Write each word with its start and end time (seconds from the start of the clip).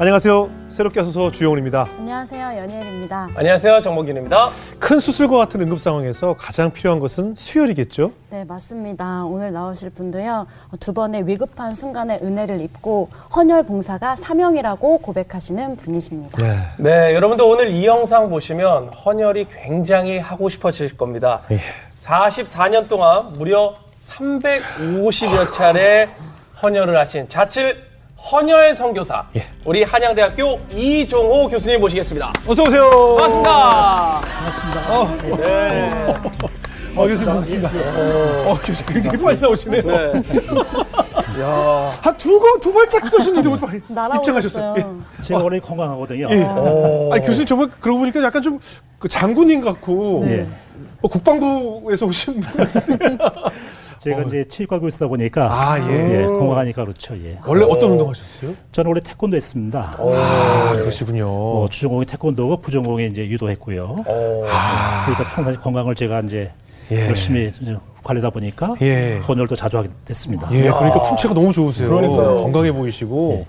안녕하세요. 0.00 0.48
새롭게 0.70 0.98
하소서 1.00 1.30
주영훈입니다. 1.30 1.86
안녕하세요. 1.98 2.56
연예일입니다. 2.56 3.28
안녕하세요. 3.34 3.82
정목균입니다. 3.82 4.48
큰 4.78 4.98
수술과 4.98 5.36
같은 5.36 5.60
응급 5.60 5.78
상황에서 5.78 6.34
가장 6.38 6.72
필요한 6.72 7.00
것은 7.00 7.34
수혈이겠죠? 7.36 8.10
네, 8.30 8.44
맞습니다. 8.44 9.24
오늘 9.26 9.52
나오실 9.52 9.90
분도요. 9.90 10.46
두 10.80 10.94
번의 10.94 11.26
위급한 11.26 11.74
순간에 11.74 12.18
은혜를 12.22 12.62
입고 12.62 13.10
헌혈 13.36 13.64
봉사가 13.64 14.16
사명이라고 14.16 14.98
고백하시는 14.98 15.76
분이십니다. 15.76 16.38
네. 16.38 16.60
네, 16.78 17.14
여러분들 17.14 17.44
오늘 17.44 17.68
이 17.68 17.84
영상 17.84 18.30
보시면 18.30 18.88
헌혈이 18.94 19.48
굉장히 19.50 20.18
하고 20.18 20.48
싶어질 20.48 20.96
겁니다. 20.96 21.42
예. 21.50 21.58
44년 22.06 22.88
동안 22.88 23.34
무려 23.34 23.74
350여 24.08 25.52
차례 25.52 26.08
헌혈을 26.62 26.96
하신 26.98 27.28
자칠 27.28 27.89
헌혈 28.30 28.74
선교사 28.74 29.24
예. 29.36 29.46
우리 29.64 29.82
한양대학교 29.82 30.60
이종호 30.74 31.48
교수님 31.48 31.80
모시겠습니다. 31.80 32.32
어서 32.46 32.62
오세요. 32.62 32.90
반갑습니다. 33.16 34.20
반갑습니다. 34.20 35.00
어, 35.00 35.16
네. 35.38 36.14
어, 36.96 37.06
교수님 37.06 37.26
반갑습니다. 37.26 37.70
어, 38.50 38.58
교수님 38.62 39.02
굉장히 39.02 39.24
빨리 39.24 39.40
나오시네요. 39.40 39.82
네. 39.82 40.12
야. 41.40 41.86
한두두 42.02 42.72
발짝 42.74 43.10
뜨셨는데 43.10 43.48
어떻게. 43.48 43.80
입장하셨어요. 44.16 45.00
제가 45.22 45.42
원래 45.42 45.58
건강하거든요. 45.58 46.28
예. 46.30 46.34
예. 46.40 46.42
오. 46.44 47.10
아니 47.12 47.24
교수님 47.24 47.46
정말 47.46 47.70
그러고 47.80 48.00
보니까 48.00 48.22
약간 48.22 48.42
좀 48.42 48.60
그 49.00 49.08
장군님 49.08 49.62
같고 49.62 50.24
예. 50.28 50.46
어, 51.00 51.08
국방부에서 51.08 52.04
오신 52.04 52.38
분 52.42 52.52
같은데. 52.66 53.16
제가 54.00 54.22
이제 54.22 54.42
체육과 54.48 54.78
교수다 54.78 55.06
보니까 55.08 55.48
아, 55.52 55.78
예. 55.90 56.22
예, 56.22 56.24
건강하니까 56.24 56.84
그렇죠. 56.84 57.14
예. 57.22 57.38
원래 57.46 57.64
어 57.66 57.78
떤 57.78 57.92
운동 57.92 58.08
하셨어요? 58.08 58.54
저는 58.72 58.88
원래 58.88 59.00
태권도 59.00 59.36
했습니다. 59.36 59.94
아, 59.98 60.72
그러시군요. 60.74 61.26
뭐 61.26 61.68
주전공이 61.68 62.06
태권도고 62.06 62.62
부전공이 62.62 63.08
이제 63.08 63.26
유도했고요. 63.28 63.84
오. 63.84 64.02
그러니까 64.04 65.30
평상시 65.34 65.58
건강을 65.60 65.94
제가 65.94 66.20
이제 66.20 66.50
예. 66.90 67.08
열심히 67.08 67.48
이제 67.60 67.76
관리다 68.02 68.30
보니까 68.30 68.74
예. 68.80 69.18
헌혈도 69.28 69.54
자주 69.54 69.76
하게 69.76 69.90
됐습니다. 70.06 70.48
예, 70.52 70.62
그러니까 70.62 71.02
풍채가 71.02 71.34
너무 71.34 71.52
좋으세요. 71.52 71.88
그러니까요. 71.90 72.42
건강해 72.42 72.72
보이시고. 72.72 73.46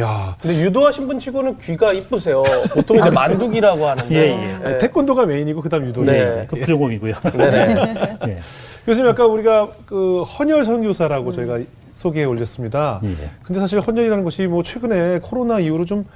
야, 0.00 0.36
근데 0.40 0.58
유도하신 0.62 1.06
분 1.06 1.18
치고는 1.18 1.58
귀가 1.58 1.92
이쁘세요. 1.92 2.42
보통 2.72 2.98
이제 2.98 3.10
만두기라고 3.10 3.86
하는데. 3.86 4.14
예, 4.14 4.30
예. 4.30 4.66
아니, 4.66 4.78
태권도가 4.78 5.26
메인이고 5.26 5.60
그다음 5.60 5.86
유도. 5.86 6.02
네. 6.02 6.46
그 6.48 6.56
부전공이고요. 6.56 7.14
네네. 7.36 8.16
예. 8.28 8.38
교수님 8.86 9.10
아까 9.10 9.26
우리가 9.26 9.68
그 9.84 10.22
헌혈 10.22 10.64
선교사라고 10.64 11.32
저희가 11.32 11.58
소개해 11.94 12.24
올렸습니다. 12.24 13.00
예. 13.04 13.30
근데 13.42 13.60
사실 13.60 13.80
헌혈이라는 13.80 14.24
것이 14.24 14.46
뭐 14.46 14.62
최근에 14.62 15.18
코로나 15.22 15.60
이후로 15.60 15.84
좀 15.84 16.06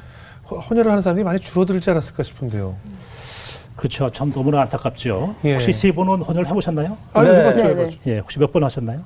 허- 0.50 0.56
헌혈을 0.56 0.90
하는 0.90 1.02
사람이 1.02 1.22
많이 1.22 1.38
줄어들지 1.38 1.90
않았을까 1.90 2.22
싶은데요. 2.22 2.76
그렇죠. 3.76 4.08
참 4.10 4.32
너무나 4.32 4.62
안타깝죠. 4.62 5.34
예. 5.44 5.52
혹시 5.52 5.74
세 5.74 5.92
분은 5.92 6.22
헌혈 6.22 6.46
해보셨나요? 6.46 6.96
아니, 7.12 7.28
네. 7.28 7.40
해봤죠, 7.40 7.56
네, 7.62 7.68
해봤죠. 7.68 7.98
예, 8.06 8.18
혹시 8.20 8.38
몇 8.38 8.50
번 8.50 8.64
하셨나요? 8.64 9.00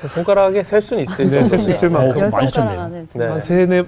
그 0.00 0.08
손가락에 0.08 0.62
셀 0.62 0.80
수는 0.80 1.02
있을 1.02 1.26
네, 1.30 1.40
정도. 1.40 1.48
셀수 1.48 1.70
있을 1.70 1.88
어, 1.88 1.92
만큼. 1.92 2.14
그럼 2.14 2.30
많이. 2.30 2.48
안에 2.56 3.04
네. 3.14 3.26
한 3.26 3.40
세, 3.40 3.66
네, 3.66 3.82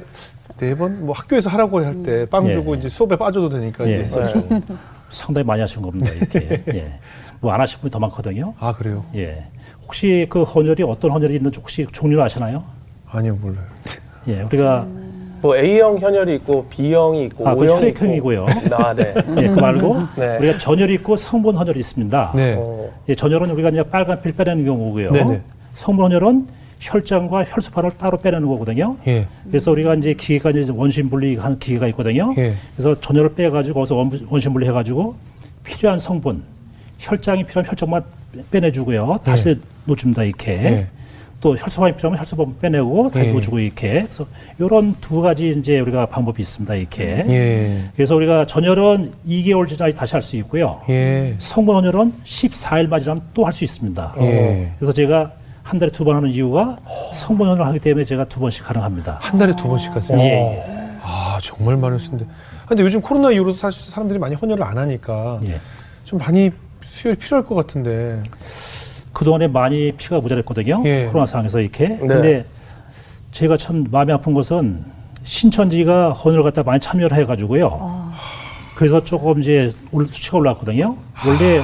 네 0.58 0.74
번? 0.74 1.06
뭐 1.06 1.14
학교에서 1.14 1.48
하라고 1.50 1.84
할 1.84 2.02
때빵 2.02 2.48
예. 2.48 2.52
주고 2.54 2.74
이제 2.74 2.88
수업에 2.88 3.16
빠져도 3.16 3.48
되니까 3.48 3.86
예. 3.88 3.94
이제 3.94 4.02
했었죠. 4.04 4.42
상당히 5.10 5.46
많이 5.46 5.60
하신 5.60 5.82
겁니다. 5.82 6.10
이렇게. 6.12 6.62
예. 6.68 6.98
뭐 7.40 7.52
안 7.52 7.60
하신 7.60 7.80
분이 7.80 7.90
더 7.90 7.98
많거든요. 7.98 8.54
아, 8.60 8.72
그래요? 8.74 9.04
예. 9.14 9.44
혹시 9.82 10.26
그 10.30 10.42
헌혈이 10.42 10.82
어떤 10.84 11.10
헌혈이 11.10 11.34
있는지 11.36 11.58
혹시 11.58 11.86
종류를 11.90 12.22
아시나요? 12.24 12.62
아니요, 13.10 13.36
몰라요. 13.40 13.64
예, 14.28 14.42
우리가 14.42 14.86
뭐 15.42 15.56
A형 15.56 15.98
현혈이 15.98 16.36
있고 16.36 16.66
B형이 16.66 17.24
있고 17.24 17.48
아, 17.48 17.54
그 17.54 17.62
O형이 17.62 17.80
혈액형이고요. 17.80 18.46
아, 18.72 18.94
네. 18.94 19.12
예, 19.38 19.48
그 19.48 19.58
말고 19.58 20.02
네. 20.16 20.38
우리가 20.38 20.58
전혈이 20.58 20.94
있고 20.94 21.16
성분 21.16 21.56
헌혈이 21.56 21.78
있습니다. 21.80 22.32
네. 22.36 22.54
어, 22.58 22.88
예, 23.08 23.14
전혈은 23.14 23.50
우리가 23.50 23.70
이제 23.70 23.82
빨간 23.82 24.22
필 24.22 24.32
빼내는 24.32 24.64
경우고요. 24.64 25.10
네 25.10 25.24
네. 25.24 25.42
성분 25.72 26.06
헌혈은 26.06 26.46
혈장과 26.80 27.44
혈소판을 27.44 27.92
따로 27.92 28.18
빼내는 28.20 28.48
거거든요. 28.48 28.96
예. 29.06 29.26
그래서 29.48 29.70
우리가 29.70 29.94
이제 29.94 30.14
기계가 30.14 30.50
이제 30.50 30.72
원심 30.74 31.10
분리하는 31.10 31.58
기계가 31.60 31.86
있거든요. 31.88 32.34
예. 32.38 32.54
그래서 32.74 33.00
전혈을 33.00 33.34
빼가지고 33.34 33.74
거기서 33.74 33.96
원- 33.96 34.10
원심 34.28 34.52
분리해가지고 34.52 35.14
필요한 35.62 36.00
성분, 36.00 36.42
혈장이 36.98 37.44
필요한 37.44 37.68
혈장만 37.68 38.02
빼내주고요. 38.50 39.20
다시 39.24 39.58
놓줍니다 39.84 40.24
이렇게. 40.24 40.52
예. 40.52 40.86
또 41.40 41.56
혈소판이 41.56 41.96
필요하면 41.96 42.18
혈소판 42.20 42.54
빼내고 42.60 43.08
다시 43.10 43.28
예. 43.28 43.32
놓주고 43.32 43.58
이렇게. 43.60 44.02
그래서 44.02 44.26
이런 44.58 44.94
두 45.00 45.20
가지 45.20 45.50
이제 45.50 45.78
우리가 45.80 46.06
방법이 46.06 46.40
있습니다 46.42 46.74
이렇게. 46.74 47.24
예. 47.28 47.82
그래서 47.94 48.16
우리가 48.16 48.46
전혈은 48.46 49.12
2개월 49.28 49.68
지나야 49.68 49.92
다시 49.92 50.14
할 50.14 50.22
수 50.22 50.36
있고요. 50.38 50.80
예. 50.88 51.34
성분 51.38 51.76
헌혈은 51.76 52.12
14일만 52.24 53.00
지나면 53.02 53.22
또 53.34 53.44
할 53.44 53.52
수 53.52 53.62
있습니다. 53.62 54.14
예. 54.20 54.72
그래서 54.78 54.92
제가 54.92 55.32
한 55.62 55.78
달에 55.78 55.90
두 55.92 56.04
번 56.04 56.16
하는 56.16 56.28
이유가 56.30 56.76
성분 57.14 57.46
헌혈을 57.48 57.66
하기 57.68 57.78
때문에 57.78 58.04
제가 58.04 58.24
두 58.24 58.40
번씩 58.40 58.64
가능합니다. 58.64 59.18
한 59.20 59.38
달에 59.38 59.54
두 59.54 59.68
번씩 59.68 59.94
하세요? 59.94 60.18
예, 60.18 60.24
예. 60.24 60.98
아, 61.02 61.38
정말 61.42 61.76
많으신데. 61.76 62.26
근데 62.66 62.82
요즘 62.82 63.00
코로나 63.00 63.30
이후로 63.30 63.52
사실 63.52 63.82
사람들이 63.90 64.18
많이 64.18 64.34
헌혈을 64.34 64.62
안 64.62 64.78
하니까 64.78 65.38
예. 65.46 65.60
좀 66.04 66.18
많이 66.18 66.50
수혈이 66.84 67.16
필요할 67.16 67.44
것 67.46 67.54
같은데. 67.54 68.22
그동안에 69.12 69.46
많이 69.46 69.92
피가 69.92 70.20
모자랐거든요. 70.20 70.82
예. 70.86 71.04
코로나 71.06 71.26
상황에서 71.26 71.60
이렇게. 71.60 71.86
네. 71.88 71.98
근데 71.98 72.44
제가 73.30 73.56
참 73.56 73.84
마음이 73.90 74.12
아픈 74.12 74.32
것은 74.34 74.84
신천지가 75.24 76.12
헌혈을 76.12 76.42
갖다 76.44 76.62
많이 76.62 76.80
참여를 76.80 77.16
해가지고요. 77.18 78.10
그래서 78.74 79.04
조금 79.04 79.40
이제 79.40 79.72
올- 79.92 80.06
수치가 80.06 80.38
올랐거든요. 80.38 80.96
원래 81.26 81.62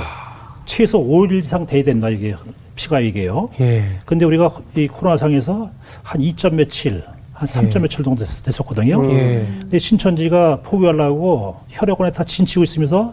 최소 0.66 1.00
5일 1.02 1.40
이상 1.42 1.66
돼야 1.66 1.82
된다 1.82 2.08
이게 2.10 2.34
피가 2.78 3.00
이게요. 3.00 3.48
예. 3.60 3.84
근데 4.06 4.24
우리가 4.24 4.50
이 4.76 4.86
코로나 4.86 5.16
상에서 5.16 5.68
한 6.04 6.20
2점 6.20 6.54
며칠, 6.54 7.02
한 7.34 7.46
3점 7.48 7.80
며칠 7.80 8.04
정도 8.04 8.24
됐- 8.24 8.42
됐었거든요. 8.44 9.04
예. 9.12 9.44
근데 9.60 9.78
신천지가 9.80 10.60
포기하려고 10.62 11.56
혈액원에 11.70 12.12
다 12.12 12.22
진치고 12.22 12.62
있으면서 12.62 13.12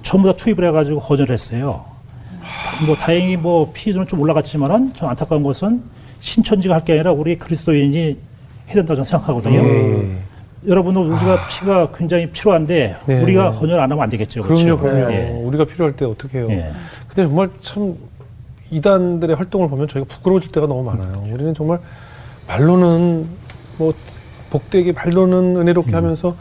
전부 0.00 0.26
다 0.28 0.34
투입을 0.36 0.66
해가지고 0.68 0.98
헌혈을 1.00 1.30
했어요. 1.30 1.84
뭐 2.86 2.96
다행히 2.96 3.36
뭐 3.36 3.70
피는 3.74 4.06
좀 4.06 4.20
올라갔지만은 4.20 4.94
좀 4.94 5.08
안타까운 5.10 5.42
것은 5.42 5.82
신천지가 6.20 6.74
할 6.76 6.84
게 6.84 6.94
아니라 6.94 7.12
우리 7.12 7.36
그리스도인이 7.36 7.96
해야 8.68 8.74
된다고 8.74 8.94
저는 8.94 9.04
생각하거든요. 9.04 9.58
예. 9.62 10.16
여러분들 10.66 11.02
우리가 11.02 11.46
피가 11.48 11.92
굉장히 11.92 12.30
필요한데 12.30 12.96
네. 13.06 13.22
우리가 13.22 13.50
헌혈 13.50 13.78
안 13.78 13.90
하면 13.92 14.02
안 14.02 14.08
되겠죠. 14.08 14.42
그럼요, 14.42 14.76
그렇죠? 14.78 14.78
그럼요. 14.78 15.12
예. 15.12 15.28
우리가 15.44 15.64
필요할 15.66 15.94
때 15.96 16.04
어떻게 16.06 16.38
해요? 16.38 16.46
예. 16.50 16.72
근데 17.08 17.24
정말 17.24 17.50
참 17.62 17.94
이단들의 18.70 19.36
활동을 19.36 19.68
보면 19.68 19.88
저희가 19.88 20.08
부끄러워질 20.08 20.50
때가 20.50 20.66
너무 20.66 20.82
많아요. 20.82 21.24
우리는 21.32 21.54
정말 21.54 21.78
말로는 22.48 23.26
뭐 23.78 23.92
복되게 24.50 24.92
말로는 24.92 25.56
은혜롭게 25.56 25.92
음. 25.92 25.94
하면서 25.94 26.36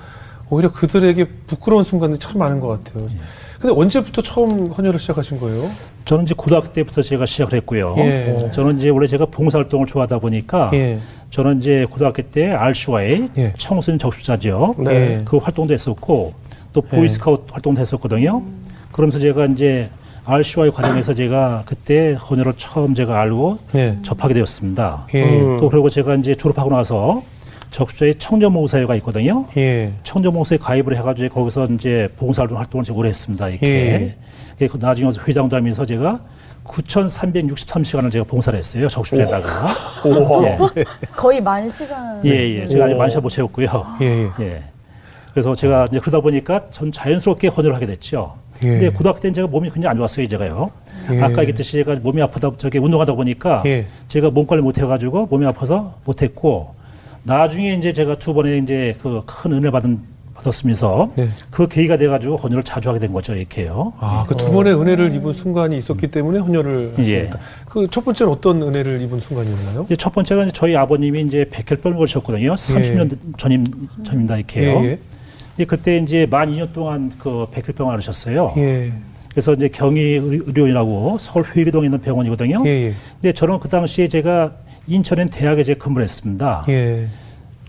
오히려 0.50 0.72
그들에게 0.72 1.26
부끄러운 1.48 1.84
순간들이 1.84 2.20
참 2.20 2.38
많은 2.38 2.60
것 2.60 2.68
같아요. 2.68 3.08
예. 3.10 3.18
근데 3.60 3.74
언제부터 3.76 4.22
처음 4.22 4.68
헌혈을 4.68 5.00
시작하신 5.00 5.40
거예요? 5.40 5.70
저는 6.04 6.26
이제 6.26 6.36
고등학교 6.38 6.72
때부터 6.72 7.02
제가 7.02 7.26
시작을 7.26 7.58
했고요. 7.58 7.96
예. 7.98 8.52
저는 8.54 8.78
이제 8.78 8.90
원래 8.90 9.08
제가 9.08 9.26
봉사활동을 9.28 9.88
좋아하다 9.88 10.20
보니까 10.20 10.70
예. 10.74 11.00
저는 11.32 11.60
이제 11.60 11.88
고등학교 11.90 12.22
때 12.22 12.52
RCY 12.52 13.28
예. 13.38 13.54
청소년 13.58 13.98
적수자죠. 13.98 14.76
네. 14.78 15.22
그 15.26 15.38
활동도 15.38 15.74
했었고 15.74 16.34
또 16.74 16.82
보이스카우트 16.82 17.52
활동도 17.52 17.82
했었거든요. 17.82 18.44
그러면서 18.92 19.20
제가 19.20 19.46
이제 19.48 19.90
RCY 20.26 20.72
과정에서 20.72 21.14
제가 21.14 21.64
그때 21.66 22.14
헌혈을 22.14 22.54
처음 22.58 22.94
제가 22.96 23.20
알고 23.22 23.60
예. 23.76 23.98
접하게 24.04 24.34
되었습니다. 24.34 25.08
예. 25.14 25.24
음. 25.24 25.58
또 25.60 25.70
그리고 25.70 25.90
제가 25.90 26.16
이제 26.16 26.34
졸업하고 26.36 26.72
나서 26.72 27.22
적수자의 27.72 28.16
청년모사회가 28.18 28.96
있거든요. 28.96 29.46
예. 29.58 29.94
청년모사에 30.04 30.58
가입을 30.58 30.98
해가지고 30.98 31.34
거기서 31.36 31.68
이제 31.68 32.10
봉사활동 32.18 32.58
활동을 32.58 32.84
제가 32.84 32.98
오래 32.98 33.10
했습니다. 33.10 33.50
이렇게. 33.50 34.16
예. 34.62 34.68
그 34.68 34.78
나중에 34.80 35.08
와서 35.08 35.22
회장도 35.28 35.56
하면서 35.56 35.86
제가 35.86 36.20
9,363시간을 36.64 38.12
제가 38.12 38.26
봉사를 38.26 38.58
했어요. 38.58 38.88
적수자에다가. 38.88 39.68
예. 40.44 40.84
거의 41.16 41.42
만 41.42 41.70
시간. 41.70 42.20
예, 42.26 42.62
예. 42.62 42.68
제가 42.68 42.86
아직 42.86 42.96
오. 42.96 42.98
만샷 42.98 43.22
못 43.22 43.30
채웠고요. 43.30 43.68
예. 44.02 44.06
예. 44.06 44.32
예. 44.40 44.64
그래서 45.34 45.54
제가 45.54 45.88
이제 45.92 46.00
그러다 46.00 46.22
보니까 46.22 46.64
전 46.72 46.92
자연스럽게 46.92 47.50
헌혈을 47.50 47.76
하게 47.76 47.86
됐죠. 47.88 48.34
예. 48.66 48.70
근데 48.70 48.90
고등학교 48.90 49.20
때는 49.20 49.34
제가 49.34 49.48
몸이 49.48 49.70
굉장히 49.72 49.92
안 49.92 49.98
좋았어요, 49.98 50.28
제가요. 50.28 50.70
예. 51.12 51.22
아까 51.22 51.42
얘기했듯이 51.42 51.74
제가 51.74 51.96
몸이 52.02 52.22
아프다, 52.22 52.52
저기 52.58 52.78
운동하다 52.80 53.14
보니까 53.14 53.64
예. 53.66 53.86
제가 54.08 54.30
몸 54.32 54.46
관리 54.48 54.62
못 54.62 54.78
해가지고 54.78 55.28
몸이 55.28 55.46
아파서 55.46 55.96
못 56.06 56.22
했고 56.22 56.74
나중에 57.24 57.74
이제 57.76 57.94
제가 57.94 58.18
두 58.18 58.34
번에 58.34 58.58
이제 58.58 58.96
그 59.02 59.22
큰 59.26 59.54
은혜 59.54 59.72
받은 59.72 60.00
받았으면서 60.36 61.12
네. 61.16 61.28
그 61.50 61.68
계기가 61.68 61.96
돼가지고 61.98 62.36
헌혈을 62.36 62.64
자주 62.64 62.90
하게 62.90 63.00
된 63.00 63.14
거죠, 63.14 63.34
이렇게요. 63.34 63.94
아, 64.00 64.26
그 64.28 64.36
두 64.36 64.52
번의 64.52 64.76
은혜를 64.80 65.14
입은 65.16 65.32
순간이 65.32 65.78
있었기 65.78 66.08
때문에 66.12 66.40
헌혈을 66.40 66.96
예. 67.00 67.20
하셨다. 67.28 67.40
그 67.70 67.88
첫 67.90 68.04
번째는 68.04 68.32
어떤 68.34 68.62
은혜를 68.62 69.02
입은 69.04 69.22
순간이었나요? 69.22 69.84
이제 69.86 69.96
첫 69.96 70.14
번째가 70.14 70.44
이제 70.44 70.52
저희 70.54 70.76
아버님이 70.76 71.22
이제 71.22 71.48
백혈병을 71.50 71.98
걸으셨거든요. 71.98 72.54
30년 72.56 73.18
전임 73.38 73.66
전입니다, 74.04 74.36
이렇게요. 74.38 74.98
예, 75.60 75.66
근데 75.66 75.66
그때 75.66 75.98
이제 75.98 76.26
만 76.30 76.52
2년 76.52 76.74
동안 76.74 77.12
그 77.20 77.48
백혈병을 77.52 77.94
앓으셨어요. 77.94 78.54
예, 78.58 78.92
그래서 79.32 79.54
이제 79.54 79.68
경희 79.70 80.00
의료- 80.02 80.44
의료원이라고 80.46 81.18
서울 81.20 81.46
회계동에 81.56 81.88
있는 81.88 82.00
병원이거든요. 82.02 82.64
예, 82.66 82.70
예, 82.70 82.94
근데 83.14 83.34
저는 83.34 83.60
그 83.60 83.70
당시에 83.70 84.08
제가 84.08 84.54
인천엔 84.88 85.30
대학에 85.30 85.64
제 85.64 85.74
근무를 85.74 86.04
했습니다. 86.04 86.64
예, 86.70 87.08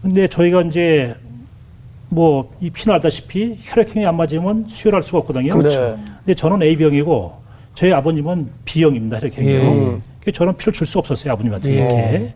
근데 0.02 0.26
저희가 0.28 0.62
이제 0.62 1.14
뭐 2.08 2.48
이 2.60 2.70
피는 2.70 2.94
알다시피 2.94 3.56
혈액형이 3.62 4.06
안 4.06 4.16
맞으면 4.16 4.66
수혈할 4.68 5.02
수가 5.02 5.18
없거든요. 5.18 5.56
그렇죠. 5.58 5.98
근데 6.18 6.34
저는 6.34 6.62
A병이고 6.62 7.34
저희 7.74 7.92
아버님은 7.92 8.48
B형입니다. 8.64 9.18
혈액형이요. 9.18 9.58
예. 9.60 9.98
그래서 10.20 10.38
저는 10.38 10.56
피를 10.56 10.72
줄 10.72 10.86
수 10.86 10.98
없었어요. 10.98 11.32
아버님한테 11.32 11.70
예. 11.72 11.76
이렇게. 11.78 12.34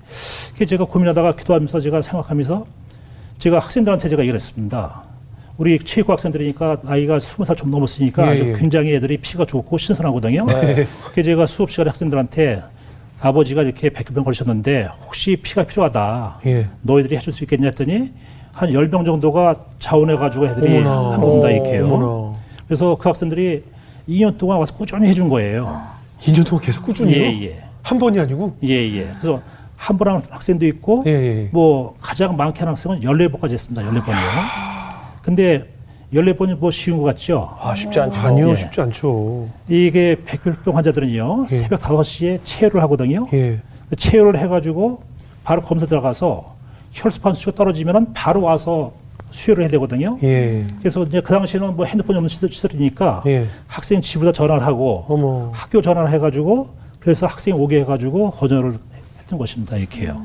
그래서 0.54 0.68
제가 0.70 0.84
고민하다가 0.84 1.36
기도하면서 1.36 1.80
제가 1.80 2.02
생각하면서 2.02 2.66
제가 3.38 3.58
학생들한테 3.60 4.08
제가 4.08 4.22
얘기를 4.22 4.36
했습니다. 4.36 5.02
우리 5.60 5.78
체육과 5.78 6.14
학생들이니까 6.14 6.78
나이가 6.84 7.20
스무 7.20 7.44
살좀 7.44 7.70
넘었으니까 7.70 8.28
예, 8.28 8.30
아주 8.30 8.48
예. 8.48 8.52
굉장히 8.54 8.94
애들이 8.94 9.18
피가 9.18 9.44
좋고 9.44 9.76
신선하거든요. 9.76 10.46
네. 10.46 10.86
그래서 11.12 11.22
제가 11.22 11.44
수업 11.44 11.70
시간에 11.70 11.90
학생들한테 11.90 12.62
아버지가 13.20 13.60
이렇게 13.60 13.90
백혈병 13.90 14.24
걸리셨는데 14.24 14.88
혹시 15.04 15.36
피가 15.36 15.64
필요하다. 15.64 16.40
예. 16.46 16.66
너희들이 16.80 17.14
해줄 17.14 17.34
수 17.34 17.44
있겠냐 17.44 17.66
했더니 17.66 18.10
한열병 18.54 19.04
정도가 19.04 19.66
자원해가지고 19.78 20.46
애들이 20.46 20.78
어머나. 20.78 21.12
한 21.12 21.20
겁니다, 21.20 21.50
이렇게요. 21.50 21.92
어머나. 21.92 22.38
그래서 22.66 22.96
그 22.98 23.10
학생들이 23.10 23.62
2년 24.08 24.38
동안 24.38 24.60
와서 24.60 24.72
꾸준히 24.72 25.08
해준 25.08 25.28
거예요. 25.28 25.82
2년 26.22 26.46
동안 26.46 26.64
계속 26.64 26.86
꾸준히요? 26.86 27.22
예, 27.22 27.42
예. 27.42 27.62
한 27.82 27.98
번이 27.98 28.18
아니고? 28.18 28.56
예, 28.64 28.70
예. 28.70 29.10
그래서 29.20 29.42
한번 29.76 30.08
하는 30.08 30.22
학생도 30.30 30.64
있고, 30.66 31.04
예, 31.06 31.10
예. 31.10 31.48
뭐 31.52 31.96
가장 32.00 32.34
많게 32.34 32.60
하는 32.60 32.70
학생은 32.70 33.00
14번까지 33.00 33.52
했습니다, 33.52 33.82
14번이요. 33.82 34.79
근데 35.22 35.68
14번이 36.12 36.56
뭐 36.58 36.70
쉬운 36.70 36.98
것 36.98 37.04
같죠? 37.04 37.56
아, 37.60 37.74
쉽지 37.74 38.00
않죠. 38.00 38.20
아니요, 38.20 38.50
예. 38.50 38.56
쉽지 38.56 38.80
않죠. 38.80 39.48
이게 39.68 40.16
백혈병 40.24 40.76
환자들은요, 40.76 41.46
예. 41.50 41.58
새벽 41.62 41.80
5시에 41.80 42.40
체열을 42.44 42.82
하거든요. 42.82 43.28
예, 43.32 43.60
체열을 43.96 44.36
해가지고 44.38 45.02
바로 45.44 45.62
검사 45.62 45.86
들어가서 45.86 46.44
혈소판 46.92 47.34
수치가 47.34 47.52
떨어지면은 47.52 48.12
바로 48.12 48.42
와서 48.42 48.92
수혈을 49.30 49.62
해야 49.62 49.70
되거든요. 49.70 50.18
예, 50.24 50.66
그래서 50.80 51.04
이제 51.04 51.20
그 51.20 51.32
당시에는 51.32 51.76
뭐 51.76 51.84
핸드폰이 51.84 52.16
없는 52.16 52.28
시절, 52.28 52.50
시절이니까 52.50 53.22
예. 53.26 53.46
학생 53.68 54.00
집에다 54.00 54.32
전화를 54.32 54.66
하고 54.66 55.04
어머. 55.08 55.52
학교 55.54 55.80
전화를 55.80 56.10
해가지고 56.12 56.70
그래서 56.98 57.26
학생이 57.26 57.56
오게 57.56 57.80
해가지고 57.80 58.30
헌혈을 58.30 58.74
했던 59.20 59.38
것입니다. 59.38 59.76
이렇게요. 59.76 60.20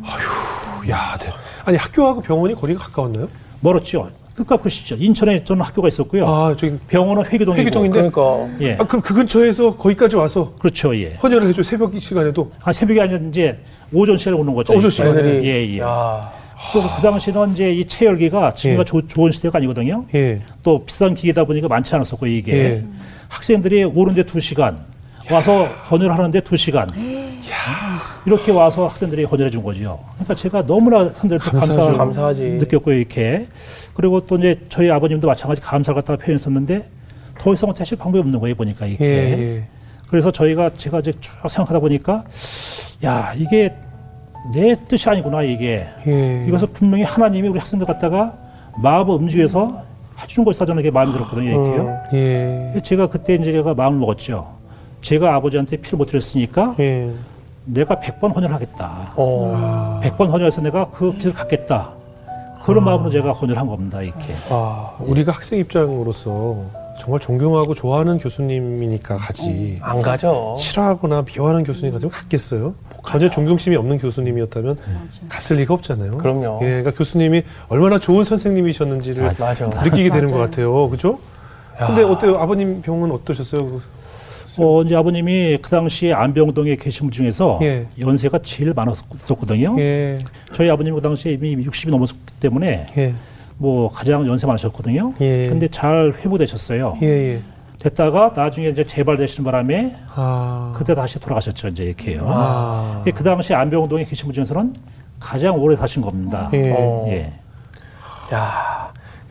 야, 0.90 1.16
네. 1.20 1.28
아니 1.66 1.78
학교하고 1.78 2.22
병원이 2.22 2.56
거리가 2.56 2.86
가까웠나요? 2.86 3.28
멀었죠. 3.62 4.10
끝이죠. 4.44 4.96
인천에 5.00 5.44
저는 5.46 5.64
학교가 5.64 5.88
있었고요. 5.88 6.28
아, 6.28 6.56
저기 6.60 6.78
병원은 6.88 7.24
회계동이고. 7.26 7.56
회계동인데? 7.60 8.10
그러니까 8.10 8.58
예. 8.62 8.74
아, 8.74 8.86
그럼 8.86 9.02
그 9.02 9.14
근처에서 9.14 9.76
거기까지 9.78 10.18
와서 10.18 10.54
그렇죠. 10.60 10.96
예. 10.98 11.14
헌혈을 11.24 11.48
해줘 11.48 11.64
새벽 11.64 11.98
시간에도 12.00 12.52
아, 12.64 12.74
새벽이 12.74 13.00
아니라 13.00 13.20
이제 13.30 13.58
오전 13.94 14.18
시간에 14.18 14.38
오는 14.38 14.54
거죠. 14.54 14.74
오전. 14.74 14.90
시간에. 14.90 15.22
예, 15.44 15.66
예. 15.76 15.80
야, 15.80 16.32
또그 16.74 17.02
당시는 17.02 17.54
이제 17.54 17.72
이 17.72 17.86
체열기가 17.86 18.54
지금과 18.56 18.82
예. 18.82 18.86
조- 18.86 19.08
좋은 19.08 19.32
시대가 19.32 19.58
아니거든요. 19.60 20.06
예, 20.14 20.40
또 20.64 20.84
비싼 20.84 21.14
기계다 21.14 21.46
보니까 21.46 21.68
많지 21.70 21.96
않았었고 21.96 22.28
이게 22.28 22.54
예. 22.58 22.84
학생들이 23.30 23.86
오는데 23.86 24.24
두 24.24 24.40
시간 24.42 24.80
와서 25.32 25.66
헌혈하는데 25.90 26.42
두 26.42 26.56
시간 26.58 26.88
이렇게 28.26 28.52
와서 28.52 28.88
학생들이 28.88 29.24
헌혈해 29.24 29.50
준 29.50 29.64
거죠. 29.64 30.00
그러니까 30.16 30.36
제가 30.36 30.66
너무나 30.66 31.10
선생님들 31.14 31.94
감사하지. 31.94 32.42
느꼈고 32.44 32.92
이렇게 32.92 33.48
그리고 33.96 34.26
또 34.28 34.36
이제 34.38 34.60
저희 34.70 34.92
아버님도 34.92 35.26
마찬가지 35.28 35.62
감사를 35.62 35.96
갖다가 35.96 36.24
표현했었는데 36.24 36.88
더 37.40 37.54
이상 37.54 37.72
하실 37.76 37.98
방법이 37.98 38.20
없는 38.20 38.40
거예요 38.40 38.56
보니까 38.56 38.86
이렇게 38.86 39.06
예, 39.06 39.64
그래서 40.10 40.32
저희가 40.32 40.70
제가 40.78 41.00
이제 41.00 41.14
쭉 41.20 41.34
생각하다 41.50 41.80
보니까 41.80 42.24
야 43.04 43.34
이게 43.36 43.74
내 44.54 44.76
뜻이 44.88 45.10
아니구나 45.10 45.42
이게 45.42 45.88
예. 46.08 46.46
이것을 46.48 46.68
분명히 46.70 47.04
하나님이 47.04 47.48
우리 47.48 47.60
학생들 47.60 47.88
갖다가 47.88 48.34
마음을 48.78 49.16
움직여서 49.16 49.84
해주는 50.22 50.46
것이다 50.46 50.66
저는 50.66 50.82
이게 50.82 50.92
마음이 50.92 51.12
들었거든요 51.14 51.50
이렇게요. 51.50 52.02
예, 52.14 52.82
제가 52.84 53.08
그때 53.08 53.36
이제 53.36 53.52
제가 53.52 53.74
마음을 53.74 54.00
먹었죠. 54.00 54.56
제가 55.02 55.36
아버지한테 55.36 55.78
피를 55.78 55.98
못 55.98 56.06
드렸으니까 56.06 56.76
예. 56.80 57.12
내가 57.66 57.96
100번 58.00 58.36
헌혈하겠다. 58.36 59.14
어, 59.16 59.54
아, 59.56 60.02
100번 60.04 60.30
헌혈해서 60.30 60.62
내가 60.62 60.90
그 60.92 61.12
피를 61.14 61.34
갖겠다. 61.34 61.95
그런 62.66 62.84
마음으로 62.84 63.12
제가 63.12 63.32
헌혈한 63.32 63.68
겁니다. 63.68 64.02
이렇게. 64.02 64.34
아, 64.50 64.94
우리가 65.00 65.32
학생 65.32 65.60
입장으로서 65.60 66.64
정말 67.00 67.20
존경하고 67.20 67.74
좋아하는 67.76 68.18
교수님이니까 68.18 69.18
가지. 69.18 69.78
안 69.82 70.02
가죠. 70.02 70.56
싫어하거나 70.58 71.24
미워하는 71.24 71.64
교수님 71.64 71.94
같으면 71.94 72.12
갔겠어요? 72.12 72.74
전혀 73.06 73.30
존경심이 73.30 73.76
없는 73.76 73.98
교수님이었다면 74.00 74.78
갔을 75.30 75.58
리가 75.58 75.74
없잖아요. 75.76 76.12
그럼요. 76.12 76.60
예, 76.64 76.66
그러니까 76.68 76.92
교수님이 76.92 77.44
얼마나 77.70 78.00
좋은 78.00 78.24
선생님이셨는지를 78.24 79.36
맞아. 79.38 79.66
느끼게 79.84 80.10
되는 80.10 80.32
것 80.32 80.38
같아요. 80.38 80.90
그죠? 80.90 81.20
야. 81.80 81.88
근데 81.88 82.02
어때요? 82.04 82.38
아버님 82.40 82.82
병은 82.82 83.12
어떠셨어요? 83.12 83.82
그- 84.56 84.64
어, 84.64 84.82
이제 84.84 84.96
아버님이 84.96 85.58
그 85.62 85.70
당시에 85.70 86.14
안병동에 86.14 86.76
계신 86.78 87.06
분 87.08 87.12
중에서 87.12 87.60
예. 87.62 87.88
연세가 88.00 88.40
제일 88.44 88.74
많았었거든요. 88.74 89.76
예, 89.80 90.18
저희 90.54 90.70
아버님 90.70 90.96
그 90.96 91.02
당시에 91.02 91.34
이미 91.34 91.56
60이 91.66 91.90
넘었기 91.90 92.16
때문에 92.40 92.88
예, 92.98 93.14
뭐 93.58 93.90
가장 93.90 94.26
연세 94.28 94.48
많으셨거든요. 94.48 95.14
예. 95.22 95.46
근데 95.48 95.68
잘 95.68 96.14
회복되셨어요. 96.18 96.98
예, 97.02 97.08
예. 97.08 97.40
됐다가 97.80 98.34
나중에 98.36 98.70
이제 98.70 98.84
재발되시는 98.84 99.46
바람에 99.46 99.94
아, 100.16 100.74
그때 100.76 100.96
다시 100.96 101.20
돌아가셨죠. 101.20 101.68
이제 101.68 101.84
이렇게요. 101.84 102.26
아, 102.28 103.04
그 103.14 103.24
당시 103.24 103.54
안병동에 103.54 104.06
계신 104.06 104.26
분 104.26 104.34
중에서는 104.34 104.74
가장 105.20 105.56
오래 105.62 105.76
사신 105.76 106.02
겁니다. 106.02 106.50
예. 106.54 106.72
어. 106.76 107.06
예. 107.10 107.32
야, 108.34 108.85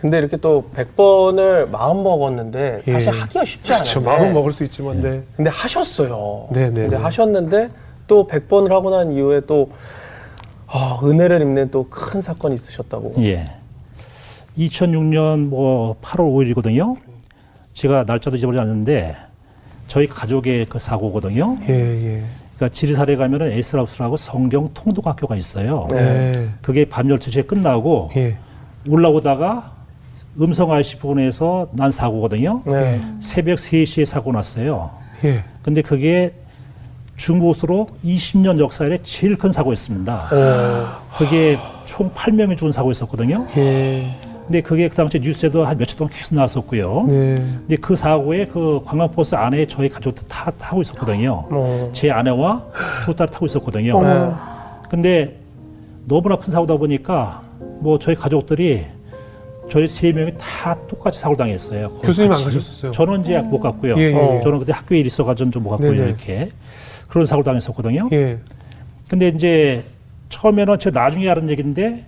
근데 0.04 0.18
이렇게 0.18 0.36
또 0.36 0.68
100번을 0.76 1.70
마음 1.70 2.02
먹었는데 2.02 2.82
사실 2.84 3.14
예. 3.14 3.18
하기가 3.20 3.42
쉽지 3.46 3.72
않아요. 3.72 3.82
그렇죠. 3.84 4.00
마음은 4.02 4.34
먹을 4.34 4.52
수 4.52 4.62
있지만, 4.64 5.00
네. 5.00 5.22
근데 5.34 5.48
하셨어요. 5.48 6.48
네, 6.50 6.68
네, 6.68 6.82
근데 6.82 6.96
네. 6.98 7.02
하셨는데 7.02 7.70
또 8.06 8.26
100번을 8.26 8.68
하고 8.68 8.90
난 8.90 9.12
이후에 9.12 9.40
또 9.46 9.70
아, 10.66 11.00
은혜를 11.02 11.40
입는 11.40 11.70
또 11.70 11.86
큰 11.88 12.20
사건이 12.20 12.54
있으셨다고. 12.56 13.14
예. 13.20 13.46
2006년 14.58 15.48
뭐 15.48 15.96
8월 16.02 16.54
5일이거든요. 16.54 16.98
제가 17.72 18.04
날짜도 18.06 18.36
잊어버리지 18.36 18.60
않는데 18.60 19.16
저희 19.88 20.06
가족의 20.06 20.66
그 20.66 20.78
사고거든요. 20.78 21.56
예, 21.66 21.72
예. 21.72 22.24
그러니까 22.56 22.74
지리산에 22.74 23.16
가면은 23.16 23.52
에스라우스라고 23.52 24.18
성경 24.18 24.68
통독학교가 24.74 25.34
있어요. 25.34 25.88
네. 25.90 26.50
그게 26.60 26.84
밤 26.84 27.08
12시에 27.08 27.46
끝나고 27.46 28.10
예. 28.16 28.36
올라오다가 28.86 29.72
음성 30.40 30.72
IC 30.72 30.98
부근에서 30.98 31.68
난 31.72 31.90
사고거든요. 31.90 32.62
네. 32.66 33.00
새벽 33.20 33.56
3시에 33.56 34.04
사고 34.04 34.32
났어요. 34.32 34.90
예. 35.24 35.44
근데 35.62 35.80
그게 35.82 36.32
중국으로 37.16 37.88
20년 38.04 38.58
역사 38.58 38.84
에 38.86 38.98
제일 39.04 39.36
큰 39.38 39.52
사고였습니다. 39.52 40.28
어, 40.32 40.86
그게 41.16 41.56
총 41.84 42.10
8명이 42.10 42.56
죽은 42.56 42.72
사고였었거든요. 42.72 43.46
예. 43.56 44.16
근데 44.46 44.60
그게 44.60 44.88
그 44.88 44.96
당시 44.96 45.18
뉴스에도 45.20 45.64
한 45.64 45.78
며칠 45.78 45.96
동안 45.96 46.12
계속 46.12 46.34
나왔었고요. 46.34 47.06
네. 47.08 47.34
근데 47.60 47.76
그 47.76 47.96
사고에 47.96 48.46
그 48.46 48.80
관광버스 48.84 49.36
안에 49.36 49.66
저희 49.68 49.88
가족들 49.88 50.26
다 50.26 50.50
타고 50.58 50.82
있었거든요. 50.82 51.46
어. 51.50 51.90
제 51.94 52.10
아내와 52.10 52.62
두 53.06 53.14
딸 53.14 53.28
타고 53.28 53.46
있었거든요. 53.46 54.02
네. 54.02 54.32
근데 54.90 55.36
너무나 56.06 56.36
큰 56.36 56.52
사고다 56.52 56.76
보니까 56.76 57.40
뭐 57.80 57.98
저희 57.98 58.14
가족들이 58.16 58.84
저희 59.70 59.88
세 59.88 60.12
명이 60.12 60.32
다 60.38 60.76
똑같이 60.86 61.18
사고를 61.20 61.36
당했어요. 61.38 61.88
교수님 62.02 62.30
안 62.30 62.38
같이. 62.38 62.44
가셨었어요? 62.44 62.92
저는 62.92 63.22
이제 63.22 63.38
못 63.38 63.60
갔고요. 63.60 63.96
예, 63.98 64.02
예, 64.12 64.36
예. 64.36 64.40
저는 64.42 64.58
그때 64.60 64.72
학교에 64.72 64.98
일 65.00 65.06
있어가지고 65.06 65.50
좀 65.50 65.62
못 65.62 65.70
갔고요. 65.70 65.92
네네. 65.92 66.06
이렇게 66.08 66.50
그런 67.08 67.26
사고를 67.26 67.44
당했었거든요. 67.44 68.08
예. 68.12 68.38
근데 69.08 69.28
이제 69.28 69.84
처음에는 70.28 70.78
제가 70.78 71.00
나중에 71.00 71.28
알은 71.28 71.48
얘기인데 71.50 72.04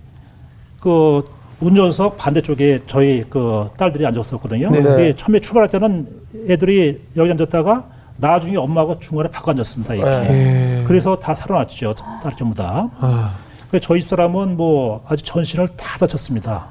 그 0.79 1.23
운전석 1.59 2.17
반대쪽에 2.17 2.81
저희 2.87 3.23
그 3.29 3.67
딸들이 3.77 4.05
앉았었거든요. 4.05 4.69
네네. 4.69 4.83
근데 4.83 5.13
처음에 5.15 5.39
출발할 5.39 5.69
때는 5.69 6.07
애들이 6.49 7.01
여기 7.17 7.31
앉았다가 7.31 7.85
나중에 8.17 8.57
엄마가 8.57 8.97
중간에 8.99 9.29
바꿔 9.29 9.51
앉았습니다. 9.51 9.95
이렇게. 9.95 10.27
네. 10.27 10.79
예. 10.79 10.83
그래서 10.83 11.17
다 11.17 11.33
살아났죠. 11.33 11.93
딸 12.23 12.35
전부 12.37 12.55
다. 12.55 12.89
아, 12.99 13.35
그래서 13.69 13.85
저희 13.87 14.01
집 14.01 14.09
사람은 14.09 14.55
뭐 14.57 15.03
아주 15.07 15.23
전신을 15.23 15.67
다 15.69 15.97
다쳤습니다. 15.99 16.67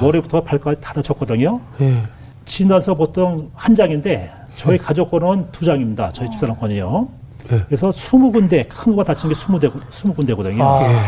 머리부터 0.00 0.42
발까지 0.42 0.80
다 0.80 0.92
다쳤거든요. 0.92 1.60
예. 1.80 2.02
진단서 2.44 2.94
보통 2.94 3.50
한 3.54 3.74
장인데 3.74 4.30
저희 4.56 4.78
가족 4.78 5.10
거는 5.10 5.46
두 5.52 5.64
장입니다. 5.64 6.10
저희 6.12 6.30
집 6.30 6.40
사람 6.40 6.56
거는요. 6.56 7.08
네. 7.48 7.60
그래서 7.66 7.90
20군데 7.90 8.68
큰거 8.68 9.02
다친 9.04 9.28
게 9.28 9.34
20대 9.34 9.70
20군데거든요. 9.90 10.62
아. 10.62 10.82
예. 10.82 10.98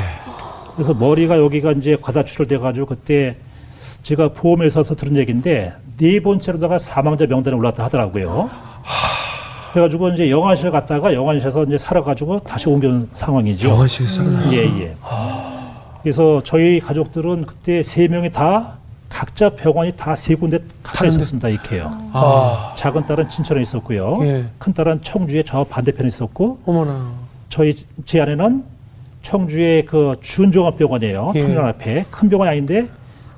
그래서 0.74 0.94
머리가 0.94 1.38
여기가 1.38 1.72
이제 1.72 1.96
과다 2.00 2.24
출혈돼 2.24 2.58
가지고 2.58 2.86
그때 2.86 3.36
제가 4.02 4.28
보험회사에서 4.28 4.94
들은 4.94 5.16
얘기인데 5.16 5.72
네 5.96 6.20
번째로다가 6.20 6.78
사망자 6.78 7.26
명단에 7.26 7.56
올랐다 7.56 7.84
하더라고요. 7.84 8.48
그래가지고 9.72 10.10
이제 10.10 10.30
영안실 10.30 10.70
갔다가 10.70 11.12
영안실에서 11.12 11.64
이제 11.64 11.78
살아가지고 11.78 12.40
다시 12.40 12.68
옮겨온 12.68 13.08
상황이죠. 13.12 13.68
영화실 13.68 14.08
살아. 14.08 14.28
예, 14.52 14.58
예. 14.58 14.96
그래서 16.08 16.40
저희 16.42 16.80
가족들은 16.80 17.44
그때 17.44 17.82
세 17.82 18.08
명이 18.08 18.32
다 18.32 18.78
각자 19.10 19.50
병원이 19.50 19.92
다 19.92 20.14
세 20.14 20.34
군데 20.36 20.58
다른데? 20.82 21.08
있었습니다. 21.16 21.48
이렇게요. 21.50 21.92
아. 22.14 22.72
작은 22.78 23.04
딸은 23.04 23.28
친천에 23.28 23.60
있었고요. 23.60 24.18
예. 24.22 24.44
큰 24.56 24.72
딸은 24.72 25.02
청주에 25.02 25.42
저 25.42 25.64
반대편에 25.64 26.08
있었고 26.08 26.60
어머나. 26.64 27.10
저희 27.50 27.74
제 28.06 28.22
아내는 28.22 28.64
청주의 29.20 29.84
그 29.84 30.16
준종합병원이에요. 30.22 31.32
예. 31.34 31.42
터미널 31.42 31.66
앞에 31.66 32.06
큰 32.10 32.30
병원이 32.30 32.48
아닌데 32.52 32.88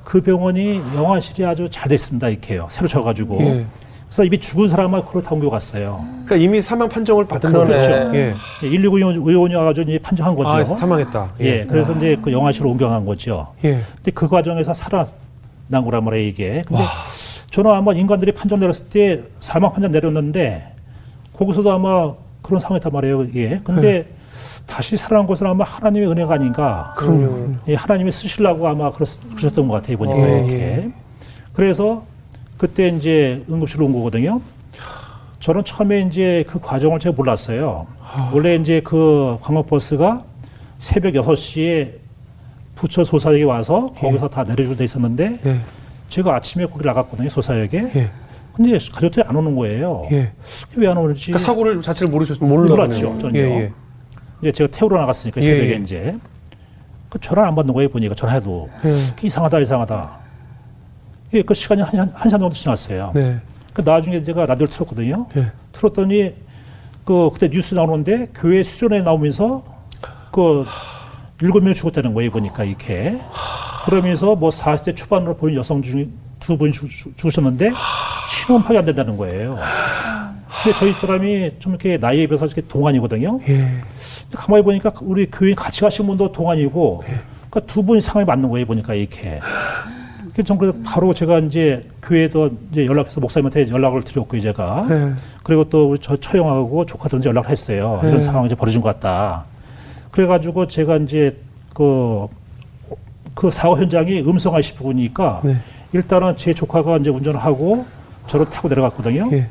그 0.04 0.20
병원이 0.20 0.76
영화실이 0.94 1.44
아주 1.44 1.68
잘 1.72 1.88
됐습니다. 1.88 2.28
이렇게요. 2.28 2.68
새로 2.70 2.86
쳐가지고. 2.86 3.42
예. 3.42 3.66
그래서 4.10 4.24
이미 4.24 4.38
죽은 4.38 4.66
사람만 4.66 5.04
그걸 5.04 5.22
다 5.22 5.30
옮겨갔어요. 5.36 6.04
그러니까 6.24 6.36
이미 6.36 6.60
사망 6.60 6.88
판정을 6.88 7.26
받은 7.26 7.52
그러네. 7.52 7.76
거죠. 7.76 7.88
그렇죠. 7.88 8.16
예. 8.16 8.34
119 8.60 8.98
의원이 8.98 9.54
와가지고 9.54 9.88
이제 9.88 9.98
판정한 10.00 10.34
거죠. 10.34 10.48
아, 10.48 10.64
사망했다. 10.64 11.34
예. 11.38 11.64
그래서 11.64 11.92
이제 11.92 12.18
그 12.20 12.32
영화실로 12.32 12.70
옮겨간 12.70 13.06
거죠. 13.06 13.46
예. 13.64 13.80
근데 13.94 14.10
그 14.12 14.26
과정에서 14.26 14.74
살아난 14.74 15.84
거란 15.84 16.02
말이에요, 16.04 16.26
이게. 16.26 16.62
근데 16.66 16.82
저는 17.50 17.70
아마 17.70 17.92
인간들이 17.92 18.32
판정 18.32 18.58
내렸을 18.58 18.86
때 18.88 19.22
사망 19.38 19.72
판정 19.72 19.92
내렸는데 19.92 20.72
거기서도 21.34 21.70
아마 21.70 22.12
그런 22.42 22.58
상황이단 22.58 22.92
말이에요, 22.92 23.22
이게. 23.22 23.60
근데 23.62 24.06
다시 24.66 24.96
살아난 24.96 25.28
것은 25.28 25.46
아마 25.46 25.64
하나님의 25.64 26.10
은혜가 26.10 26.34
아닌가. 26.34 26.94
그럼요. 26.96 27.52
예, 27.68 27.76
하나님이 27.76 28.10
쓰시려고 28.10 28.66
아마 28.66 28.90
그러셨던 28.90 29.68
것 29.68 29.74
같아요, 29.74 29.96
보니까 29.96 30.28
예, 30.28 30.38
이렇게. 30.38 30.54
예. 30.54 30.90
그래실로 31.52 32.02
그때 32.60 32.88
이제 32.88 33.42
응급실로 33.48 33.86
온 33.86 33.92
거거든요. 33.94 34.42
저는 35.38 35.64
처음에 35.64 36.02
이제 36.02 36.44
그 36.46 36.60
과정을 36.60 37.00
제가 37.00 37.16
몰랐어요. 37.16 37.86
원래 38.34 38.54
이제 38.56 38.82
그 38.84 39.38
관광버스가 39.40 40.22
새벽 40.76 41.14
6시에 41.14 41.92
부처 42.74 43.02
소사역에 43.02 43.44
와서 43.44 43.94
거기서 43.96 44.28
다 44.28 44.44
내려주고 44.44 44.76
돼 44.76 44.84
있었는데 44.84 45.38
예. 45.46 45.60
제가 46.10 46.34
아침에 46.36 46.66
거기 46.66 46.84
나갔거든요, 46.84 47.30
소사역에. 47.30 47.92
예. 47.96 48.10
근데 48.52 48.72
가족들이 48.92 49.24
안 49.26 49.36
오는 49.36 49.56
거예요. 49.56 50.06
예. 50.12 50.30
왜안 50.76 50.98
오는지 50.98 51.32
그러니까 51.32 51.46
사고를 51.46 51.80
자체를 51.80 52.10
모르셨 52.10 52.44
몰랐죠, 52.44 53.18
전혀. 53.22 53.40
예, 53.40 53.42
예. 53.42 53.72
이제 54.42 54.52
제가 54.52 54.70
태우러 54.70 55.00
나갔으니까 55.00 55.40
예, 55.40 55.44
새벽에 55.46 55.70
예. 55.70 55.76
이제 55.76 56.14
그 57.08 57.18
전화 57.20 57.48
안 57.48 57.54
받는 57.54 57.72
거예요 57.72 57.88
보니까 57.88 58.14
전화해도 58.14 58.68
예. 58.84 58.90
그 59.18 59.26
이상하다 59.26 59.60
이상하다. 59.60 60.19
예, 61.34 61.42
그 61.42 61.54
시간이 61.54 61.82
한, 61.82 61.90
한 62.14 62.28
시간 62.28 62.40
정도 62.40 62.50
지났어요. 62.50 63.12
네. 63.14 63.38
그 63.72 63.82
나중에 63.82 64.22
제가 64.22 64.46
라디오를 64.46 64.68
틀었거든요. 64.72 65.26
예. 65.36 65.52
틀었더니 65.72 66.34
그 67.04 67.30
그때 67.32 67.48
뉴스 67.48 67.74
나오는데 67.74 68.28
교회 68.34 68.62
수련회 68.62 69.02
나오면서 69.02 69.62
그 70.32 70.64
일곱 71.40 71.62
명 71.62 71.72
죽었다는 71.72 72.12
거예요 72.14 72.30
보니까 72.30 72.64
이렇게 72.64 73.18
그러면서 73.84 74.34
뭐 74.34 74.50
40대 74.50 74.94
초반으로 74.96 75.36
보인 75.36 75.56
여성 75.56 75.82
중 75.82 76.12
두 76.40 76.56
분이 76.56 76.72
죽- 76.72 76.88
죽- 76.90 77.14
죽으셨는데 77.18 77.70
신원 78.30 78.62
파악이 78.62 78.78
안 78.78 78.84
된다는 78.86 79.14
거예요. 79.18 79.58
근데 80.64 80.78
저희 80.78 80.92
사람이 80.94 81.56
좀 81.58 81.72
이렇게 81.74 81.98
나이에 81.98 82.26
비해서 82.26 82.46
이렇게 82.46 82.62
동안이거든요. 82.62 83.40
예. 83.46 83.74
가만히 84.34 84.64
보니까 84.64 84.90
우리 85.02 85.30
교회 85.30 85.54
같이 85.54 85.82
가신 85.82 86.06
분도 86.06 86.32
동안이고, 86.32 87.04
그러니까 87.50 87.60
두 87.70 87.82
분이 87.84 88.00
상황이 88.00 88.24
맞는 88.24 88.48
거예요 88.48 88.64
보니까 88.66 88.94
이렇게. 88.94 89.38
그래서 90.32 90.46
전 90.46 90.58
그래서 90.58 90.76
바로 90.84 91.12
제가 91.12 91.38
이제 91.40 91.86
교회도 92.02 92.50
이제 92.72 92.86
연락해서 92.86 93.20
목사님한테 93.20 93.68
연락을 93.68 94.02
드렸고요 94.02 94.40
제가. 94.40 94.86
예. 94.90 95.12
그리고 95.42 95.68
또 95.68 95.90
우리 95.90 95.98
저 96.00 96.16
처형하고 96.16 96.86
조카도 96.86 97.18
이제 97.18 97.28
연락을 97.28 97.50
했어요. 97.50 98.00
네. 98.02 98.08
이런 98.08 98.22
상황이 98.22 98.46
이제 98.46 98.54
벌어진 98.54 98.80
것 98.80 98.88
같다. 98.88 99.44
그래가지고 100.10 100.68
제가 100.68 100.96
이제 100.98 101.36
그, 101.74 102.26
그 103.34 103.50
사고 103.50 103.78
현장이 103.78 104.20
음성 104.20 104.54
IC 104.54 104.74
부근이니까 104.76 105.40
네. 105.44 105.56
일단은 105.92 106.36
제 106.36 106.54
조카가 106.54 106.98
이제 106.98 107.10
운전을 107.10 107.40
하고 107.40 107.84
저를 108.26 108.46
타고 108.48 108.68
내려갔거든요. 108.68 109.28
예. 109.32 109.48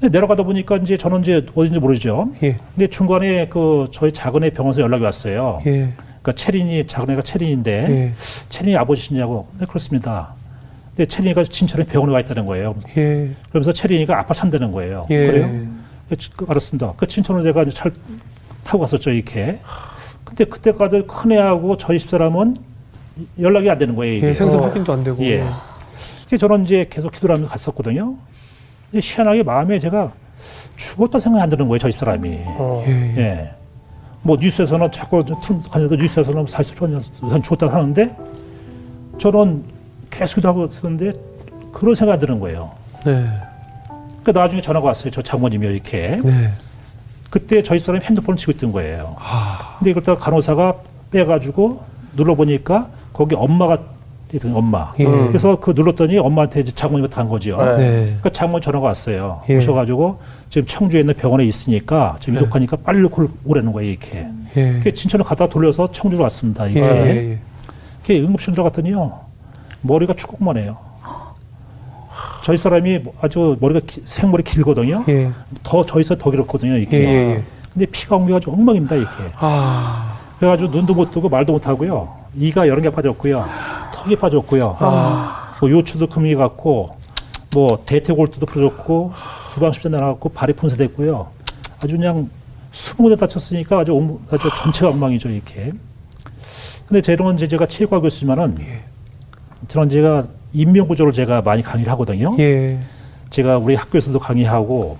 근데 0.00 0.16
내려가다 0.16 0.44
보니까 0.44 0.76
이제 0.76 0.96
저는 0.96 1.20
이제 1.20 1.44
어딘지 1.54 1.80
모르죠. 1.80 2.30
예. 2.42 2.56
근데 2.74 2.86
중간에 2.86 3.48
그 3.48 3.86
저희 3.90 4.12
작은 4.12 4.44
애 4.44 4.50
병원에서 4.50 4.80
연락이 4.80 5.04
왔어요. 5.04 5.60
예. 5.66 5.92
그러니까 6.28 6.32
체린이 6.34 6.86
작은 6.86 7.10
애가 7.10 7.22
체린인데 7.22 7.86
예. 7.90 8.12
체린이 8.50 8.76
아버지시냐고. 8.76 9.48
네 9.58 9.66
그렇습니다. 9.66 10.34
근데 10.94 11.08
체린이가 11.08 11.44
진천에 11.44 11.84
병원에 11.84 12.12
와 12.12 12.20
있다는 12.20 12.44
거예요. 12.44 12.74
예. 12.96 13.30
그러면서 13.48 13.72
체린이가 13.72 14.18
아파 14.18 14.34
찬다는 14.34 14.72
거예요. 14.72 15.06
예. 15.10 15.26
그래요? 15.26 15.66
그, 16.08 16.16
그, 16.36 16.46
알았습니다. 16.48 16.92
그 16.96 17.06
친천으로 17.06 17.44
제가 17.44 17.64
차 17.70 17.90
타고 18.64 18.80
갔었죠, 18.80 19.10
이렇게. 19.10 19.60
근데 20.24 20.44
그때까지 20.44 21.04
큰 21.06 21.32
애하고 21.32 21.76
저희 21.78 21.98
집사람은 21.98 22.56
연락이 23.40 23.70
안 23.70 23.78
되는 23.78 23.94
거예요, 23.96 24.14
이게. 24.14 24.28
예. 24.28 24.34
생선 24.34 24.60
어. 24.60 24.64
확인도 24.64 24.92
안 24.92 25.04
되고. 25.04 25.22
예. 25.24 25.44
그래서 26.26 26.46
저는 26.46 26.64
이제 26.64 26.86
계속 26.90 27.12
기도를 27.12 27.36
하면서 27.36 27.50
갔었거든요. 27.50 28.16
근데 28.90 29.06
희한하게 29.06 29.44
마음에 29.44 29.78
제가 29.78 30.12
죽었다 30.76 31.20
생각이 31.20 31.42
안 31.42 31.48
드는 31.48 31.68
거예요, 31.68 31.78
저희 31.78 31.92
집사람이. 31.92 32.38
어. 32.44 32.84
예. 32.86 33.54
뭐 34.28 34.36
뉴스에서는 34.38 34.92
자꾸 34.92 35.24
가녀도 35.70 35.96
뉴스에서는 35.96 36.44
40년 36.44 37.02
전 37.18 37.42
죽었다 37.42 37.72
하는데 37.74 38.14
저는 39.18 39.64
계속 40.10 40.34
기도하고 40.34 40.66
있었는데 40.66 41.14
그런 41.72 41.94
생각이 41.94 42.20
드는 42.20 42.38
거예요. 42.38 42.70
네. 43.06 43.26
그 44.22 44.30
나중에 44.30 44.60
전화가 44.60 44.88
왔어요. 44.88 45.10
저 45.10 45.22
장모님이 45.22 45.66
이렇게. 45.68 46.20
네. 46.22 46.52
그때 47.30 47.62
저희 47.62 47.78
사람이 47.78 48.04
핸드폰을 48.04 48.36
치고 48.36 48.52
있던 48.52 48.70
거예요. 48.70 49.16
아. 49.18 49.76
근데 49.78 49.92
이걸 49.92 50.02
다 50.02 50.14
간호사가 50.14 50.74
빼가지고 51.10 51.82
눌러보니까 52.14 52.88
거기 53.14 53.34
엄마가 53.34 53.78
있던 54.34 54.54
엄마. 54.54 54.92
예. 54.98 55.04
그래서 55.04 55.56
그 55.58 55.70
눌렀더니 55.70 56.18
엄마한테 56.18 56.60
이제 56.60 56.72
장모님한테 56.72 57.14
간 57.14 57.28
거죠. 57.28 57.56
네. 57.56 57.76
네. 57.76 58.02
그러니까 58.04 58.30
장모님 58.30 58.60
전화가 58.62 58.86
왔어요. 58.88 59.40
예. 59.48 59.56
오셔가지고 59.56 60.18
지금 60.50 60.66
청주에 60.66 61.00
있는 61.00 61.14
병원에 61.14 61.44
있으니까 61.44 62.16
지금 62.20 62.34
네. 62.34 62.40
이독하니까 62.40 62.76
빨리 62.84 63.02
올- 63.10 63.30
오라는 63.44 63.72
거예요. 63.72 63.90
이렇게. 63.90 64.26
예. 64.56 64.60
이렇게 64.72 64.92
진천을 64.92 65.24
가다 65.24 65.46
돌려서 65.48 65.90
청주로 65.90 66.22
왔습니다. 66.24 66.68
예. 66.68 66.72
이렇게. 66.72 66.90
예. 66.94 67.38
이렇게 68.04 68.20
응급실 68.26 68.52
들어갔더니요. 68.52 69.18
머리가 69.80 70.12
축구만 70.14 70.56
해요. 70.58 70.76
저희 72.42 72.56
사람이 72.56 73.00
아주 73.20 73.56
머리가 73.60 73.80
기- 73.86 74.02
생머리 74.04 74.42
길거든요. 74.42 75.04
예. 75.08 75.30
더 75.62 75.84
저희서 75.84 76.16
더 76.16 76.30
길었거든요. 76.30 76.72
예. 76.74 76.78
이렇게. 76.80 76.98
예. 77.04 77.42
근데 77.72 77.86
피가 77.86 78.16
엉겨가지고 78.16 78.52
엉망입니다. 78.52 78.96
이렇게. 78.96 79.12
아. 79.38 80.16
그래가지고 80.38 80.70
눈도 80.70 80.94
못 80.94 81.12
뜨고 81.12 81.28
말도 81.28 81.52
못 81.52 81.66
하고요. 81.66 82.08
이가 82.36 82.68
여러 82.68 82.80
개 82.80 82.90
빠졌고요. 82.90 83.44
턱이 84.08 84.16
빠졌고요. 84.16 84.76
아. 84.80 85.54
뭐 85.60 85.70
요추도 85.70 86.06
금이 86.08 86.34
갔고, 86.34 86.90
뭐 87.52 87.82
대퇴골두도 87.84 88.46
부러졌고, 88.46 89.12
후방십자 89.54 89.90
나갔고, 89.90 90.30
발이 90.30 90.54
분쇄됐고요. 90.54 91.26
아주 91.82 91.96
그냥 91.96 92.28
대 93.08 93.16
다쳤으니까 93.16 93.80
아주 93.80 93.92
온- 93.92 94.18
아주 94.30 94.48
전체가 94.62 94.90
엉망이죠 94.90 95.28
이렇게. 95.30 95.72
근데 96.86 97.02
저는 97.02 97.34
이제 97.34 97.46
제가 97.48 97.66
체육과 97.66 98.00
교수지만은 98.00 98.56
저는 99.68 99.90
제가 99.90 100.24
인명 100.52 100.86
구조를 100.88 101.12
제가 101.12 101.42
많이 101.42 101.62
강의를 101.62 101.90
하거든요. 101.92 102.34
예. 102.38 102.78
제가 103.30 103.58
우리 103.58 103.74
학교에서도 103.74 104.18
강의하고 104.18 104.96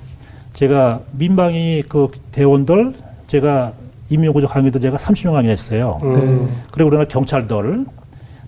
제가 0.55 1.01
민방위 1.13 1.83
그 1.89 2.11
대원들 2.33 2.95
제가 3.27 3.73
인명 4.11 4.33
구조 4.33 4.47
강의도 4.47 4.79
제가 4.81 4.97
30명 4.97 5.33
강의했어요. 5.33 6.01
음. 6.03 6.63
그리고 6.71 6.89
우리나라 6.89 7.09
경찰들 7.09 7.87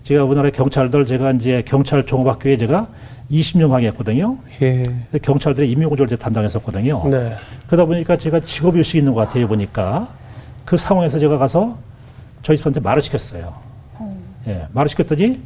제가 0.03 0.23
우리나라 0.23 0.49
경찰들 0.49 1.05
제가 1.05 1.31
이제 1.31 1.63
경찰 1.65 2.05
종합학교에 2.05 2.57
제가 2.57 2.87
20년 3.29 3.69
강의했거든요. 3.69 4.37
예. 4.61 4.83
경찰들의 5.21 5.71
인명구조를 5.71 6.09
제가 6.09 6.23
담당했었거든요. 6.23 7.07
네. 7.09 7.35
그러다 7.67 7.85
보니까 7.85 8.17
제가 8.17 8.39
직업 8.41 8.75
의식이 8.75 8.97
있는 8.99 9.13
것 9.13 9.21
같아요 9.27 9.47
보니까 9.47 10.09
그 10.65 10.75
상황에서 10.75 11.19
제가 11.19 11.37
가서 11.37 11.77
저희 12.43 12.57
집한테 12.57 12.79
말을 12.79 13.01
시켰어요. 13.01 13.53
예, 14.47 14.65
말을 14.73 14.89
시켰더니 14.89 15.39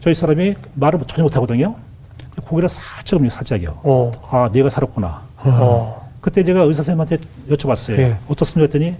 저희 0.00 0.14
사람이 0.14 0.54
말을 0.74 1.00
전혀 1.06 1.24
못하거든요. 1.24 1.74
고개를 2.46 2.68
살짝 2.68 3.20
살짝이요. 3.30 3.80
어. 3.82 4.10
아, 4.30 4.48
내가 4.52 4.70
살았구나. 4.70 5.22
어. 5.38 6.10
그때 6.20 6.44
제가 6.44 6.62
의사 6.62 6.82
선생님한테 6.82 7.18
여쭤봤어요. 7.50 7.98
예. 7.98 8.16
어떻습니까? 8.28 8.62
했더니 8.62 8.94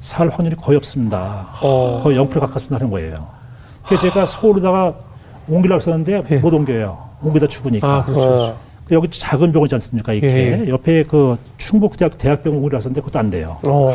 살 0.00 0.28
확률이 0.30 0.56
거의 0.56 0.76
없습니다. 0.78 1.48
어. 1.62 2.00
거의 2.02 2.16
0% 2.18 2.40
가깝습니다는 2.40 2.90
거예요. 2.90 3.35
그래서 3.86 4.02
제가 4.02 4.26
서울에다가 4.26 4.94
옮기려고 5.48 5.80
했었는데 5.80 6.22
예. 6.30 6.36
못 6.38 6.52
옮겨요. 6.52 6.98
옮기다 7.22 7.46
죽으니까. 7.46 7.88
아, 7.88 8.04
그렇죠. 8.04 8.20
어. 8.22 8.58
여기 8.90 9.08
작은 9.08 9.52
병원이지 9.52 9.74
않습니까? 9.76 10.12
이렇게 10.12 10.64
예. 10.64 10.68
옆에 10.68 11.04
그 11.04 11.36
충북대학 11.56 12.18
대학병원 12.18 12.62
옮기려고 12.62 12.78
했었는데 12.78 13.00
그것도 13.00 13.18
안 13.18 13.30
돼요. 13.30 13.58
어. 13.62 13.94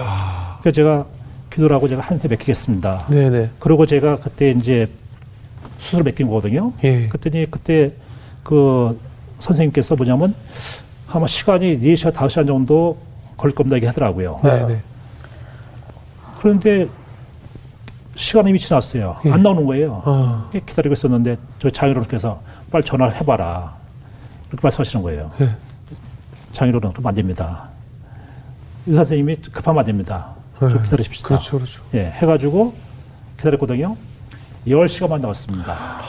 그래서 0.61 0.75
제가 0.75 1.05
기도를 1.51 1.75
하고 1.75 1.87
제가 1.87 2.01
한테 2.01 2.27
맡기겠습니다. 2.27 3.05
네네. 3.09 3.49
그리고 3.59 3.85
제가 3.85 4.17
그때 4.17 4.51
이제 4.51 4.87
수술 5.79 6.03
맡긴 6.03 6.27
거거든요. 6.27 6.71
예. 6.83 7.07
그랬더니 7.07 7.49
그때 7.49 7.91
그 8.43 8.97
선생님께서 9.39 9.95
뭐냐면 9.95 10.33
아마 11.07 11.27
시간이 11.27 11.79
4시간, 11.79 12.13
5시간 12.13 12.47
정도 12.47 12.97
걸릴 13.35 13.55
겁니다. 13.55 13.77
이게 13.77 13.87
하더라고요. 13.87 14.39
네네. 14.43 14.79
그런데 16.39 16.87
시간이 18.15 18.49
이미 18.49 18.59
지났어요. 18.59 19.17
예. 19.25 19.31
안 19.31 19.41
나오는 19.41 19.65
거예요. 19.65 20.01
아, 20.05 20.49
기다리고 20.65 20.93
있었는데 20.93 21.37
저희 21.59 21.71
장인어른께서 21.71 22.41
빨리 22.69 22.83
전화를 22.83 23.15
해봐라. 23.15 23.73
이렇게 24.49 24.61
말씀하시는 24.63 25.01
거예요. 25.03 25.29
예. 25.41 25.49
장인어른 26.53 26.91
그럼 26.91 27.07
안 27.07 27.15
됩니다. 27.15 27.69
의사 28.85 28.99
선생님이 28.99 29.37
급하면 29.51 29.79
안 29.79 29.85
됩니다. 29.85 30.33
좀 30.59 30.77
예. 30.77 30.81
기다리십시다. 30.83 31.27
그렇죠, 31.29 31.57
그렇죠. 31.57 31.81
예, 31.93 32.05
해가지고 32.05 32.73
기다렸거든요. 33.37 33.95
10시간만 34.67 35.21
나왔습니다. 35.21 36.01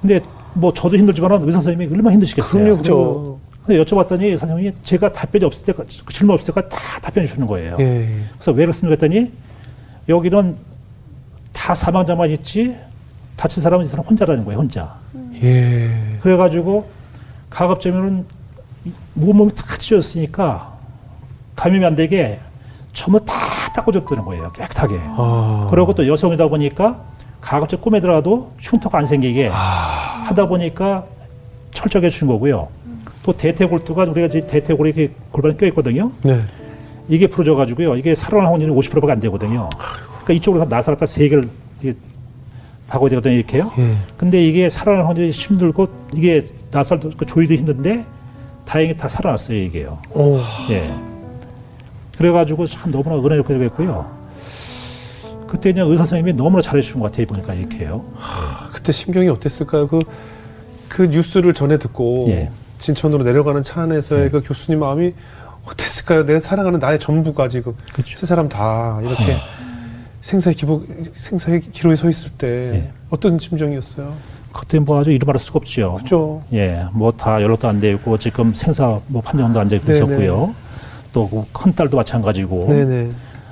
근데 0.00 0.20
뭐 0.54 0.72
저도 0.72 0.96
힘들지만 0.96 1.32
의사 1.42 1.58
선생님이 1.62 1.92
얼마나 1.94 2.12
힘드시겠어요. 2.14 2.62
그럼요, 2.62 2.82
그렇죠. 2.82 3.40
근데 3.64 3.82
여쭤봤더니 3.82 4.38
선생님이 4.38 4.74
제가 4.84 5.12
답변이 5.12 5.44
없을 5.44 5.64
때까 5.64 5.84
질문 6.12 6.34
없을 6.34 6.54
때까지 6.54 6.68
다 6.68 7.00
답변해 7.00 7.26
주시는 7.26 7.46
거예요. 7.48 7.76
예. 7.80 8.20
그래서 8.34 8.52
왜 8.52 8.64
그렇습니까 8.64 8.92
했더니 8.92 9.32
여기는 10.08 10.56
다 11.52 11.74
사망자만 11.74 12.30
있지 12.30 12.76
다친 13.36 13.62
사람은 13.62 13.84
이 13.84 13.88
사람 13.88 14.04
혼자라는 14.06 14.44
거예요, 14.44 14.60
혼자. 14.60 14.94
예. 15.42 16.16
그래가지고 16.20 16.88
가급적이면 17.50 18.24
몸몸이 19.14 19.52
다 19.54 19.62
찢어졌으니까 19.76 20.72
감염이 21.54 21.84
안 21.84 21.96
되게 21.96 22.38
전부 22.92 23.24
다 23.24 23.34
닦아줬다는 23.74 24.24
거예요, 24.24 24.52
깨끗하게. 24.52 24.98
아. 25.00 25.66
그리고 25.70 25.92
또 25.94 26.06
여성이다 26.06 26.48
보니까 26.48 27.00
가급적 27.40 27.82
꿈에 27.82 28.00
들어가도 28.00 28.52
흉터가 28.58 28.98
안 28.98 29.06
생기게 29.06 29.48
하다 29.48 30.46
보니까 30.46 31.04
철저하게 31.72 32.06
해주는 32.06 32.32
거고요. 32.32 32.68
또 33.22 33.32
대퇴골두가 33.36 34.04
우리가 34.04 34.28
이제 34.28 34.46
대퇴골이 34.46 34.92
이렇게 34.96 35.14
골반에 35.30 35.56
껴있거든요. 35.56 36.10
네. 36.22 36.40
이게 37.08 37.26
부러져가지고요. 37.26 37.96
이게 37.96 38.14
살아날 38.14 38.52
확률이 38.52 38.72
50%밖에 38.72 39.12
안 39.12 39.20
되거든요. 39.20 39.68
그러니까 39.78 40.32
이쪽으로 40.32 40.64
나사 40.64 40.92
갖다 40.92 41.06
세 41.06 41.28
개를 41.28 41.48
이렇게 41.80 41.98
박아야 42.88 43.08
되거든요. 43.10 43.34
이렇게요. 43.34 43.72
예. 43.78 43.96
근데 44.16 44.44
이게 44.44 44.70
살아날 44.70 45.06
확률이 45.06 45.30
힘들고 45.30 45.88
이게 46.14 46.44
나사도 46.70 47.10
그 47.16 47.26
조이도 47.26 47.54
힘든데 47.54 48.04
다행히 48.64 48.96
다 48.96 49.08
살아났어요. 49.08 49.56
이게요. 49.58 49.98
어. 50.10 50.40
예. 50.70 50.92
그래가지고 52.18 52.66
참 52.66 52.90
너무나 52.90 53.16
은혜롭게 53.16 53.58
됐고요. 53.58 54.16
그때 55.46 55.72
그냥 55.72 55.90
의사 55.90 56.04
선생님이 56.04 56.32
너무나 56.32 56.60
잘해주신 56.62 57.00
것 57.00 57.10
같아요. 57.10 57.26
보니까 57.26 57.54
이렇게요. 57.54 58.04
아, 58.18 58.68
그때 58.72 58.90
심경이 58.92 59.28
어땠을까요? 59.28 59.86
그, 59.86 60.00
그 60.88 61.02
뉴스를 61.02 61.54
전해 61.54 61.78
듣고 61.78 62.26
예. 62.30 62.50
진천으로 62.78 63.22
내려가는 63.22 63.62
차 63.62 63.82
안에서의 63.82 64.30
그 64.30 64.42
교수님 64.42 64.80
마음이 64.80 65.14
어땠을까요? 65.64 65.95
내 66.26 66.40
사랑하는 66.40 66.78
나의 66.78 66.98
전부가 66.98 67.48
지금 67.48 67.74
그렇죠. 67.92 68.16
세 68.16 68.26
사람 68.26 68.48
다 68.48 68.98
이렇게 69.02 69.36
생사의 70.22 70.54
기복, 70.54 70.86
생사의 71.12 71.60
기로에 71.60 71.96
서 71.96 72.08
있을 72.08 72.30
때 72.32 72.46
예. 72.74 72.90
어떤 73.10 73.38
심정이었어요? 73.38 74.14
그때 74.52 74.78
뭐 74.78 75.00
아주 75.00 75.10
이루 75.10 75.26
말할 75.26 75.38
수가 75.38 75.58
없죠. 75.58 75.98
그죠? 76.02 76.42
예, 76.52 76.84
뭐 76.92 77.10
다 77.12 77.42
연락도 77.42 77.68
안 77.68 77.80
되고 77.80 78.16
지금 78.18 78.54
생사 78.54 78.98
뭐 79.08 79.20
판정도 79.22 79.60
안 79.60 79.68
되고 79.68 79.84
네네. 79.84 79.98
있었고요. 79.98 80.54
또 81.12 81.46
큰 81.52 81.74
딸도 81.74 81.96
마찬가지고. 81.96 82.66
네네. 82.68 83.10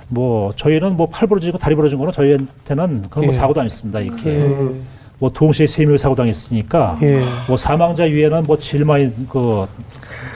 뭐 0.09 0.53
저희는 0.57 0.97
뭐 0.97 1.09
팔 1.09 1.27
부러지고 1.29 1.59
다리 1.59 1.75
부러진 1.75 1.99
거는 1.99 2.13
저희한테는 2.13 3.03
그건 3.03 3.25
뭐 3.25 3.35
예. 3.35 3.37
사고도 3.37 3.61
아니었습니다. 3.61 4.01
이렇게 4.01 4.31
예. 4.31 4.71
뭐 5.19 5.31
동시에 5.31 5.67
세 5.67 5.85
명이 5.85 5.99
사고 5.99 6.15
당했으니까 6.15 6.99
예. 7.03 7.21
뭐 7.49 7.57
사망자 7.57 8.05
위에는 8.05 8.43
뭐 8.45 8.59
제일 8.59 8.85
많이 8.85 9.11
그 9.29 9.67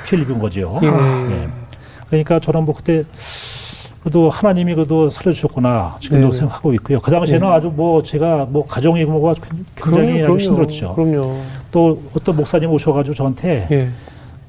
피해를 0.07 0.25
입은 0.31 0.39
거죠. 0.41 0.79
예. 0.83 0.89
예. 2.09 2.23
그러니까 2.23 2.41
저는 2.41 2.65
뭐 2.65 2.75
그때 2.75 3.05
그래도 4.03 4.31
하나님이 4.31 4.75
그래도 4.75 5.11
살려주셨구나 5.11 5.97
지금도 6.01 6.29
네네. 6.29 6.39
생각하고 6.39 6.73
있고요. 6.75 7.01
그 7.01 7.11
당시에는 7.11 7.47
네. 7.47 7.53
아주 7.55 7.73
뭐 7.75 8.03
제가 8.03 8.47
뭐 8.49 8.65
가정의 8.67 9.05
규모가 9.05 9.35
굉장히 9.77 10.23
아주 10.23 10.37
힘들었죠. 10.37 10.95
그럼요. 10.95 11.41
또 11.71 12.01
어떤 12.17 12.37
목사님 12.37 12.71
오셔가지고 12.71 13.15
저한테 13.15 13.67
예. 13.71 13.89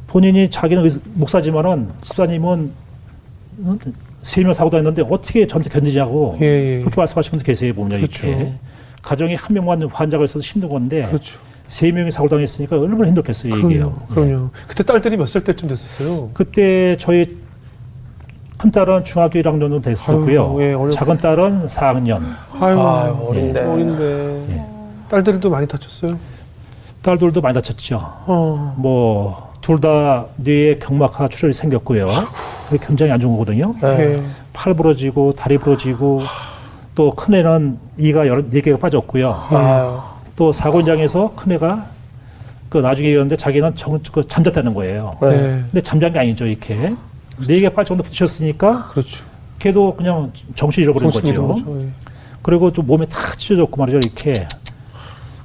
본인이 0.08 0.50
자기는 0.50 0.84
의사- 0.84 1.00
목사지만은 1.16 1.90
집사님은 2.02 2.72
세명 4.22 4.54
사고 4.54 4.70
다녔는데 4.70 5.04
어떻게 5.10 5.46
저한테 5.48 5.70
견디냐고 5.70 6.38
예, 6.42 6.46
예. 6.46 6.80
그렇게 6.80 6.96
말씀하시는 6.98 7.32
분도 7.32 7.44
계세요 7.46 7.74
보면 7.74 8.00
그렇죠. 8.02 8.28
이렇게 8.28 8.54
가정에 9.02 9.36
한 9.36 9.54
명만 9.54 9.82
환자가 9.84 10.26
있어도 10.26 10.42
힘든 10.42 10.70
건데 10.70 11.06
그렇죠. 11.08 11.40
세 11.68 11.92
명이 11.92 12.12
사고 12.12 12.28
당했으니까 12.28 12.78
얼마나 12.80 13.08
힘들겠어요 13.08 13.54
그럼요. 13.54 13.70
이게요. 13.72 14.00
예. 14.10 14.14
그럼요. 14.14 14.50
그때 14.68 14.84
딸들이 14.84 15.18
몇 15.18 15.26
살 15.28 15.44
때쯤 15.44 15.68
됐었어요? 15.70 16.30
그때 16.34 16.96
저희 17.00 17.38
큰 18.60 18.72
딸은 18.72 19.06
중학교 19.06 19.40
1학년 19.40 19.62
정도 19.62 19.80
됐었고요. 19.80 20.58
아유, 20.60 20.88
예, 20.90 20.92
작은 20.92 21.18
딸은 21.18 21.68
4학년. 21.68 22.22
아유, 22.60 22.78
아유, 22.82 23.18
어린데. 23.26 23.62
어린데. 23.62 24.46
예. 24.52 24.66
딸들도 25.10 25.50
많이 25.50 25.66
다쳤어요? 25.66 26.18
딸들도 27.02 27.40
많이 27.40 27.54
다쳤죠. 27.56 28.00
어. 28.04 28.76
뭐 28.78 29.50
둘 29.62 29.80
다 29.82 30.26
뇌에 30.38 30.80
경막하 30.80 31.28
출혈이 31.28 31.54
생겼고요. 31.54 32.08
그게 32.70 32.86
굉장히 32.86 33.12
안 33.12 33.20
좋은 33.20 33.34
거거든요. 33.34 33.76
네. 33.82 34.16
예. 34.16 34.24
팔 34.54 34.74
부러지고 34.74 35.34
다리 35.34 35.58
부러지고 35.58 36.22
또 36.96 37.12
큰애는 37.12 37.76
이가 37.98 38.28
여러 38.28 38.42
네 38.50 38.62
개가 38.62 38.78
빠졌고요. 38.78 39.48
아유. 39.52 40.00
또 40.36 40.52
사고 40.52 40.80
현장에서 40.80 41.34
큰애가 41.36 41.86
그 42.70 42.78
나중에 42.80 43.10
이었는데 43.10 43.36
자기는 43.38 43.76
정, 43.76 44.00
그 44.12 44.28
잠잤다는 44.28 44.74
거예요. 44.74 45.16
네. 45.22 45.30
네. 45.30 45.38
근데 45.72 45.82
잠잔 45.82 46.14
게 46.14 46.20
아니죠 46.20 46.46
이렇게 46.46 46.94
네개 47.48 47.70
빠질 47.70 47.90
정도 47.90 48.04
부딪혔으니까 48.04 48.90
그렇죠. 48.92 49.26
걔도 49.60 49.96
그냥 49.96 50.32
정신 50.56 50.84
잃어버린 50.84 51.10
정신이 51.12 51.34
거죠. 51.36 51.48
그렇죠. 51.66 51.82
예. 51.82 51.88
그리고 52.42 52.72
또 52.72 52.82
몸에 52.82 53.06
다 53.06 53.18
찢어졌고 53.38 53.78
말이죠 53.78 53.98
이렇게. 53.98 54.48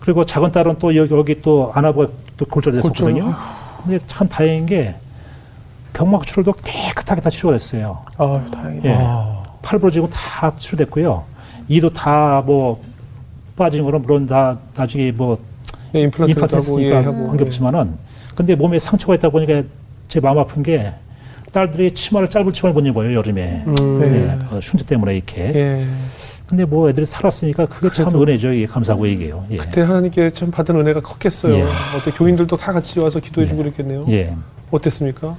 그리고 0.00 0.24
작은 0.24 0.52
딸은 0.52 0.76
또 0.78 0.94
여기, 0.94 1.14
여기 1.14 1.40
또 1.40 1.72
안아부가 1.74 2.08
또 2.36 2.44
골절됐었거든요. 2.46 3.24
골절. 3.24 3.34
근데 3.82 3.98
참 4.06 4.28
다행인 4.28 4.66
게 4.66 4.94
경막 5.92 6.26
출혈도 6.26 6.52
깨끗하게 6.64 7.20
다 7.20 7.30
치료가 7.30 7.56
됐어요. 7.56 8.00
아유, 8.18 8.40
다행이다. 8.50 8.88
예. 8.88 8.96
아. 9.00 9.42
팔 9.62 9.78
부러지고 9.78 10.08
다 10.10 10.54
치료됐고요. 10.58 11.24
이도 11.68 11.90
다 11.90 12.42
뭐 12.44 12.80
빠진 13.56 13.84
거는 13.84 14.02
물론 14.02 14.26
다 14.26 14.58
나중에 14.76 15.12
뭐 15.12 15.38
네, 15.92 16.02
임플란트 16.02 16.38
예, 16.52 16.56
했으니까 16.56 16.96
하고. 17.04 17.28
관계 17.28 17.44
없지만은 17.44 17.96
근데 18.34 18.54
몸에 18.56 18.78
상처가 18.80 19.14
있다 19.14 19.28
보니까 19.30 19.62
제 20.08 20.18
마음 20.20 20.38
아픈 20.38 20.62
게 20.62 20.92
딸들이 21.54 21.94
치마를 21.94 22.28
짧은 22.28 22.52
치마를 22.52 22.74
못 22.74 22.86
입어요 22.86 23.14
여름에 23.14 23.64
음. 23.66 24.02
예, 24.02 24.46
그 24.50 24.58
흉터 24.58 24.84
때문에 24.84 25.14
이렇게 25.14 25.52
예. 25.54 25.86
근데 26.48 26.64
뭐 26.64 26.90
애들이 26.90 27.06
살았으니까 27.06 27.66
그게 27.66 27.90
참 27.90 28.20
은혜죠 28.20 28.52
이게 28.52 28.66
감사하고 28.66 29.06
이게요 29.06 29.46
예. 29.52 29.56
그때 29.56 29.80
하나님께 29.82 30.32
참 30.32 30.50
받은 30.50 30.74
은혜가 30.76 31.00
컸겠어요. 31.00 31.54
예. 31.54 31.62
어때 31.62 32.10
교인들도 32.14 32.56
다 32.56 32.72
같이 32.72 32.98
와서 32.98 33.20
기도해주고 33.20 33.62
그랬겠네요. 33.62 34.04
예. 34.10 34.34
어땠습니까? 34.72 35.36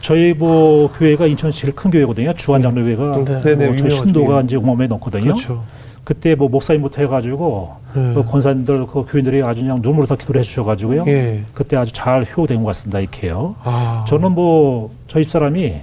저희 0.00 0.34
뭐 0.34 0.92
교회가 0.92 1.26
인천 1.26 1.50
제일 1.52 1.72
큰 1.74 1.90
교회거든요 1.90 2.34
주한장로교회가 2.34 3.24
네. 3.24 3.42
네네, 3.42 3.66
뭐 3.66 3.76
저희 3.76 3.86
유명하죠. 3.86 3.96
신도가 3.96 4.40
예. 4.40 4.44
이제 4.44 4.56
5만 4.56 4.76
명이 4.76 4.88
넘거든요 4.88 5.24
그렇죠. 5.24 5.64
그때 6.04 6.34
뭐 6.34 6.48
목사님부터 6.48 7.02
해가지고 7.02 7.76
예. 7.96 8.14
그 8.14 8.22
권사님들 8.24 8.86
그 8.86 9.04
교인들이 9.08 9.42
아주 9.42 9.62
그냥 9.62 9.80
눈물로 9.82 10.06
다 10.06 10.16
기도를 10.16 10.40
해주셔가지고요 10.40 11.04
예. 11.06 11.42
그때 11.54 11.76
아주 11.76 11.92
잘 11.92 12.24
효도된 12.24 12.60
것 12.60 12.66
같습니다 12.66 13.00
이렇게요 13.00 13.56
아. 13.64 14.04
저는 14.06 14.32
뭐 14.32 14.90
저희 15.08 15.24
집사람이 15.24 15.74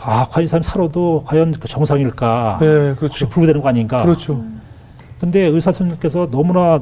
아 0.00 0.28
과연 0.30 0.44
이 0.44 0.48
사람이 0.48 0.64
살아도 0.64 1.24
과연 1.26 1.52
그 1.58 1.66
정상일까 1.66 2.58
예, 2.62 2.94
그렇죠. 2.96 3.28
불구되는 3.28 3.60
거 3.60 3.68
아닌가 3.68 4.02
그렇죠. 4.02 4.42
근데 5.20 5.40
의사 5.40 5.72
선생님께서 5.72 6.28
너무나 6.30 6.80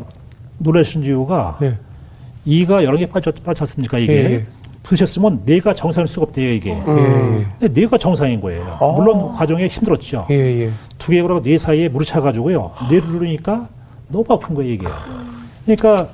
놀라신 0.59 1.05
이유가 1.05 1.59
예. 1.62 1.79
이가 2.44 2.85
여러 2.85 2.96
개 2.96 3.07
빠졌, 3.07 3.35
빠졌지 3.42 3.62
않습니까 3.62 3.99
이게 3.99 4.46
예, 4.87 4.92
예. 4.92 4.96
부으셨으면 4.96 5.42
뇌가 5.44 5.75
정상일 5.75 6.07
수가 6.09 6.27
없대요 6.27 6.51
이게 6.53 6.72
음. 6.75 7.46
근데 7.59 7.81
뇌가 7.81 7.99
정상인 7.99 8.40
거예요 8.40 8.64
아. 8.81 8.87
물론 8.96 9.20
그 9.33 9.37
과정에 9.37 9.66
힘들었죠 9.66 10.27
예, 10.31 10.35
예. 10.35 10.61
예. 10.66 10.70
두 10.99 11.11
개가 11.12 11.42
뇌 11.42 11.59
사이에 11.59 11.88
물이 11.88 12.05
차가지고요 12.07 12.72
뇌를 12.90 13.09
누르니까 13.09 13.68
너무 14.09 14.25
아픈 14.31 14.55
거예요 14.55 14.72
이게 14.72 14.87
그러니까 15.64 16.09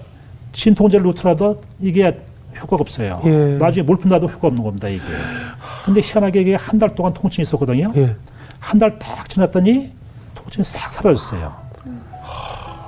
진통제를 0.53 1.05
놓더라도 1.05 1.61
이게 1.81 2.19
효과가 2.61 2.81
없어요 2.81 3.21
예. 3.25 3.57
나중에 3.59 3.85
몰핀 3.85 4.09
놔도 4.09 4.27
효과 4.29 4.49
없는 4.49 4.63
겁니다 4.63 4.89
이게 4.89 5.03
근데 5.85 6.01
희한하게 6.01 6.41
이게 6.41 6.55
한 6.55 6.79
달 6.79 6.95
동안 6.95 7.13
통증이 7.15 7.43
있었거든요 7.43 7.93
예. 7.97 8.15
한달 8.59 8.99
딱 8.99 9.29
지났더니 9.29 9.91
통증이 10.35 10.65
싹 10.65 10.91
사라졌어요. 10.93 11.62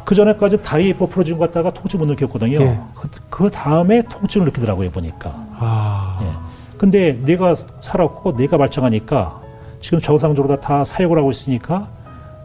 그 0.05 0.15
전에까지 0.15 0.63
다리 0.63 0.93
뭐 0.93 1.09
부러진 1.09 1.39
것 1.39 1.47
같다가 1.47 1.71
통증 1.73 1.99
못 2.01 2.07
느꼈거든요. 2.07 2.61
예. 2.61 2.79
그, 2.95 3.09
그 3.31 3.51
다음에 3.51 4.03
통증을 4.03 4.47
느끼더라고요, 4.47 4.91
보니까. 4.91 5.33
아. 5.59 6.19
예. 6.23 6.55
근데 6.79 7.19
내가 7.25 7.55
살았고 7.81 8.37
내가 8.37 8.57
말짱하니까 8.59 9.41
지금 9.81 10.01
정상적으로 10.01 10.57
다, 10.57 10.61
다 10.79 10.85
사역을 10.85 11.17
하고 11.19 11.31
있으니까 11.31 11.89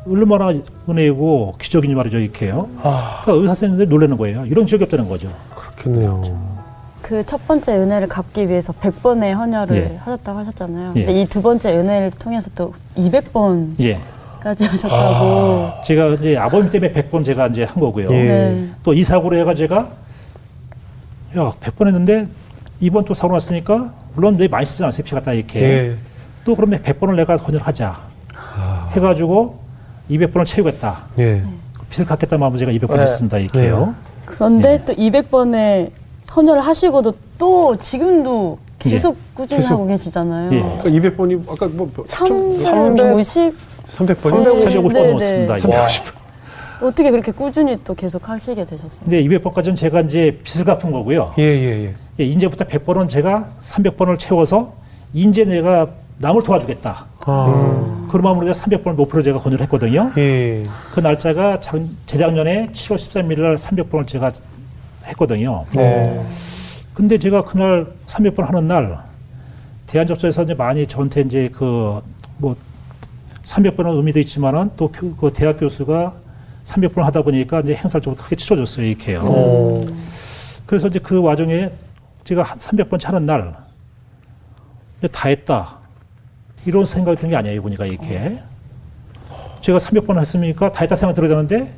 얼마나 0.08 0.54
은혜고 0.88 1.56
기적인지 1.60 1.96
말이죠, 1.96 2.20
이렇게요. 2.20 2.70
아, 2.84 3.22
그러니까 3.24 3.42
의사 3.42 3.48
선생님들이 3.56 3.90
놀라는 3.90 4.18
거예요. 4.18 4.46
이런 4.46 4.66
적이 4.66 4.86
없다는 4.86 5.10
거죠. 5.10 5.30
그렇겠네요. 5.56 6.22
그 7.02 7.24
첫 7.26 7.46
번째 7.48 7.76
은혜를 7.76 8.08
갚기 8.08 8.48
위해서 8.48 8.72
100번의 8.72 9.34
헌혈을 9.36 9.76
예. 9.76 9.98
하셨다고 9.98 10.40
하셨잖아요. 10.40 10.94
예. 10.96 11.06
근데 11.06 11.22
이 11.22 11.26
두 11.26 11.42
번째 11.42 11.76
은혜를 11.76 12.12
통해서 12.12 12.50
또 12.56 12.74
200번 12.96 13.74
까지 14.40 14.64
예. 14.64 14.68
하셨다고. 14.68 15.84
제가 15.86 16.08
이제 16.10 16.38
아버님 16.38 16.70
때문에 16.70 16.92
100번 16.94 17.26
제가 17.26 17.48
이제 17.48 17.64
한 17.64 17.80
거고요. 17.80 18.10
예. 18.12 18.24
네. 18.24 18.70
또이 18.84 19.04
사고로 19.04 19.38
해가 19.38 19.54
제가 19.56 19.90
야, 21.38 21.52
100번 21.62 21.88
했는데 21.88 22.26
이번 22.80 23.06
또 23.06 23.14
사고 23.14 23.34
났으니까 23.34 23.92
물론 24.16 24.38
내 24.38 24.48
많이 24.48 24.66
쓰지. 24.66 25.04
피 25.04 25.12
갖다 25.14 25.34
이렇게. 25.34 25.62
예. 25.62 25.96
또 26.46 26.56
그러면 26.56 26.82
100번을 26.82 27.16
내가 27.16 27.36
헌혈하자. 27.36 28.00
아. 28.36 28.90
해가지고 28.94 29.60
200번을 30.10 30.46
채우겠다. 30.46 31.00
예. 31.20 31.44
빚을 31.90 32.08
갚겠다 32.08 32.38
마음으로 32.38 32.58
제가 32.58 32.72
200번 32.72 32.96
네. 32.96 33.02
했습니다. 33.02 33.38
이렇게요. 33.38 33.94
그런데 34.26 34.74
예. 34.74 34.86
또 34.86 34.94
200번의 34.94 35.92
헌혈을 36.36 36.62
하시고도 36.62 37.14
또 37.38 37.76
지금도 37.78 38.60
계속 38.80 39.18
꾸준히 39.34 39.62
계속. 39.62 39.74
하고 39.74 39.88
계시잖아요. 39.88 40.52
예. 40.54 40.62
그러니까 40.82 41.10
200번이 41.10 41.52
아까 41.52 41.68
뭐 41.68 41.90
350 42.08 43.69
300번이 43.96 44.32
350번 44.32 44.94
네, 44.94 45.08
넘었습니다. 45.08 45.54
네. 45.56 45.60
이거. 45.60 45.70
와. 45.70 45.88
어떻게 46.82 47.12
그렇게 47.12 47.32
꾸준히 47.32 47.78
또 47.84 47.94
계속 47.94 48.28
하시게 48.30 48.66
되셨어요? 48.66 49.02
근데 49.04 49.22
200번까지는 49.24 49.76
제가 49.76 50.02
이제 50.02 50.40
빚을 50.44 50.64
갚은 50.64 50.92
거고요. 50.92 51.34
예, 51.38 51.44
예, 51.44 51.86
예. 51.86 51.94
예, 52.20 52.24
이제부터 52.24 52.66
100번은 52.66 53.10
제가 53.10 53.50
300번을 53.64 54.18
채워서 54.18 54.74
이제 55.14 55.44
내가 55.44 55.90
남을 56.20 56.44
도와주겠다. 56.44 57.06
아. 57.26 58.08
그런 58.10 58.24
마음으로 58.24 58.54
제가 58.54 58.66
300번을 58.66 58.94
목표로 58.94 59.24
제가 59.24 59.40
권유를 59.40 59.64
했거든요. 59.64 60.12
예. 60.18 60.66
그 60.94 61.02
날짜가 61.02 61.60
작, 61.60 61.80
재작년에 62.06 62.70
7월 62.72 62.96
13일 62.96 63.42
날 63.42 63.56
300번을 63.56 64.08
제가 64.08 64.32
했거든요. 65.08 65.66
네. 65.74 66.24
근데 66.94 67.18
제가 67.18 67.44
그날 67.44 67.88
300번 68.08 68.46
하는 68.46 68.68
날 68.68 69.00
대한접소에서 69.88 70.44
이제 70.44 70.54
많이 70.54 70.88
저한테 70.88 71.22
이제 71.22 71.50
그 71.54 72.02
뭐 72.40 72.56
300번은 73.44 73.96
의미도 73.98 74.20
있지만은 74.20 74.72
또 74.78 74.90
그 74.92 75.32
대학 75.34 75.60
교수가 75.60 76.14
300번 76.66 77.02
하다 77.02 77.22
보니까 77.24 77.62
이제 77.62 77.74
행사를 77.76 78.02
좀 78.02 78.16
크게 78.16 78.36
치러줬어요 78.36 78.86
이렇게요. 78.86 79.22
오. 79.24 79.88
그래서 80.66 80.88
이제 80.88 81.00
그 81.00 81.22
와중에 81.22 81.72
제가 82.26 82.44
한 82.44 82.60
300번 82.60 83.00
차는 83.00 83.26
날 83.26 83.70
다 85.14 85.30
했다 85.30 85.78
이런 86.66 86.86
생각이 86.86 87.16
드는 87.18 87.30
게 87.30 87.36
아니에요 87.38 87.62
보니까 87.62 87.86
이렇게 87.86 88.40
제가 89.62 89.78
300번 89.78 90.20
했으니까 90.20 90.72
다 90.74 90.82
했다 90.82 90.98
생각 90.98 91.14
들어가는데 91.14 91.74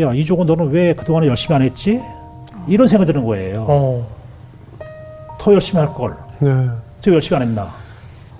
야 0.00 0.12
이종은 0.12 0.46
너는 0.46 0.70
왜 0.70 0.92
그동안에 0.94 1.28
열심히 1.28 1.54
안 1.54 1.62
했지 1.62 2.02
이런 2.66 2.88
생각이 2.88 3.12
드는 3.12 3.24
거예요. 3.24 3.64
어. 3.68 4.08
더 5.38 5.52
열심히 5.52 5.78
할 5.78 5.94
걸. 5.94 6.16
네. 6.40 6.50
더 7.02 7.12
열심히 7.12 7.36
안 7.40 7.46
했나. 7.48 7.70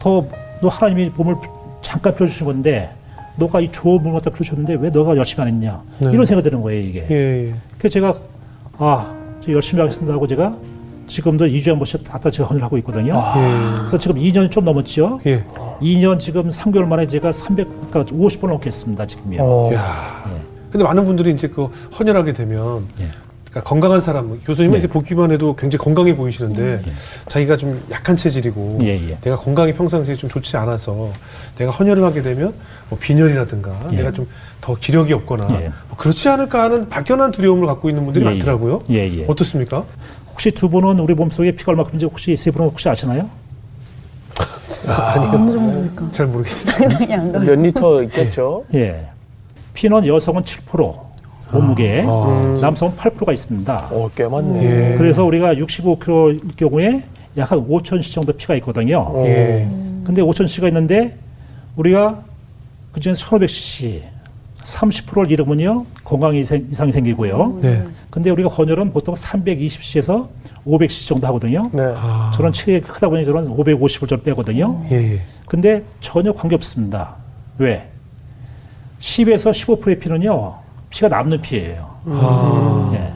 더, 0.00 0.26
너 0.60 0.68
하나님이 0.68 1.10
몸을 1.16 1.36
잠깐 1.82 2.14
펴주신 2.14 2.46
건데, 2.46 2.90
너가 3.36 3.60
이 3.60 3.70
좋은 3.70 4.02
몸을 4.02 4.20
갖다 4.20 4.30
펴주셨는데, 4.30 4.74
왜 4.74 4.90
너가 4.90 5.16
열심히 5.16 5.42
안 5.42 5.48
했냐. 5.48 5.82
네. 5.98 6.10
이런 6.12 6.24
생각이 6.24 6.48
드는 6.48 6.62
거예요, 6.62 6.80
이게. 6.80 7.06
예, 7.10 7.48
예. 7.48 7.54
그래서 7.78 7.92
제가, 7.94 8.14
아, 8.78 9.14
저 9.40 9.52
열심히 9.52 9.80
하겠습니다 9.80 10.14
하고 10.14 10.26
제가 10.26 10.56
지금도 11.06 11.46
2주에 11.46 11.68
한 11.70 11.78
번씩 11.78 12.04
갖다 12.04 12.30
제가 12.30 12.48
헌을 12.48 12.62
하고 12.62 12.78
있거든요. 12.78 13.14
예. 13.36 13.76
그래서 13.78 13.98
지금 13.98 14.16
2년이 14.16 14.50
좀 14.50 14.64
넘었죠. 14.64 15.20
예. 15.26 15.44
2년 15.80 16.18
지금 16.18 16.48
3개월 16.48 16.86
만에 16.86 17.06
제가 17.06 17.30
300, 17.32 17.90
그러니까 17.90 18.14
50번 18.14 18.48
넘겠습니다, 18.48 19.06
지금요. 19.06 19.42
어. 19.42 19.74
야. 19.74 20.24
근데 20.70 20.82
많은 20.82 21.04
분들이 21.04 21.30
이제 21.32 21.46
그 21.48 21.66
헌혈하게 21.98 22.32
되면 22.32 22.84
예. 23.00 23.08
그러니까 23.54 23.68
건강한 23.68 24.00
사람 24.00 24.40
교수님은 24.44 24.78
네. 24.78 24.78
이렇게 24.80 24.92
보기만 24.92 25.30
해도 25.30 25.54
굉장히 25.54 25.84
건강해 25.84 26.16
보이시는데 26.16 26.80
자기가 27.28 27.56
좀 27.56 27.80
약한 27.92 28.16
체질이고 28.16 28.80
예, 28.82 29.10
예. 29.10 29.18
내가 29.20 29.36
건강이 29.36 29.72
평상시에 29.74 30.16
좀 30.16 30.28
좋지 30.28 30.56
않아서 30.56 31.12
내가 31.56 31.70
헌혈을 31.70 32.02
하게 32.02 32.22
되면 32.22 32.52
뭐 32.90 32.98
빈혈이라든가 32.98 33.88
예. 33.92 33.96
내가 33.96 34.10
좀 34.10 34.26
더 34.64 34.74
기력이 34.74 35.12
없거나 35.12 35.46
예. 35.60 35.68
뭐 35.88 35.98
그렇지 35.98 36.26
않을까 36.26 36.62
하는 36.62 36.88
막연한 36.88 37.32
두려움을 37.32 37.66
갖고 37.66 37.90
있는 37.90 38.02
분들이 38.02 38.24
예, 38.24 38.30
예. 38.30 38.32
많더라고요. 38.32 38.82
예, 38.88 39.18
예. 39.18 39.26
어떻습니까? 39.28 39.84
혹시 40.30 40.50
두 40.52 40.70
분은 40.70 41.00
우리 41.00 41.12
몸속에 41.12 41.52
피가 41.52 41.72
얼마큼인지 41.72 42.06
혹시 42.06 42.34
세 42.34 42.50
분은 42.50 42.68
혹시 42.68 42.88
아시나요? 42.88 43.28
어느 44.88 45.50
정도일까? 45.52 46.08
잘 46.12 46.26
모르겠어요. 46.28 46.72
생각이 46.88 47.12
안 47.12 47.32
가요. 47.32 47.44
몇 47.44 47.60
리터 47.60 48.02
있겠죠? 48.04 48.64
예. 48.72 49.06
피는 49.74 50.06
여성은 50.06 50.44
7%, 50.44 50.98
몸무게, 51.54 52.04
아. 52.06 52.58
남성은 52.60 52.96
8%가 52.96 53.32
있습니다. 53.32 53.88
어, 53.90 54.10
꽤 54.14 54.26
많네. 54.26 54.64
예. 54.92 54.94
그래서 54.96 55.24
우리가 55.24 55.54
65kg일 55.54 56.56
경우에 56.56 57.04
약 57.36 57.50
한 57.50 57.58
5,000씩 57.68 58.12
정도 58.12 58.32
피가 58.32 58.54
있거든요. 58.56 58.98
어. 59.08 59.24
예. 59.26 59.66
근데 60.04 60.22
5,000cc가 60.22 60.66
있는데 60.68 61.16
우리가 61.76 62.22
그중에 62.92 63.14
1,500cc, 63.14 64.00
30%를 64.62 65.30
잃으면요 65.30 65.84
건강 66.04 66.34
이상- 66.36 66.64
이상이 66.70 66.92
생기고요. 66.92 67.58
네. 67.60 67.82
근데 68.10 68.30
우리가 68.30 68.48
헌혈은 68.48 68.92
보통 68.92 69.14
320cc에서 69.14 70.28
500cc 70.66 71.08
정도 71.08 71.26
하거든요. 71.26 71.68
네. 71.72 71.82
아. 71.96 72.30
저는 72.34 72.52
체격이 72.52 72.80
크다 72.92 73.08
보니 73.08 73.24
저는 73.24 73.48
550을 73.56 74.08
좀 74.08 74.22
빼거든요. 74.22 74.80
예, 74.90 74.96
예. 75.14 75.20
근데 75.46 75.82
전혀 76.00 76.32
관계 76.32 76.54
없습니다. 76.54 77.16
왜? 77.58 77.86
10에서 79.00 79.50
15%의 79.52 79.98
피는요, 79.98 80.54
피가 80.94 81.08
남는 81.08 81.40
피예요. 81.40 81.90
아. 82.06 82.90
예. 82.94 83.12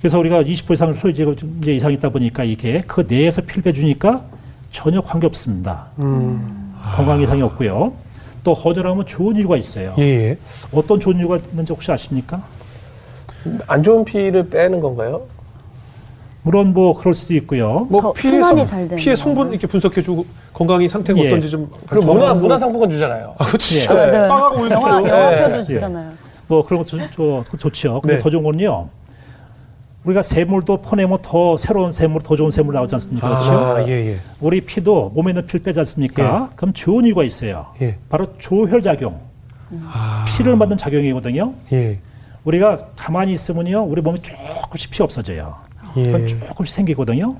그래서 0.00 0.18
우리가 0.18 0.42
20% 0.42 0.72
이상을 0.74 0.94
소유지가 0.94 1.34
좀 1.34 1.58
이제 1.62 1.74
이상 1.74 1.90
있다 1.92 2.10
보니까 2.10 2.44
이게 2.44 2.82
그 2.86 3.06
내에서 3.08 3.40
피를 3.40 3.62
빼주니까 3.62 4.20
전혀 4.70 5.00
관계 5.00 5.26
없습니다. 5.26 5.86
음. 5.98 6.74
건강 6.94 7.22
이상이 7.22 7.40
없고요. 7.40 7.92
또 8.42 8.52
헌혈하면 8.52 9.06
좋은 9.06 9.36
이유가 9.36 9.56
있어요. 9.56 9.94
예, 9.96 10.02
예. 10.02 10.38
어떤 10.74 11.00
좋은 11.00 11.16
이유가 11.16 11.38
있는지 11.38 11.72
혹시 11.72 11.90
아십니까? 11.90 12.42
안 13.66 13.82
좋은 13.82 14.04
피를 14.04 14.50
빼는 14.50 14.80
건가요? 14.80 15.22
물론 16.42 16.74
뭐 16.74 16.92
그럴 16.94 17.14
수도 17.14 17.32
있고요. 17.36 17.88
더 17.90 18.12
순환이 18.20 18.66
잘 18.66 18.86
되는 18.86 19.02
피의 19.02 19.16
성분? 19.16 19.48
이렇게 19.52 19.66
분석해 19.66 20.02
주고 20.02 20.26
건강이 20.52 20.86
상태가 20.90 21.18
예. 21.20 21.28
어떤지 21.28 21.48
좀 21.48 21.70
그리고 21.88 22.12
문화, 22.12 22.28
거- 22.28 22.34
문화 22.34 22.58
상품권 22.58 22.90
주잖아요. 22.90 23.34
아, 23.38 23.44
그렇죠. 23.46 23.74
예. 23.98 24.04
네. 24.04 24.10
네. 24.10 24.28
빵하고 24.28 24.68
주고. 24.68 24.74
영화표도 25.08 25.60
예. 25.60 25.64
주잖아요. 25.64 26.10
뭐 26.54 26.64
그런 26.64 26.80
거 26.82 26.84
좋, 26.84 26.98
좋, 27.10 27.58
좋죠. 27.58 28.00
근데 28.00 28.16
네. 28.16 28.22
더 28.22 28.30
좋은 28.30 28.42
거는요. 28.42 28.88
우리가 30.04 30.22
샘물도 30.22 30.82
퍼내면 30.82 31.18
더 31.22 31.56
새로운 31.56 31.90
샘물, 31.90 32.20
더 32.20 32.36
좋은 32.36 32.50
샘물 32.50 32.74
나오지 32.74 32.94
않습니까? 32.96 33.26
그렇죠? 33.28 33.50
아, 33.52 33.88
예, 33.88 34.12
예. 34.12 34.18
우리 34.38 34.60
피도 34.60 35.12
몸에 35.14 35.30
있는 35.32 35.46
피를 35.46 35.62
빼지 35.62 35.80
않습니까? 35.80 36.50
그럼 36.56 36.74
좋은 36.74 37.06
이유가 37.06 37.24
있어요. 37.24 37.66
예. 37.80 37.96
바로 38.10 38.28
조혈작용. 38.38 39.18
아, 39.86 40.26
피를 40.28 40.56
만든 40.56 40.76
작용이거든요. 40.76 41.54
예. 41.72 41.98
우리가 42.44 42.88
가만히 42.96 43.32
있으면요, 43.32 43.82
우리 43.84 44.02
몸에 44.02 44.18
조금씩 44.20 44.90
피 44.90 45.02
없어져요. 45.02 45.56
예. 45.96 46.02
그건 46.04 46.26
조금씩 46.26 46.74
생기거든요. 46.74 47.36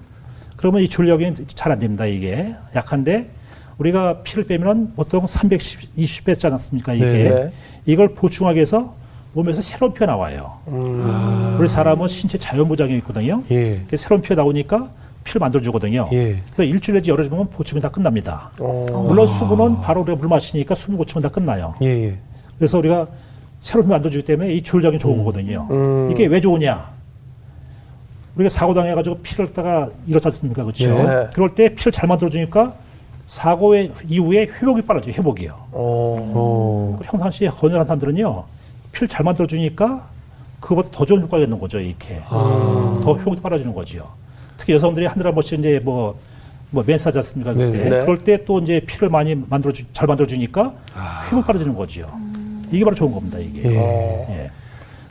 그러면 0.56 0.80
이 0.82 0.88
조혈작용이 0.88 1.34
잘 1.54 1.70
안 1.70 1.78
됩니다, 1.78 2.06
이게. 2.06 2.54
약한데, 2.74 3.28
우리가 3.76 4.22
피를 4.22 4.46
빼면 4.46 4.94
보통 4.96 5.26
320 5.26 6.24
빼지 6.24 6.46
않습니까, 6.46 6.94
이게. 6.94 7.04
네. 7.04 7.28
네. 7.28 7.52
이걸 7.84 8.14
보충하기 8.14 8.56
위해서 8.56 8.94
몸에서 9.34 9.60
새로운 9.60 9.92
피가 9.92 10.06
나와요. 10.06 10.52
우리 11.58 11.68
사람은 11.68 12.08
신체 12.08 12.38
자연부작용이 12.38 12.98
있거든요. 12.98 13.42
예. 13.50 13.80
그 13.88 13.96
새로운 13.96 14.22
피가 14.22 14.36
나오니까 14.36 14.88
피를 15.24 15.40
만들어주거든요. 15.40 16.08
예. 16.12 16.36
그래서 16.46 16.62
일주일 16.62 16.96
내지 16.98 17.10
열흘 17.10 17.28
보면 17.28 17.50
보충이 17.50 17.82
다 17.82 17.88
끝납니다. 17.88 18.50
어. 18.60 18.86
물론 19.08 19.26
수분은 19.26 19.80
바로 19.80 20.02
우리가 20.02 20.16
물 20.18 20.28
마시니까 20.28 20.74
수분 20.74 20.96
보충은 20.96 21.22
다 21.22 21.28
끝나요. 21.28 21.74
예, 21.82 21.86
예. 21.86 22.18
그래서 22.58 22.78
우리가 22.78 23.08
새로운 23.60 23.86
피 23.86 23.90
만들어주기 23.90 24.24
때문에 24.24 24.54
이 24.54 24.62
조혈작용이 24.62 24.98
좋은 24.98 25.18
거거든요. 25.18 25.66
음. 25.70 26.10
이게 26.12 26.26
왜 26.26 26.40
좋으냐? 26.40 26.94
우리가 28.36 28.50
사고 28.50 28.74
당해가지고 28.74 29.18
피를 29.22 29.46
갖다가 29.46 29.88
잃었지 30.06 30.28
않습니까? 30.28 30.62
그렇죠? 30.62 31.02
네. 31.02 31.28
그럴 31.34 31.54
때 31.54 31.74
피를 31.74 31.90
잘 31.90 32.08
만들어주니까 32.08 32.74
사고 33.26 33.74
이후에 33.74 34.42
회복이 34.42 34.82
빨라져요. 34.82 35.14
회복이요. 35.14 35.52
어. 35.72 36.30
어. 36.34 36.96
그 37.00 37.04
평상시에 37.06 37.48
헌혈한 37.48 37.86
사람들은요 37.86 38.44
피를 38.94 39.08
잘 39.08 39.24
만들어주니까 39.24 40.08
그것보다 40.60 40.88
더 40.92 41.04
좋은 41.04 41.20
효과가 41.22 41.42
있는 41.42 41.58
거죠 41.58 41.78
이렇게 41.78 42.20
아. 42.28 43.00
더 43.04 43.18
회복이 43.18 43.40
빨라지는 43.42 43.74
거지요 43.74 44.08
특히 44.56 44.72
여성들이 44.74 45.06
한 45.06 45.16
달에 45.16 45.26
한 45.28 45.34
번씩 45.34 45.58
이제 45.58 45.80
뭐 45.82 46.16
뭐 46.74 46.82
멘사지 46.84 47.16
않습니까 47.18 47.52
그때 47.52 47.70
네네. 47.70 47.84
네. 47.84 48.00
그럴 48.04 48.18
때 48.18 48.44
또 48.44 48.58
이제 48.58 48.80
피를 48.84 49.08
많이 49.08 49.34
만들어 49.36 49.72
주, 49.72 49.84
잘 49.92 50.08
만들어 50.08 50.26
주니까 50.26 50.74
힘을 51.30 51.44
빨아주는 51.44 51.72
거죠. 51.74 52.10
이게 52.72 52.84
바로 52.84 52.96
좋은 52.96 53.12
겁니다 53.12 53.38
이게. 53.38 53.62
예. 53.70 53.78
어. 53.78 54.26
예. 54.30 54.50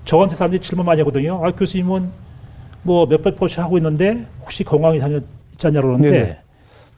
저한테 0.03 0.35
사람들이 0.35 0.61
질문 0.61 0.85
많이 0.85 0.99
하거든요. 1.01 1.43
아, 1.43 1.51
교수님은 1.51 2.09
뭐 2.83 3.05
몇백 3.05 3.37
번씩 3.37 3.59
하고 3.59 3.77
있는데 3.77 4.25
혹시 4.41 4.65
건강 4.65 4.93
이상이 4.95 5.21
있지 5.53 5.67
않냐 5.67 5.79
그러는데 5.81 6.11
네네. 6.11 6.37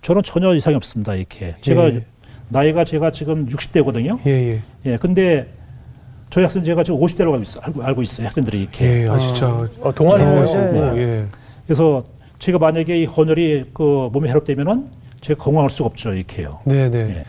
저는 0.01 0.23
전혀 0.23 0.55
이상이 0.55 0.75
없습니다. 0.75 1.13
이렇게. 1.13 1.55
제가 1.61 1.85
예. 1.89 2.03
나이가 2.49 2.83
제가 2.83 3.11
지금 3.11 3.45
60대거든요. 3.47 4.19
예, 4.25 4.31
예. 4.31 4.61
예. 4.87 4.97
근데 4.97 5.47
저희 6.29 6.43
학생 6.43 6.63
제가 6.63 6.83
지금 6.83 6.99
50대로 6.99 7.31
알고, 7.31 7.41
있어, 7.41 7.59
알고, 7.61 7.83
알고 7.83 8.01
있어요. 8.01 8.27
학생들이 8.27 8.61
이렇게. 8.61 9.03
예, 9.03 9.07
아 9.07 9.17
진짜 9.19 9.47
어, 9.81 9.93
동안이세요? 9.93 10.59
어, 10.59 10.93
네. 10.93 11.01
예. 11.01 11.25
그래서 11.65 12.03
제가 12.39 12.57
만약에 12.57 13.01
이 13.01 13.05
헌혈이 13.05 13.65
그 13.73 14.09
몸에 14.11 14.29
해롭되면은 14.29 14.87
제가 15.21 15.41
건강할 15.43 15.69
수가 15.69 15.87
없죠. 15.87 16.13
이렇게요. 16.13 16.59
네, 16.65 16.89
네. 16.89 16.99
예. 17.19 17.25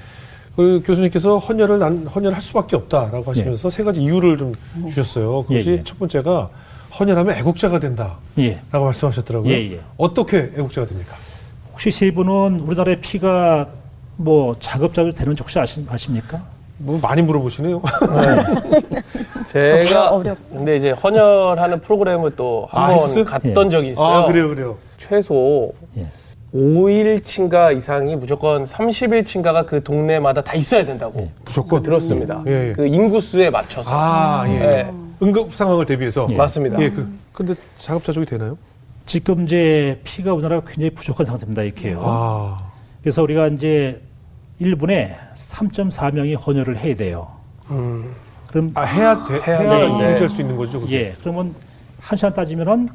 그 0.56 0.82
교수님께서 0.85 1.38
헌혈을 1.38 1.78
난 1.78 2.06
헌혈할 2.06 2.40
수밖에 2.40 2.76
없다라고 2.76 3.30
하시면서 3.30 3.68
세 3.70 3.85
가지 3.85 4.02
이유를 4.02 4.38
좀 4.38 4.54
주셨어요. 4.88 5.42
그것이 5.42 5.68
예, 5.68 5.72
예. 5.74 5.82
첫 5.85 5.98
번째가 5.98 6.50
헌혈하면 6.98 7.37
애국자가 7.37 7.78
된다라고 7.78 8.18
예. 8.38 8.59
말씀하셨더라고요. 8.72 9.52
예, 9.52 9.72
예. 9.72 9.80
어떻게 9.98 10.50
애국자가 10.56 10.87
됩니까? 10.87 11.14
혹시 11.72 11.90
세 11.90 12.11
분은 12.11 12.61
우리나라의 12.61 13.00
피가 13.00 13.68
뭐 14.16 14.56
자급자족 14.59 15.14
되는지 15.14 15.42
혹시 15.42 15.59
아십니까? 15.59 16.42
뭐 16.78 16.98
많이 17.00 17.22
물어보시네요. 17.22 17.80
제가 19.48 20.10
어렵- 20.12 20.36
근데 20.52 20.76
이제 20.76 20.90
헌혈하는 20.90 21.80
프로그램을 21.80 22.36
또 22.36 22.68
아, 22.70 22.82
한 22.82 22.86
번 22.88 22.94
했었어요? 22.96 23.24
갔던 23.24 23.70
적이 23.70 23.90
있어요. 23.90 24.06
아 24.06 24.26
그래요, 24.26 24.48
그래요. 24.48 24.76
최소 24.98 25.72
예. 25.96 26.06
5일 26.54 27.24
친가 27.24 27.72
이상이 27.72 28.16
무조건 28.16 28.64
30일 28.66 29.24
친가가 29.26 29.64
그 29.64 29.82
동네마다 29.82 30.42
다 30.42 30.54
있어야 30.54 30.84
된다고 30.84 31.20
예. 31.20 31.30
무조건 31.44 31.82
들었습니다. 31.82 32.42
예, 32.46 32.68
예. 32.68 32.72
그 32.72 32.86
인구수에 32.86 33.50
맞춰서. 33.50 33.90
아, 33.92 34.44
예. 34.48 34.52
예. 34.52 34.90
응급 35.22 35.54
상황을 35.54 35.86
대비해서. 35.86 36.26
예. 36.30 36.36
맞습니다. 36.36 36.80
예, 36.80 36.90
그 36.90 37.08
근데 37.32 37.54
자급자족이 37.78 38.26
되나요? 38.26 38.56
지금 39.06 39.44
이제 39.44 40.00
피가 40.04 40.32
우리나라가 40.34 40.66
굉장히 40.66 40.90
부족한 40.90 41.24
상태입니다. 41.26 41.62
이렇게요. 41.62 42.00
아, 42.02 42.56
그래서 43.02 43.22
우리가 43.22 43.48
이제 43.48 44.00
1분에 44.60 45.16
3.4명이 45.34 46.36
헌혈을 46.46 46.78
해야 46.78 46.96
돼요. 46.96 47.28
음. 47.70 48.12
그럼 48.48 48.72
아 48.74 48.82
해야 48.82 49.24
돼, 49.24 49.40
해야 49.46 49.58
해야. 49.60 50.10
유지할 50.12 50.28
수 50.28 50.40
있는 50.40 50.56
거죠. 50.56 50.80
그게? 50.80 50.96
예, 50.96 51.14
그러면 51.20 51.54
한 52.00 52.16
시간 52.16 52.32
따지면은 52.32 52.88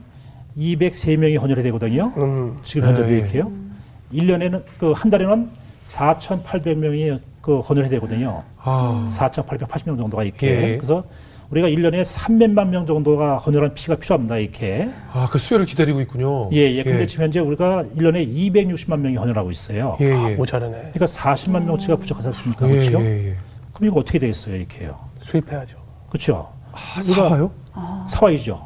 203명이 0.57 1.39
헌혈이 1.39 1.63
되거든요. 1.63 2.11
음. 2.17 2.57
지금 2.63 2.87
현재 2.87 3.03
네. 3.05 3.17
이렇게요. 3.17 3.51
1년에는 4.13 4.63
그 4.79 4.93
한 4.93 5.09
달에는 5.09 5.49
4,800명이 5.85 7.19
그 7.41 7.59
헌혈이 7.59 7.89
되거든요. 7.89 8.43
아, 8.63 9.03
4,880명 9.07 9.97
정도가 9.97 10.23
이렇게. 10.23 10.47
예. 10.71 10.75
그래서 10.77 11.03
우리가 11.51 11.67
1년에 11.67 12.03
300만 12.03 12.69
명 12.69 12.85
정도가 12.85 13.37
헌혈한 13.37 13.73
피가 13.73 13.95
필요합니다. 13.95 14.37
이렇게. 14.37 14.89
아, 15.11 15.27
그 15.29 15.37
수혈을 15.37 15.65
기다리고 15.65 15.99
있군요. 16.01 16.49
예, 16.53 16.59
예. 16.71 16.81
근데 16.81 17.05
지금 17.05 17.25
현재 17.25 17.39
우리가 17.41 17.83
1년에 17.97 18.25
260만 18.25 18.99
명이 18.99 19.17
헌혈하고 19.17 19.51
있어요. 19.51 19.97
예, 19.99 20.05
예. 20.05 20.13
아, 20.13 20.29
모자르네. 20.29 20.91
그러니까 20.93 21.05
40만 21.05 21.65
명치가 21.65 21.97
부족하지 21.97 22.27
않습니까? 22.29 22.67
예, 22.69 22.71
그렇죠? 22.71 23.01
예, 23.01 23.29
예. 23.29 23.35
그럼 23.73 23.89
이거 23.89 23.99
어떻게 23.99 24.17
되겠어요, 24.17 24.55
이렇게요? 24.55 24.97
수입해야죠. 25.19 25.77
그렇죠? 26.09 26.49
아, 26.71 27.01
사와요? 27.01 27.51
사와이죠. 28.07 28.61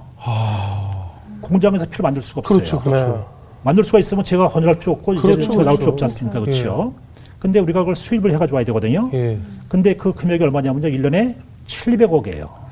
공장에서 1.41 1.85
피를 1.85 2.03
만들 2.03 2.21
수가 2.21 2.39
없어요. 2.39 2.59
그렇죠, 2.59 2.79
그렇죠. 2.81 3.27
만들 3.63 3.83
수가 3.83 3.97
있으면 3.97 4.23
제가 4.23 4.45
헌혈할 4.45 4.77
필요 4.77 4.93
없고 4.93 5.15
이제 5.15 5.21
그렇죠, 5.23 5.51
제가 5.51 5.63
나올 5.63 5.77
필요 5.77 5.91
그렇죠. 5.91 5.91
없지 5.91 6.03
않습니까? 6.03 6.39
그렇죠? 6.39 6.93
근데 7.39 7.59
우리가 7.59 7.79
그걸 7.79 7.95
수입을 7.95 8.31
해가지고 8.33 8.57
와야 8.57 8.65
되거든요. 8.65 9.09
예. 9.13 9.39
근데 9.67 9.95
그 9.95 10.13
금액이 10.13 10.43
얼마냐면요. 10.43 10.87
1년에 10.87 11.35
700억이에요. 11.67 12.64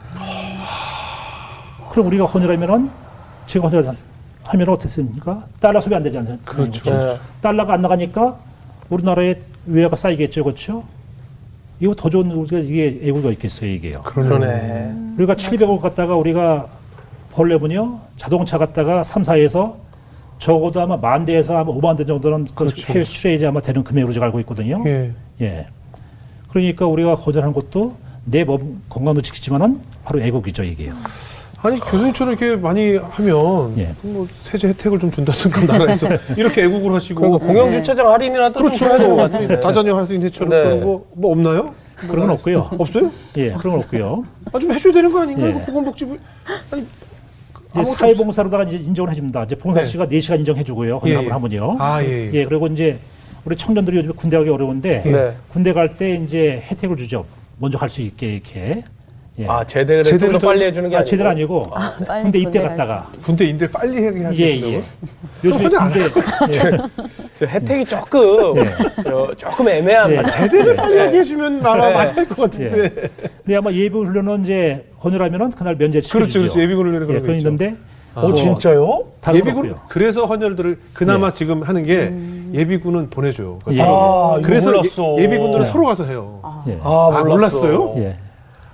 그럼 1.93 2.07
우리가 2.07 2.25
헌혈하면은 2.25 2.89
제가 3.45 3.67
헌혈하면 3.67 4.69
어떻게 4.69 4.89
됩니까? 4.89 5.45
달러 5.59 5.79
소비 5.79 5.93
안 5.95 6.01
되지 6.01 6.17
않습니까? 6.17 6.51
그렇죠. 6.51 6.89
네. 6.91 7.17
달러가 7.39 7.73
안 7.75 7.81
나가니까 7.81 8.35
우리나라에 8.89 9.39
외화가 9.67 9.95
쌓이겠죠. 9.95 10.43
그렇죠? 10.43 10.83
이거 11.79 11.93
더 11.93 12.09
좋은 12.09 12.31
우리가 12.31 12.57
이게 12.59 12.99
애국가 13.03 13.29
있겠어요, 13.31 13.69
이게요. 13.69 14.01
그러네. 14.03 14.93
우리가 15.17 15.35
700억 15.35 15.79
갖다가 15.81 16.15
우리가 16.15 16.67
벌려면요 17.31 17.99
자동차 18.17 18.57
갖다가 18.57 19.03
3, 19.03 19.21
4에서 19.23 19.75
적어도 20.39 20.81
아마 20.81 20.97
만 20.97 21.25
대에서 21.25 21.57
아마 21.57 21.71
5만 21.71 21.95
대 21.97 22.05
정도는 22.05 22.45
그 22.55 22.65
그렇죠. 22.65 22.91
해외 22.91 23.03
수출해야지 23.05 23.45
아마 23.45 23.61
되는 23.61 23.83
금액으로 23.83 24.13
제가 24.13 24.25
알고 24.27 24.39
있거든요. 24.41 24.83
예. 24.87 25.11
예. 25.41 25.67
그러니까 26.49 26.87
우리가 26.87 27.15
거절한 27.17 27.53
것도 27.53 27.95
내 28.25 28.43
몸 28.43 28.81
건강도 28.89 29.21
지키지만은 29.21 29.79
바로 30.03 30.21
애국이죠 30.21 30.63
이게요. 30.63 30.93
아니 31.65 31.79
교수님처럼 31.79 32.33
이렇게 32.33 32.55
많이 32.57 32.97
하면 32.97 33.77
예. 33.77 33.93
뭐 34.01 34.27
세제 34.35 34.67
혜택을 34.67 34.99
좀 34.99 35.09
준다든가 35.09 35.65
나라에서 35.65 36.07
이렇게 36.37 36.63
애국을 36.63 36.93
하시고 36.93 37.39
공영 37.39 37.71
주차장 37.71 38.09
할인이라도 38.11 38.59
그렇죠. 38.59 38.75
좀 38.79 38.87
해야 38.89 38.97
될것 38.97 39.17
같은데. 39.17 39.59
다자녀 39.61 39.95
할인회처럼 39.95 40.49
네. 40.49 40.61
그런 40.63 40.81
거 40.81 41.03
뭐 41.15 41.31
없나요? 41.31 41.65
그런 41.95 42.19
건 42.27 42.29
없고요. 42.31 42.69
없어요? 42.77 43.09
예, 43.37 43.51
그런 43.51 43.61
건 43.61 43.73
없고요. 43.75 44.23
아 44.51 44.59
좀 44.59 44.71
해줘야 44.73 44.91
되는 44.93 45.09
거 45.11 45.21
아닌가요? 45.21 45.47
예. 45.47 45.51
뭐 45.53 45.61
보건복지부 45.61 46.17
아니 46.71 46.83
이제 47.81 47.85
사회봉사로다가 47.95 48.63
이제 48.65 48.75
인정을 48.77 49.11
해줍니다. 49.11 49.43
이제 49.45 49.55
봉사 49.55 49.79
네. 49.79 49.85
씨가 49.87 50.07
4시간 50.07 50.39
인정해주고요. 50.39 50.99
예, 51.05 51.15
헌납을 51.15 51.27
예. 51.27 51.31
하면요. 51.31 51.75
아, 51.79 52.03
예, 52.03 52.07
예. 52.29 52.31
예, 52.33 52.45
그리고 52.45 52.67
이제 52.67 52.97
우리 53.45 53.55
청년들이 53.55 53.97
요즘 53.97 54.13
군대 54.15 54.37
가기 54.37 54.49
어려운데 54.49 55.01
네. 55.05 55.33
군대 55.49 55.71
갈 55.71 55.95
때 55.95 56.15
이제 56.15 56.61
혜택을 56.69 56.97
주죠. 56.97 57.25
먼저 57.57 57.77
갈 57.77 57.87
수 57.87 58.01
있게 58.01 58.33
이렇게. 58.33 58.83
예. 59.39 59.47
아 59.47 59.63
제대를 59.65 60.03
제대를 60.03 60.37
더- 60.37 60.47
빨리 60.47 60.63
해주는 60.65 60.87
게 60.89 60.95
아, 60.95 60.99
아니고. 60.99 61.09
제대로 61.09 61.29
아니고 61.29 61.69
빨리 62.05 62.21
군대 62.21 62.39
입대 62.39 62.61
갔다가 62.61 63.07
군대 63.23 63.45
인대 63.45 63.67
빨리 63.71 64.05
하게 64.05 64.19
예. 64.37 64.61
예. 64.61 64.83
하지 64.83 64.83
군대 65.41 65.75
예. 66.53 66.77
저 67.39 67.45
혜택이 67.47 67.85
조금 67.85 68.57
예. 68.57 68.61
저, 69.03 69.31
조금 69.35 69.67
애매한 69.69 70.11
예. 70.11 70.23
제대로 70.23 70.75
빨리 70.75 70.99
하게 70.99 71.17
해주면 71.19 71.65
아마 71.65 71.87
네. 71.89 71.93
맞을 71.95 72.27
것 72.27 72.37
같은데. 72.37 72.89
근데 73.43 73.55
아마 73.57 73.71
예비 73.71 73.89
훈련은 73.89 74.43
이제 74.43 74.85
헌혈하면은 75.03 75.49
그날 75.51 75.75
면제 75.77 75.99
그렇죠, 76.01 76.07
시켜주죠. 76.27 76.39
그렇죠. 76.41 76.61
예비군 76.61 76.85
훈련이 76.87 77.03
예, 77.03 77.07
그런 77.07 77.17
거 77.17 77.21
그건 77.23 77.35
있죠. 77.37 77.47
있는데 77.49 77.75
어 78.15 78.33
진짜요? 78.35 79.03
다른 79.19 79.39
예비군 79.39 79.57
없고요. 79.71 79.81
그래서 79.89 80.25
헌혈들을 80.25 80.77
그나마 80.93 81.29
예. 81.29 81.33
지금 81.33 81.63
하는 81.63 81.83
게 81.83 82.13
예비군은 82.53 83.09
보내줘요. 83.09 83.57
예. 83.71 83.81
아 83.81 84.39
그래서 84.43 84.69
몰랐어. 84.71 85.15
예, 85.17 85.27
비군들은 85.27 85.65
예. 85.65 85.69
서로 85.69 85.85
가서 85.87 86.05
해요. 86.05 86.39
예. 86.67 86.77
아 86.83 87.09
아, 87.11 87.23
몰랐어요. 87.23 87.95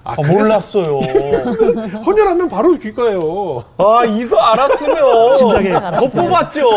아, 0.03 0.13
아, 0.17 0.21
몰랐어요. 0.21 0.99
헌혈하면 2.05 2.49
바로 2.49 2.73
귀가요. 2.73 3.63
아 3.77 4.03
이거 4.05 4.37
알았으면 4.39 5.33
진작에 5.37 5.71
더 5.71 6.07
뽑았죠. 6.07 6.69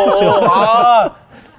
아 0.48 1.10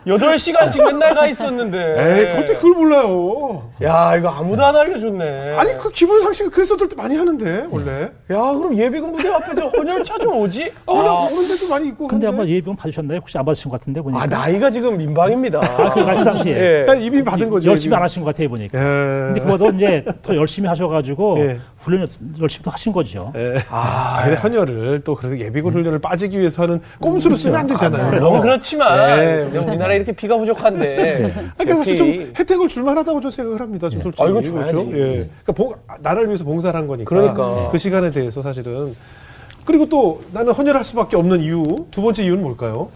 8시간씩 0.06 0.84
맨날 0.84 1.16
가 1.16 1.26
있었는데. 1.28 1.78
에이, 1.78 2.38
어떻게 2.38 2.56
그걸 2.56 2.72
몰라요? 2.74 3.70
야 3.82 4.16
이거 4.16 4.30
아무도 4.30 4.64
안 4.64 4.76
알려줬네. 4.76 5.56
아니 5.58 5.78
그 5.78 5.90
기본 5.92 6.22
상식은 6.22 6.52
그래서들 6.52 6.88
많이 6.96 7.16
하는데 7.16 7.66
원래. 7.70 8.04
야 8.30 8.54
그럼 8.54 8.76
예비군 8.78 9.12
부대 9.14 9.30
앞에 9.30 9.56
저 9.56 9.68
헌혈차 9.68 10.18
좀 10.20 10.38
오지? 10.38 10.72
아, 10.86 10.92
원래 10.92 11.30
그런 11.30 11.48
데도 11.48 11.70
많이 11.70 11.88
있고. 11.90 12.08
근데 12.08 12.28
아마. 12.28 12.44
예비군 12.44 12.76
받으셨나요? 12.76 13.20
혹시 13.20 13.38
안 13.38 13.46
받으신 13.46 13.72
것 13.72 13.80
같은데 13.80 14.02
보니까. 14.02 14.22
아 14.22 14.26
나이가 14.28 14.70
지금 14.70 14.98
민방입니다. 14.98 15.60
아, 15.60 15.90
그, 15.90 16.06
그 16.06 16.24
당시에. 16.24 16.54
예. 16.54 16.86
그러니까 16.86 16.96
이미 16.96 17.24
받은 17.24 17.50
거죠. 17.50 17.70
열심히 17.70 17.86
예비군. 17.94 17.98
안 17.98 18.04
하신 18.04 18.24
것 18.24 18.34
같아요 18.34 18.50
보니까. 18.50 18.78
예. 18.80 18.84
근데 19.34 19.40
그보다 19.40 19.68
이제 19.76 20.06
더 20.22 20.36
열심히 20.36 20.68
하셔가지고 20.68 21.40
예. 21.40 21.60
훈련 21.78 22.08
열심히 22.42 22.64
또 22.64 22.72
하신 22.72 22.92
거죠. 22.94 23.32
예. 23.36 23.56
아, 23.70 24.24
근데 24.26 24.40
헌혈을 24.40 25.02
또 25.04 25.16
그래도 25.16 25.40
예비군 25.40 25.74
훈련을 25.74 26.00
빠지기 26.00 26.40
위해서 26.40 26.64
하는 26.64 26.82
꼼수로 27.00 27.36
쓰면 27.36 27.56
안 27.60 27.68
되잖아요. 27.68 28.10
물론 28.10 28.42
그렇지만 28.42 29.20
예. 29.20 29.48
그냥 29.50 29.68
우리나라 29.68 29.93
이렇게 29.96 30.12
피가 30.12 30.38
부족한데 30.38 31.32
그러니까 31.58 31.76
사실 31.78 31.96
좀 31.98 32.08
혜택을 32.38 32.68
줄만하다고 32.68 33.20
좀 33.22 33.32
생각을 33.32 33.62
합니다. 33.62 33.90
좀 33.90 34.02
솔직히. 34.02 34.24
아, 34.24 34.28
이거 34.30 34.42
줘야지. 34.42 34.78
예. 34.94 34.94
그러니까 34.94 35.52
봉- 35.56 35.74
나라를 36.02 36.28
위해서 36.28 36.44
봉사를 36.44 36.78
한 36.80 36.88
거니까. 36.88 37.08
그러니까. 37.10 37.70
그 37.72 37.78
시간에 37.78 38.10
대해서 38.12 38.42
사실은. 38.42 38.96
그리고 39.66 39.88
또 39.88 40.22
나는 40.34 40.52
헌혈할 40.54 40.84
수밖에 40.84 41.16
없는 41.16 41.42
이유 41.42 41.64
두 41.92 42.02
번째 42.02 42.24
이유는 42.24 42.44
뭘까요? 42.44 42.90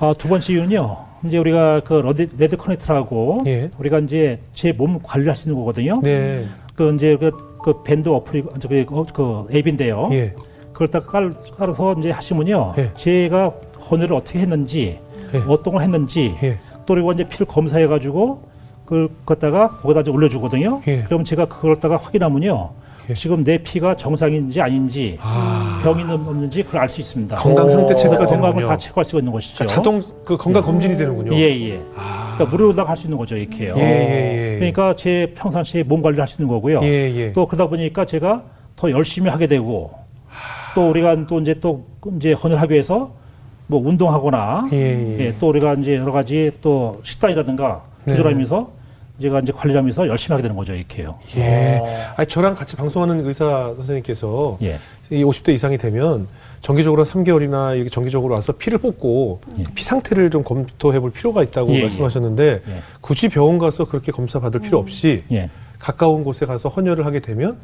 아, 0.00 0.14
두 0.16 0.28
번째 0.28 0.52
이유는요. 0.52 0.96
이제 1.26 1.36
우리가 1.38 1.80
그 1.84 1.94
레드, 1.94 2.28
레드 2.38 2.56
커넥트라고 2.56 3.42
예. 3.46 3.70
우리가 3.78 3.98
이제 3.98 4.38
제 4.54 4.72
몸 4.72 5.00
관리할 5.02 5.34
수 5.36 5.48
있는 5.48 5.58
거거든요. 5.60 6.00
네. 6.02 6.44
그 6.74 6.94
이제 6.94 7.16
그, 7.18 7.30
그 7.62 7.82
밴드 7.82 8.08
어플이 8.08 8.44
저기 8.60 8.86
어, 8.88 9.04
그 9.12 9.46
앱인데요. 9.52 10.08
예. 10.12 10.32
그걸 10.72 10.86
딱 10.88 11.06
깔, 11.08 11.32
깔아서 11.56 11.96
이제 11.98 12.10
하시면요. 12.12 12.74
예. 12.78 12.90
제가 12.94 13.52
헌혈을 13.90 14.14
어떻게 14.14 14.38
했는지, 14.38 14.98
예. 15.34 15.42
어떤 15.48 15.74
걸 15.74 15.82
했는지, 15.82 16.34
예. 16.42 16.58
또 16.86 16.94
그리고 16.94 17.12
이제 17.12 17.28
피를 17.28 17.46
검사해 17.46 17.86
가지고 17.86 18.42
그걸 18.84 19.08
갖다가 19.26 19.68
거기다 19.68 20.00
이제 20.00 20.10
올려주거든요. 20.10 20.82
예. 20.86 21.00
그럼 21.00 21.24
제가 21.24 21.46
그걸 21.46 21.74
갖다가 21.74 21.96
확인하면요. 21.98 22.70
예. 23.10 23.14
지금 23.14 23.42
내 23.42 23.58
피가 23.58 23.96
정상인지 23.96 24.60
아닌지, 24.60 25.18
아. 25.22 25.80
병이 25.82 26.02
없는지 26.02 26.62
그걸 26.62 26.82
알 26.82 26.88
수 26.88 27.00
있습니다. 27.00 27.36
건강 27.36 27.70
상태 27.70 27.94
오. 27.94 27.96
체크가 27.96 28.24
건강을 28.26 28.40
되는군요. 28.54 28.68
다 28.68 28.76
체크할 28.76 29.04
수가 29.04 29.18
있는 29.20 29.32
것이죠. 29.32 29.54
그러니까 29.64 29.74
자동 29.74 30.02
그 30.24 30.36
건강 30.36 30.62
검진이 30.62 30.96
되는군요. 30.96 31.34
예, 31.34 31.70
예. 31.70 31.80
아. 31.96 32.34
그러니까 32.36 32.56
무료로 32.56 32.84
할수 32.86 33.06
있는 33.06 33.16
거죠, 33.18 33.36
이렇게요. 33.36 33.74
예, 33.78 33.80
예, 33.82 34.52
예. 34.52 34.56
그러니까 34.56 34.94
제 34.94 35.32
평상시에 35.36 35.82
몸 35.84 36.02
관리를 36.02 36.20
할 36.20 36.28
수 36.28 36.40
있는 36.42 36.52
거고요. 36.54 36.80
예, 36.82 37.10
예. 37.14 37.32
또 37.32 37.46
그러다 37.46 37.68
보니까 37.68 38.04
제가 38.04 38.42
더 38.76 38.90
열심히 38.90 39.30
하게 39.30 39.46
되고 39.46 39.90
또 40.74 40.90
우리가 40.90 41.26
또 41.26 41.40
이제 41.40 41.54
또 41.60 41.86
이제 42.16 42.32
헌혈하기 42.32 42.72
위해서 42.72 43.12
뭐 43.68 43.86
운동하거나 43.86 44.70
예, 44.72 45.16
예. 45.26 45.34
또 45.38 45.50
우리가 45.50 45.74
이제 45.74 45.96
여러 45.96 46.10
가지 46.10 46.50
또 46.60 47.00
식단이라든가 47.04 47.82
네. 48.04 48.12
조절하면서 48.12 48.70
제가 49.20 49.40
이제 49.40 49.52
관리를 49.52 49.78
하면서 49.78 50.06
열심히 50.08 50.32
하게 50.34 50.42
되는 50.42 50.56
거죠, 50.56 50.74
이렇게요. 50.74 51.18
예. 51.36 51.82
아니, 52.16 52.28
저랑 52.28 52.54
같이 52.54 52.76
방송하는 52.76 53.26
의사 53.26 53.74
선생님께서 53.76 54.58
예. 54.62 54.78
이 55.10 55.22
50대 55.22 55.52
이상이 55.52 55.76
되면 55.76 56.28
정기적으로 56.60 57.04
3개월이나 57.04 57.74
이렇게 57.74 57.90
정기적으로 57.90 58.34
와서 58.34 58.52
피를 58.52 58.78
뽑고 58.78 59.40
예. 59.58 59.64
피 59.74 59.84
상태를 59.84 60.30
좀 60.30 60.44
검토해 60.44 61.00
볼 61.00 61.10
필요가 61.10 61.42
있다고 61.42 61.74
예, 61.74 61.82
말씀하셨는데 61.82 62.62
예. 62.66 62.82
굳이 63.00 63.28
병원 63.28 63.58
가서 63.58 63.86
그렇게 63.86 64.12
검사 64.12 64.40
받을 64.40 64.60
필요 64.60 64.78
없이 64.78 65.20
예. 65.32 65.50
가까운 65.78 66.24
곳에 66.24 66.46
가서 66.46 66.68
헌혈을 66.68 67.04
하게 67.04 67.20
되면 67.20 67.58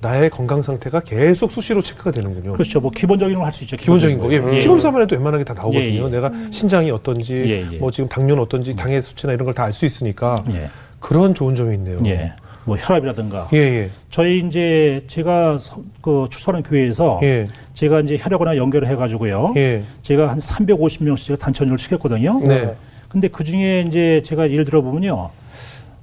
나의 0.00 0.30
건강 0.30 0.62
상태가 0.62 1.00
계속 1.00 1.50
수시로 1.50 1.82
체크가 1.82 2.12
되는군요. 2.12 2.52
그렇죠. 2.52 2.80
뭐 2.80 2.90
기본적인 2.90 3.34
걸 3.36 3.44
할 3.46 3.52
수 3.52 3.64
있죠. 3.64 3.76
기본적인 3.76 4.18
거. 4.18 4.32
예, 4.32 4.40
거예요. 4.40 4.54
피 4.62 4.66
검사만 4.68 5.02
해도 5.02 5.16
웬만하게 5.16 5.42
다 5.44 5.54
나오거든요. 5.54 5.82
예, 6.02 6.04
예. 6.04 6.08
내가 6.08 6.30
신장이 6.52 6.90
어떤지, 6.92 7.34
예, 7.34 7.72
예. 7.74 7.78
뭐 7.78 7.90
지금 7.90 8.08
당뇨는 8.08 8.40
어떤지, 8.42 8.76
당의 8.76 9.02
수치나 9.02 9.32
이런 9.32 9.44
걸 9.44 9.54
다 9.54 9.64
알 9.64 9.72
수 9.72 9.84
있으니까 9.86 10.44
예. 10.52 10.70
그런 11.00 11.34
좋은 11.34 11.56
점이 11.56 11.74
있네요. 11.76 11.98
예. 12.06 12.32
뭐 12.64 12.76
혈압이라든가. 12.76 13.48
예, 13.54 13.58
예. 13.58 13.90
저희 14.10 14.38
이제 14.46 15.02
제가 15.08 15.58
서- 15.58 15.82
그 16.00 16.26
출소하는 16.30 16.62
교회에서 16.62 17.18
예, 17.24 17.48
제가 17.74 18.00
이제 18.00 18.18
혈액원에 18.20 18.56
연결을 18.56 18.86
해가지고요. 18.88 19.54
예. 19.56 19.82
제가 20.02 20.30
한 20.30 20.38
350명씩 20.38 21.38
단체 21.40 21.64
헌혈을 21.64 21.78
시켰거든요. 21.78 22.40
네. 22.46 22.72
근데 23.08 23.26
그 23.28 23.42
중에 23.42 23.84
이제 23.88 24.22
제가 24.24 24.50
예를 24.50 24.64
들어 24.64 24.80
보면요. 24.82 25.30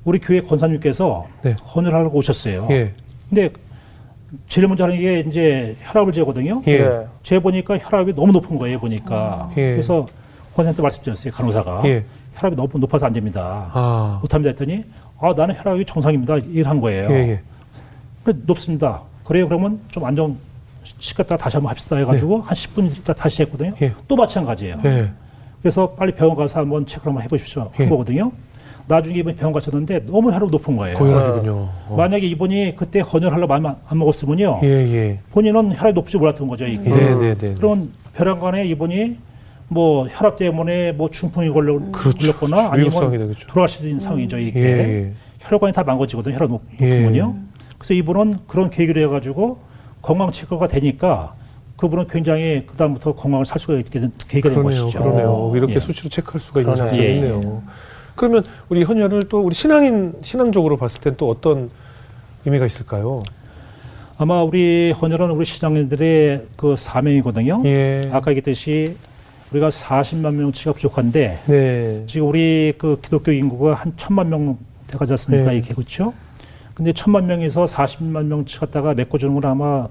우리 0.04 0.20
교회 0.20 0.42
권사님께서 0.42 1.28
네. 1.44 1.56
헌혈하러 1.76 2.10
오셨어요. 2.12 2.68
예, 2.72 2.92
근데 3.30 3.50
제일 4.48 4.68
먼저 4.68 4.84
하는 4.86 5.00
게 5.00 5.20
이제 5.22 5.76
혈압을 5.82 6.12
재거든요. 6.14 6.62
예. 6.68 6.78
네. 6.78 7.06
재 7.24 7.40
보니까 7.40 7.78
혈압이 7.78 8.16
너무 8.16 8.32
높은 8.32 8.58
거예요, 8.58 8.80
보니까. 8.80 9.52
예. 9.58 9.72
그래서 9.72 10.08
권사님한테 10.56 10.82
말씀드렸어요, 10.82 11.34
간호사가. 11.34 11.82
예. 11.86 12.04
혈압이 12.36 12.56
너무 12.56 12.70
높아서 12.80 13.06
안 13.06 13.14
됩니다. 13.14 13.70
아, 13.74 14.20
못합니다 14.22 14.50
했더니, 14.50 14.84
아, 15.20 15.34
나는 15.36 15.56
혈압이 15.56 15.86
정상입니다. 15.86 16.38
이걸 16.38 16.66
한 16.66 16.80
거예요. 16.80 17.10
예, 17.12 17.16
예. 17.30 17.40
그 18.24 18.44
높습니다. 18.46 19.02
그래요, 19.24 19.48
그러면 19.48 19.80
좀 19.90 20.06
안정 20.06 20.38
시켰다가 21.00 21.42
다시 21.44 21.58
한번 21.58 21.72
합시다 21.72 21.96
해가지고 21.98 22.42
한 22.42 22.56
10분 22.56 22.98
있다 23.00 23.14
다시 23.14 23.42
했거든요. 23.44 23.74
예. 23.82 23.94
또 24.08 24.16
마찬가지예요. 24.16 24.80
예. 24.86 25.12
그래서 25.62 25.90
빨리 25.92 26.14
병원 26.14 26.38
가서 26.38 26.60
한번 26.60 26.86
체크를 26.86 27.10
한번 27.12 27.24
해보십시오. 27.24 27.72
예. 27.80 27.84
한 27.84 27.90
거거든요. 27.90 28.32
나중에 28.88 29.18
이번 29.20 29.36
병원 29.36 29.54
가셨는데 29.54 30.06
너무 30.06 30.32
혈압이 30.32 30.52
높은 30.52 30.78
거예요. 30.78 30.98
고혈압이군요. 30.98 31.52
어. 31.90 31.96
만약에 31.98 32.28
이분이 32.28 32.76
그때 32.76 33.00
헌혈하려고 33.00 33.48
마음 33.48 33.66
안- 33.66 33.76
안 33.88 33.98
먹었으면요. 33.98 34.60
예, 34.64 34.68
예. 34.68 35.20
본인은 35.32 35.72
혈압이 35.76 35.94
높지 35.94 36.18
몰랐던 36.18 36.48
거죠, 36.48 36.66
이게. 36.66 36.90
네, 36.90 37.16
네, 37.16 37.36
네. 37.36 37.54
그러면 37.58 37.90
혈압관에 38.14 38.66
이분이 38.68 39.18
뭐 39.70 40.08
혈압 40.08 40.38
때문에 40.38 40.92
뭐 40.92 41.10
중풍이 41.10 41.50
걸려, 41.50 41.80
그렇죠. 41.92 42.18
걸렸거나 42.38 42.70
아니면 42.72 43.12
되겠죠. 43.12 43.48
돌아갈 43.48 43.68
수 43.70 43.86
있는 43.88 44.00
상황이죠, 44.00 44.38
이게. 44.38 44.60
예, 44.60 44.66
예. 44.66 45.12
혈관이 45.40 45.74
다 45.74 45.84
망가지거든요, 45.84 46.36
혈압 46.36 46.50
높- 46.50 46.62
예. 46.80 46.86
높으면요. 47.02 47.36
그래서 47.80 47.94
이분은 47.96 48.38
그런 48.46 48.70
계기를 48.70 49.02
해가지고 49.04 49.58
건강 50.04 50.32
체크가 50.32 50.68
되니까 50.68 51.34
그분은 51.78 52.08
굉장히 52.08 52.64
그다음부터 52.68 53.16
건강을 53.16 53.46
살 53.46 53.60
수가 53.60 53.74
있게 53.80 54.00
된 54.00 54.12
계기가 54.28 54.50
된 54.50 54.60
그러네요, 54.64 54.84
것이죠. 54.84 55.00
그러네요. 55.00 55.52
이렇게 55.56 55.76
예. 55.76 55.80
수치로 55.80 56.10
체크할 56.10 56.40
수가 56.40 56.62
있는 56.62 56.74
그러네요. 56.76 56.94
장점이 56.94 57.08
예, 57.10 57.16
있네요. 57.16 57.62
그러면 58.16 58.44
우리 58.70 58.84
헌혈을 58.84 59.24
또 59.24 59.42
우리 59.42 59.54
신앙인 59.54 60.14
신앙적으로 60.22 60.78
봤을 60.78 61.02
땐 61.02 61.16
또 61.18 61.30
어떤 61.30 61.70
의미가 62.46 62.66
있을까요? 62.66 63.22
아마 64.18 64.42
우리 64.42 64.94
헌혈은 64.94 65.32
우리 65.32 65.46
시장님들의 65.46 66.46
그 66.56 66.76
사명이거든요. 66.78 67.64
예. 67.66 68.10
아까 68.12 68.32
얘기했듯이 68.32 68.96
우리가 69.52 69.70
40만 69.70 70.36
명치가 70.36 70.74
부족한데 70.74 71.40
네. 71.48 72.04
지금 72.08 72.28
우리 72.28 72.74
그 72.78 73.00
기독교 73.02 73.32
인구가 73.32 73.74
한 73.74 73.94
천만 73.98 74.30
명 74.30 74.58
돼가지 74.88 75.14
않습니까? 75.14 75.52
네. 75.52 75.58
이게 75.58 75.74
그렇죠? 75.74 76.14
근데 76.74 76.94
천만 76.94 77.28
명에서 77.28 77.66
40만 77.66 78.26
명치 78.26 78.60
갖다가 78.60 78.94
메꿔주는 78.94 79.34
건 79.34 79.50
아마 79.50 79.88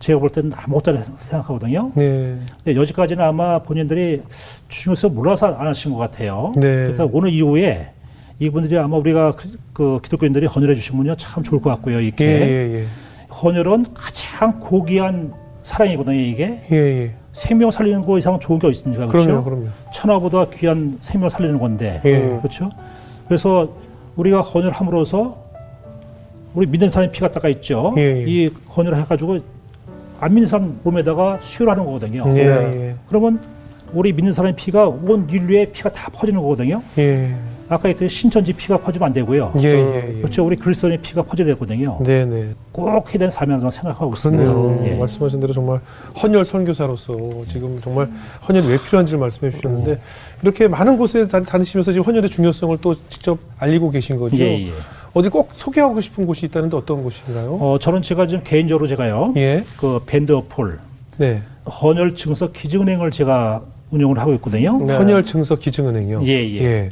제가 0.00 0.18
볼 0.18 0.30
때는 0.30 0.52
아무것도 0.56 0.96
안 0.96 1.04
생각하거든요. 1.16 1.92
네. 1.94 2.38
근데 2.64 2.74
여기까지는 2.74 3.22
아마 3.22 3.58
본인들이 3.60 4.22
중요해서 4.68 5.10
몰라서 5.10 5.54
안 5.54 5.66
하신 5.66 5.92
것 5.92 5.98
같아요. 5.98 6.52
네. 6.56 6.62
그래서 6.62 7.08
오늘 7.12 7.30
이후에 7.30 7.90
이분들이 8.38 8.78
아마 8.78 8.96
우리가 8.96 9.32
그, 9.32 9.58
그 9.74 10.00
기독교인들이 10.02 10.46
헌혈해 10.46 10.74
주시면요 10.74 11.16
참 11.16 11.42
좋을 11.42 11.60
것 11.60 11.68
같고요. 11.70 11.98
예, 11.98 12.04
이렇게 12.04 12.24
예, 12.24 12.80
예. 12.80 12.86
헌혈은 13.30 13.92
가장 13.92 14.58
고귀한 14.58 15.34
사랑이거든요. 15.62 16.18
이게 16.18 16.62
예, 16.72 16.76
예. 16.76 17.12
생명 17.32 17.70
살리는 17.70 18.00
거 18.00 18.18
이상 18.18 18.40
좋은 18.40 18.58
게 18.58 18.68
있습니까? 18.70 19.06
그렇죠? 19.06 19.26
그럼요, 19.26 19.44
그럼요. 19.44 19.66
천하보다 19.92 20.48
귀한 20.54 20.96
생명 21.02 21.28
살리는 21.28 21.58
건데 21.58 22.00
예. 22.06 22.38
그렇죠? 22.38 22.70
그래서 23.28 23.68
우리가 24.16 24.40
헌혈함으로써 24.40 25.36
우리 26.54 26.66
믿는 26.66 26.88
사람의 26.88 27.12
피가 27.12 27.30
닦아 27.30 27.48
있죠. 27.48 27.92
예, 27.98 28.22
예. 28.22 28.24
이 28.26 28.46
헌혈을 28.74 28.98
해가지고 29.00 29.59
안 30.20 30.34
믿는 30.34 30.46
사람 30.48 30.78
몸에다가 30.82 31.38
수혈을 31.42 31.72
하는 31.72 31.84
거거든요. 31.84 32.24
예. 32.36 32.94
그러면 33.08 33.40
우리 33.92 34.12
믿는 34.12 34.32
사람의 34.32 34.54
피가 34.54 34.86
온 34.88 35.26
인류의 35.28 35.72
피가 35.72 35.90
다 35.90 36.10
퍼지는 36.12 36.40
거거든요. 36.40 36.82
예. 36.98 37.34
아까 37.68 37.88
했듯이 37.88 38.14
신천지 38.14 38.52
피가 38.52 38.78
퍼지면 38.78 39.06
안 39.06 39.12
되고요. 39.12 39.52
예, 39.58 39.62
예, 39.68 40.04
예. 40.16 40.20
그렇죠. 40.20 40.44
우리 40.44 40.56
그리스도의 40.56 40.98
피가 40.98 41.22
퍼져야 41.22 41.46
되거든요. 41.48 41.98
네, 42.02 42.24
네. 42.24 42.48
꼭 42.72 42.88
해야 42.88 43.00
되는 43.04 43.30
사명이라고 43.30 43.70
생각하고 43.70 44.12
있습니다. 44.12 44.86
예. 44.88 44.96
말씀하신 44.98 45.40
대로 45.40 45.52
정말 45.52 45.80
헌혈 46.20 46.44
선교사로서 46.44 47.14
지금 47.48 47.80
정말 47.82 48.08
헌혈이 48.48 48.68
왜 48.68 48.76
필요한지를 48.76 49.20
말씀해 49.20 49.52
주셨는데 49.52 50.00
이렇게 50.42 50.66
많은 50.68 50.96
곳에 50.96 51.26
다- 51.28 51.42
다니시면서 51.42 51.92
지금 51.92 52.04
헌혈의 52.06 52.28
중요성을 52.30 52.76
또 52.80 52.96
직접 53.08 53.38
알리고 53.58 53.90
계신 53.90 54.16
거죠. 54.18 54.36
예, 55.10 55.18
예. 55.18 55.20
어디 55.20 55.28
꼭 55.28 55.50
소개하고 55.56 56.00
싶은 56.00 56.26
곳이 56.26 56.46
있다는데 56.46 56.76
어떤 56.76 57.02
곳인가요? 57.02 57.54
어, 57.60 57.78
저는 57.80 58.02
제가 58.02 58.26
지금 58.26 58.42
개인적으로 58.44 58.86
제가요. 58.86 59.32
예. 59.36 59.64
그 59.76 60.00
밴드어폴 60.06 60.78
네. 61.18 61.42
헌혈 61.66 62.14
증서 62.14 62.50
기증은행을 62.52 63.10
제가 63.10 63.62
운영을 63.90 64.18
하고 64.18 64.32
있거든요. 64.34 64.78
네. 64.78 64.96
헌혈 64.96 65.24
증서 65.26 65.56
기증은행이요. 65.56 66.22
예, 66.24 66.32
예. 66.48 66.62
예. 66.62 66.90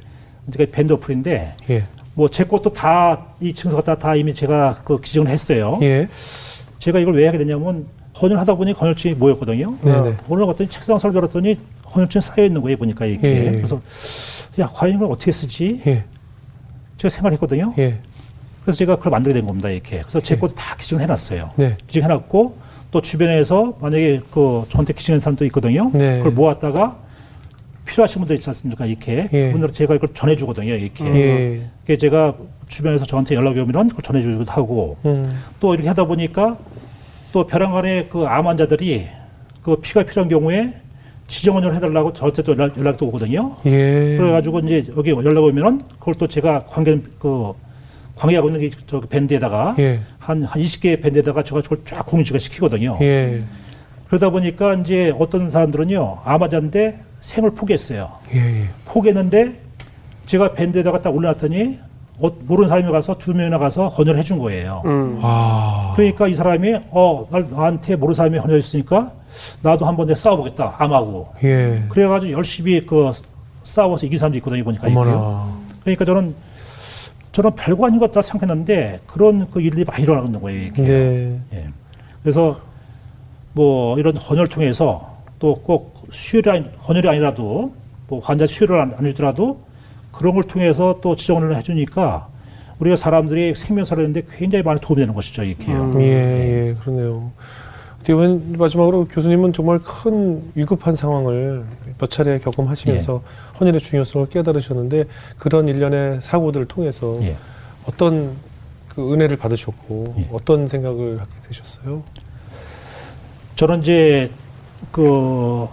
제가 0.52 0.70
밴드어플인데 0.72 1.54
예. 1.70 1.82
뭐제 2.14 2.44
것도 2.44 2.72
다 2.72 3.24
이 3.40 3.54
증서가 3.54 3.82
다, 3.82 3.94
다 3.96 4.16
이미 4.16 4.34
제가 4.34 4.80
그 4.84 5.00
기증을 5.00 5.28
했어요. 5.28 5.78
예. 5.82 6.08
제가 6.80 6.98
이걸 6.98 7.14
왜 7.14 7.26
하게 7.26 7.38
됐냐면 7.38 7.86
헌혈하다 8.20 8.54
보니 8.56 8.72
헌혈증이 8.72 9.14
모였거든요. 9.14 9.76
네, 9.82 10.00
네. 10.00 10.16
오늘 10.28 10.44
갔더니 10.46 10.68
책상 10.68 10.98
설결했더니 10.98 11.56
헌혈증 11.94 12.20
쌓여 12.20 12.44
있는 12.44 12.60
거예요 12.62 12.76
보니까 12.76 13.06
이게 13.06 13.28
예, 13.28 13.46
예. 13.46 13.50
그래서 13.52 13.80
야 14.58 14.68
과연 14.74 14.96
이걸 14.96 15.12
어떻게 15.12 15.30
쓰지? 15.30 15.80
예. 16.98 17.08
제가 17.08 17.14
생각했거든요. 17.14 17.74
예. 17.78 17.98
그래서 18.62 18.78
제가 18.78 18.96
그걸 18.96 19.12
만들게 19.12 19.34
된 19.34 19.46
겁니다 19.46 19.68
이렇게. 19.70 19.98
그래서 19.98 20.20
제 20.20 20.34
예. 20.34 20.38
것도 20.38 20.54
다 20.54 20.76
기증을 20.76 21.02
해놨어요. 21.02 21.50
네. 21.56 21.74
기증해놨고 21.86 22.56
또 22.90 23.00
주변에서 23.00 23.78
만약에 23.80 24.20
그 24.32 24.64
저한테 24.70 24.92
기증한 24.92 25.20
사람도 25.20 25.44
있거든요. 25.46 25.90
네. 25.94 26.18
그걸 26.18 26.32
모았다가 26.32 26.96
필요하신 27.86 28.20
분들 28.20 28.36
있지 28.36 28.50
않습니까? 28.50 28.84
이렇게 28.84 29.28
예. 29.32 29.46
그분들 29.46 29.72
제가 29.72 29.94
이걸 29.94 30.10
전해주거든요. 30.12 30.74
이렇게. 30.74 31.04
예. 31.06 31.62
그게 31.82 31.96
제가 31.96 32.34
주변에서 32.66 33.06
저한테 33.06 33.34
연락이 33.34 33.60
오면 33.60 33.88
그걸 33.88 34.02
전해주기도 34.02 34.50
하고 34.52 34.96
음. 35.06 35.24
또 35.60 35.72
이렇게 35.74 35.88
하다 35.88 36.04
보니까 36.04 36.58
또 37.32 37.46
벼랑간에 37.46 38.06
그 38.08 38.26
암 38.26 38.46
환자들이 38.46 39.06
그 39.62 39.76
피가 39.76 40.02
필요한 40.02 40.28
경우에 40.28 40.74
지정원을 41.28 41.74
해달라고 41.76 42.12
저한테 42.14 42.42
또 42.42 42.52
연락, 42.52 42.76
연락도 42.76 43.06
오거든요. 43.06 43.54
예. 43.66 44.16
그래가지고 44.18 44.60
이제 44.60 44.86
여기 44.96 45.10
연락 45.10 45.44
오면은 45.44 45.82
그걸 46.00 46.14
또 46.14 46.26
제가 46.26 46.64
관계 46.66 47.00
그 47.18 47.52
관계하고 48.16 48.48
있는 48.48 48.70
저 48.86 49.00
밴드에다가 49.00 49.76
예. 49.78 50.00
한, 50.18 50.42
한 50.42 50.62
20개의 50.62 51.00
밴드에다가 51.02 51.44
제가 51.44 51.60
그걸 51.60 51.78
쫙 51.84 52.04
공유가 52.04 52.38
시키거든요. 52.38 52.98
예. 53.02 53.40
그러다 54.08 54.30
보니까 54.30 54.74
이제 54.74 55.14
어떤 55.18 55.50
사람들은요, 55.50 56.18
암 56.24 56.42
환자인데 56.42 56.98
생을 57.20 57.50
포기했어요. 57.50 58.10
예. 58.34 58.38
예. 58.38 58.64
포기했는데 58.86 59.60
제가 60.26 60.54
밴드에다가 60.54 61.02
딱 61.02 61.14
올려놨더니 61.14 61.78
어, 62.20 62.32
모르는 62.46 62.68
사람이 62.68 62.90
가서 62.90 63.16
두 63.18 63.32
명이나 63.34 63.58
가서 63.58 63.88
헌혈을 63.88 64.18
해준 64.18 64.38
거예요. 64.38 64.82
음. 64.86 65.20
아. 65.22 65.92
그러니까 65.94 66.26
이 66.26 66.34
사람이 66.34 66.74
어, 66.90 67.28
날, 67.30 67.46
나한테 67.50 67.96
모르는 67.96 68.14
사람이 68.14 68.38
헌혈했으니까 68.38 69.12
나도 69.62 69.86
한번 69.86 70.06
내 70.06 70.14
싸워보겠다, 70.14 70.76
암하고. 70.78 71.28
예. 71.44 71.84
그래가지고 71.88 72.32
열심히 72.32 72.84
그 72.86 73.10
싸워서 73.64 74.06
이긴 74.06 74.18
사람도 74.18 74.38
있거든요, 74.38 74.64
보니까. 74.64 74.86
어머나. 74.86 75.46
그러니까 75.82 76.04
저는 76.04 76.34
저는 77.32 77.54
별거 77.54 77.86
아닌 77.86 77.98
것 78.00 78.10
같다 78.10 78.22
생각했는데 78.22 79.00
그런 79.06 79.48
그 79.50 79.60
일들이 79.60 79.84
많이 79.84 80.02
일어나는 80.02 80.40
거예요. 80.40 80.62
이게. 80.62 80.82
네. 80.82 81.40
예. 81.54 81.66
그래서 82.22 82.58
뭐 83.52 83.98
이런 83.98 84.16
헌혈을 84.16 84.48
통해서 84.48 85.16
또 85.38 85.54
꼭 85.54 85.98
수혈이 86.10 86.48
아니, 86.50 86.64
헌혈이 86.88 87.08
아니라도 87.08 87.72
뭐 88.08 88.20
환자 88.20 88.46
수혈을 88.46 88.80
안, 88.80 88.94
안 88.98 89.06
해주더라도 89.06 89.60
그런 90.10 90.34
걸 90.34 90.44
통해서 90.44 90.98
또 91.02 91.14
지정을 91.14 91.54
해주니까 91.56 92.26
우리가 92.80 92.96
사람들이 92.96 93.54
생명사를 93.54 94.02
했는데 94.04 94.26
굉장히 94.36 94.62
많이 94.64 94.80
도움이 94.80 95.00
되는 95.02 95.14
것이죠, 95.14 95.42
이렇게요. 95.44 95.90
음. 95.94 96.00
예, 96.00 96.68
예, 96.70 96.74
그러네요. 96.80 97.30
어떻게 97.98 98.14
보면 98.14 98.54
마지막으로 98.58 99.06
교수님은 99.06 99.52
정말 99.52 99.78
큰 99.80 100.42
위급한 100.54 100.94
상황을 100.94 101.64
몇 101.98 102.10
차례 102.10 102.38
경험하시면서 102.38 103.22
예. 103.22 103.58
헌혈의 103.58 103.80
중요성을 103.80 104.28
깨달으셨는데 104.28 105.04
그런 105.36 105.68
일련의 105.68 106.20
사고들을 106.22 106.66
통해서 106.66 107.14
예. 107.22 107.34
어떤 107.86 108.36
그 108.88 109.12
은혜를 109.12 109.36
받으셨고 109.36 110.14
예. 110.18 110.28
어떤 110.32 110.68
생각을 110.68 111.20
하게 111.20 111.30
되셨어요? 111.48 112.02
저는 113.56 113.80
이제 113.80 114.30
그 114.92 115.66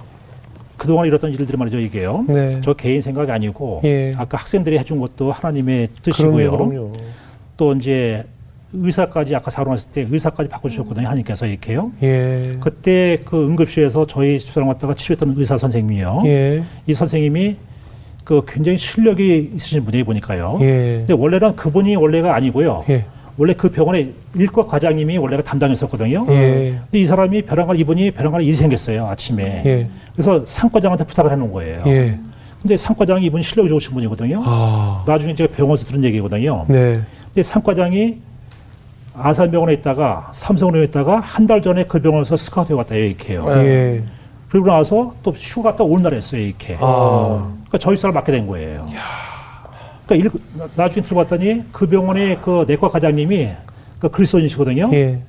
그동안 0.77 1.05
이뤘던 1.05 1.31
일들이 1.31 1.57
말이죠, 1.57 1.79
이게요. 1.79 2.25
네. 2.27 2.59
저 2.61 2.73
개인 2.73 3.01
생각이 3.01 3.31
아니고 3.31 3.81
예. 3.85 4.13
아까 4.17 4.37
학생들이 4.37 4.77
해준 4.79 4.99
것도 4.99 5.31
하나님의 5.31 5.89
뜻이고요. 6.01 6.51
그럼요, 6.51 6.71
그럼요. 6.73 6.93
또 7.55 7.73
이제 7.73 8.25
의사까지 8.77 9.35
아까 9.35 9.51
사론했을 9.51 9.91
때 9.91 10.07
의사까지 10.09 10.49
바꿔주셨거든요, 10.49 11.05
하나님께서 11.07 11.45
이렇게요. 11.45 11.91
예. 12.03 12.57
그때 12.59 13.17
그 13.25 13.45
응급실에서 13.45 14.07
저희 14.07 14.39
집사람 14.39 14.67
갔다가 14.69 14.93
치료했던 14.93 15.33
의사 15.37 15.57
선생님이요. 15.57 16.23
예. 16.25 16.63
이 16.87 16.93
선생님이 16.93 17.55
그 18.23 18.41
굉장히 18.47 18.77
실력이 18.77 19.51
있으신 19.55 19.85
분이 19.85 20.03
보니까요. 20.03 20.57
예. 20.61 20.97
근데 20.99 21.13
원래는 21.13 21.55
그분이 21.55 21.95
원래가 21.95 22.35
아니고요. 22.35 22.85
예. 22.89 23.05
원래 23.37 23.53
그 23.53 23.69
병원의 23.69 24.13
일과 24.35 24.61
과장님이 24.63 25.17
원래가 25.17 25.43
담당했었거든요. 25.43 26.25
예. 26.29 26.79
근데 26.83 26.99
이 26.99 27.05
사람이 27.05 27.41
벼랑간 27.43 27.77
이분이 27.77 28.11
벼랑간 28.11 28.41
일이 28.41 28.55
생겼어요 28.55 29.05
아침에. 29.07 29.63
예. 29.65 29.87
그래서 30.13 30.45
상과장한테 30.45 31.03
부탁을 31.03 31.31
해놓은 31.31 31.51
거예요. 31.51 31.83
예. 31.87 32.17
근데 32.61 32.77
상과장이 32.77 33.27
이분이 33.27 33.43
실력이 33.43 33.69
좋으신 33.69 33.93
분이거든요. 33.93 34.41
아. 34.43 35.03
나중에 35.05 35.35
제가 35.35 35.53
병원에서 35.55 35.85
들은 35.85 36.03
얘기거든요. 36.05 36.65
네. 36.67 36.99
근데 37.25 37.43
상과장이 37.43 38.17
아산병원에 39.17 39.73
있다가 39.75 40.29
삼성병원에 40.33 40.87
있다가 40.89 41.19
한 41.19 41.45
달 41.47 41.61
전에 41.61 41.85
그 41.85 42.01
병원에서 42.01 42.35
스카우트에 42.35 42.75
왔다 42.75 42.95
이렇게요. 42.95 43.45
예. 43.63 44.03
그리고 44.49 44.67
나서 44.67 45.13
또 45.23 45.31
휴가 45.31 45.71
갔다 45.71 45.83
올날 45.83 46.13
했어요 46.13 46.41
이렇게. 46.41 46.75
아. 46.79 47.47
그러니까 47.65 47.77
저희 47.79 47.95
사람 47.97 48.15
맡게 48.15 48.31
된 48.31 48.47
거예요. 48.47 48.85
그러니까 50.07 50.29
일, 50.29 50.41
나- 50.57 50.67
나중에 50.83 51.03
들어봤더니 51.03 51.63
그 51.71 51.87
병원의 51.87 52.39
그 52.41 52.65
내과 52.67 52.89
과장님이 52.89 53.49
그 53.99 54.09
그리스도인이시거든요. 54.09 54.89
예. 54.93 55.19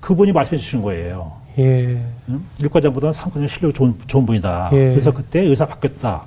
그분이 0.00 0.32
말씀해 0.32 0.58
주시는 0.58 0.84
거예요. 0.84 1.32
예. 1.58 1.98
응? 2.28 2.40
일과장보다는 2.60 3.12
상과장 3.12 3.46
실력이 3.48 3.74
좋은, 3.74 3.94
좋은 4.06 4.26
분이다. 4.26 4.70
예. 4.72 4.90
그래서 4.90 5.12
그때 5.12 5.40
의사 5.40 5.66
바뀌었다. 5.66 6.22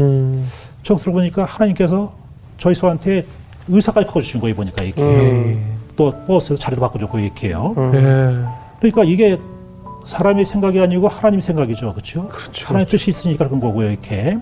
음. 0.00 0.46
저 0.82 0.96
들어보니까 0.96 1.44
하나님께서 1.44 2.12
저희 2.58 2.74
소한테 2.74 3.24
의사까지 3.68 4.06
바꿔주신 4.06 4.40
거예요 4.40 4.56
보니까 4.56 4.84
이렇게 4.84 5.02
예. 5.02 5.58
또 6.00 6.14
버스에서 6.26 6.58
자리도 6.58 6.80
바꿔줬고 6.80 7.18
이렇게요. 7.18 7.74
음. 7.76 7.92
예. 7.94 8.80
그러니까 8.80 9.04
이게 9.04 9.38
사람의 10.06 10.46
생각이 10.46 10.80
아니고 10.80 11.08
하나님 11.08 11.42
생각이죠, 11.42 11.92
그렇죠? 11.92 12.26
그렇죠. 12.28 12.68
하나님 12.68 12.88
뜻이 12.88 13.10
있으니까 13.10 13.46
그런 13.46 13.60
거고요, 13.60 13.90
이렇게. 13.90 14.38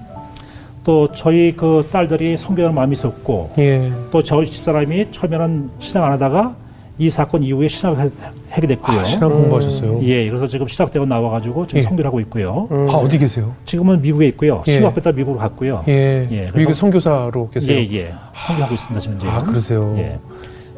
또 0.84 1.08
저희 1.12 1.52
그 1.56 1.86
딸들이 1.90 2.36
성경을 2.38 2.72
마음이 2.72 2.92
있었고 2.92 3.50
예. 3.58 3.90
또 4.12 4.22
저희 4.22 4.46
집사람이 4.46 5.08
처음에는 5.10 5.70
신앙 5.80 6.04
안 6.04 6.12
하다가 6.12 6.54
이 7.00 7.10
사건 7.10 7.42
이후에 7.42 7.66
신학을 7.68 7.98
하- 8.04 8.10
하게 8.50 8.66
됐고요. 8.68 9.00
아, 9.00 9.04
신앙 9.04 9.30
공부하셨어요? 9.30 10.00
예, 10.04 10.26
그래서 10.28 10.46
지금 10.46 10.66
신학대원 10.68 11.08
나와가지고 11.08 11.66
지금 11.66 11.78
예. 11.78 11.82
성교를 11.82 12.06
하고 12.06 12.20
있고요. 12.20 12.68
음. 12.70 12.88
아, 12.88 12.94
어디 12.94 13.18
계세요? 13.18 13.52
지금은 13.66 14.00
미국에 14.00 14.26
있고요. 14.28 14.62
예. 14.68 14.72
신학했다 14.72 15.10
미국으로 15.12 15.40
갔고요. 15.40 15.84
예. 15.88 16.26
예, 16.30 16.40
미국의 16.46 16.64
그래서- 16.66 16.72
선교사로 16.80 17.50
계세요? 17.50 17.76
예, 17.78 17.82
예. 17.92 18.14
성교하고 18.46 18.74
있습니다, 18.74 19.00
지금. 19.00 19.18
아, 19.28 19.42
그러세요? 19.42 19.94
예. 19.98 20.18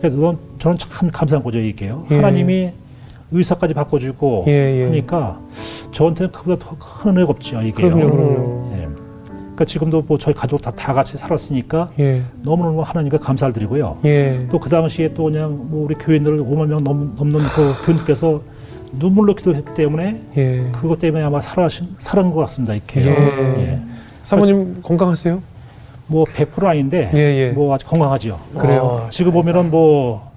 그래서 0.00 0.16
넌- 0.18 0.38
저는 0.58 0.78
참 0.78 1.10
감사한 1.10 1.42
거죠, 1.42 1.58
이게 1.58 1.88
요. 1.88 2.04
예. 2.10 2.16
하나님이 2.16 2.70
의사까지 3.32 3.74
바꿔주고 3.74 4.44
예, 4.48 4.80
예. 4.80 4.84
하니까 4.84 5.38
저한테는 5.92 6.32
그보다 6.32 6.64
더큰 6.68 7.16
은혜가 7.16 7.30
없죠, 7.30 7.60
이게요. 7.62 7.90
그럼요, 7.94 8.10
그럼요. 8.10 8.70
예. 8.74 8.88
그러니까 9.26 9.64
지금도 9.66 10.04
뭐 10.08 10.18
저희 10.18 10.34
가족 10.34 10.60
다, 10.62 10.70
다 10.70 10.92
같이 10.94 11.16
살았으니까 11.18 11.90
예. 12.00 12.22
너무너무 12.42 12.80
하나님께 12.82 13.18
감사를 13.18 13.52
드리고요. 13.52 13.98
예. 14.04 14.38
또그 14.50 14.68
당시에 14.70 15.12
또 15.14 15.24
그냥 15.24 15.66
뭐 15.70 15.84
우리 15.84 15.94
교인들 15.96 16.38
5만 16.42 16.66
명 16.68 16.78
넘, 16.82 17.14
넘는 17.16 17.40
그 17.54 17.84
교인들께서 17.86 18.40
눈물로 18.98 19.34
기도했기 19.34 19.74
때문에 19.74 20.20
예. 20.36 20.66
그것 20.72 20.98
때문에 20.98 21.22
아마 21.22 21.40
살아신, 21.40 21.88
살은 21.98 22.30
것 22.32 22.40
같습니다, 22.40 22.74
이렇게. 22.74 23.78
사모님 24.24 24.82
건강하세요? 24.82 25.40
뭐 26.10 26.24
100% 26.24 26.64
아닌데 26.66 27.08
예, 27.14 27.18
예. 27.18 27.50
뭐 27.52 27.72
아주 27.74 27.86
건강하죠. 27.86 28.38
그래요? 28.58 29.02
아, 29.06 29.10
지금 29.10 29.32
보면은 29.32 29.70
뭐 29.70 30.28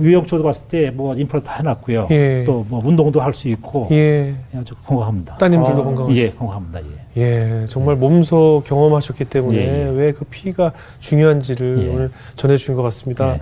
유형적으로 0.00 0.46
봤을 0.46 0.64
때 0.68 0.90
뭐 0.90 1.14
인프라 1.16 1.42
다 1.42 1.54
해놨고요. 1.56 2.06
예. 2.12 2.44
또뭐 2.44 2.82
운동도 2.84 3.20
할 3.20 3.32
수 3.32 3.48
있고 3.48 3.88
예. 3.90 4.32
아주 4.56 4.74
건강합니다. 4.86 5.38
따님들도 5.38 5.80
아, 5.80 5.84
건강하세요? 5.84 6.22
예, 6.22 6.30
건강합니다. 6.30 6.80
예. 6.80 6.92
예, 7.16 7.66
정말 7.68 7.96
몸소 7.96 8.62
경험하셨기 8.64 9.24
때문에 9.26 9.58
예, 9.58 9.86
예. 9.88 9.90
왜그 9.90 10.24
피가 10.26 10.72
중요한지를 11.00 11.84
예. 11.84 11.88
오늘 11.92 12.10
전해주신 12.36 12.74
것 12.76 12.82
같습니다. 12.82 13.36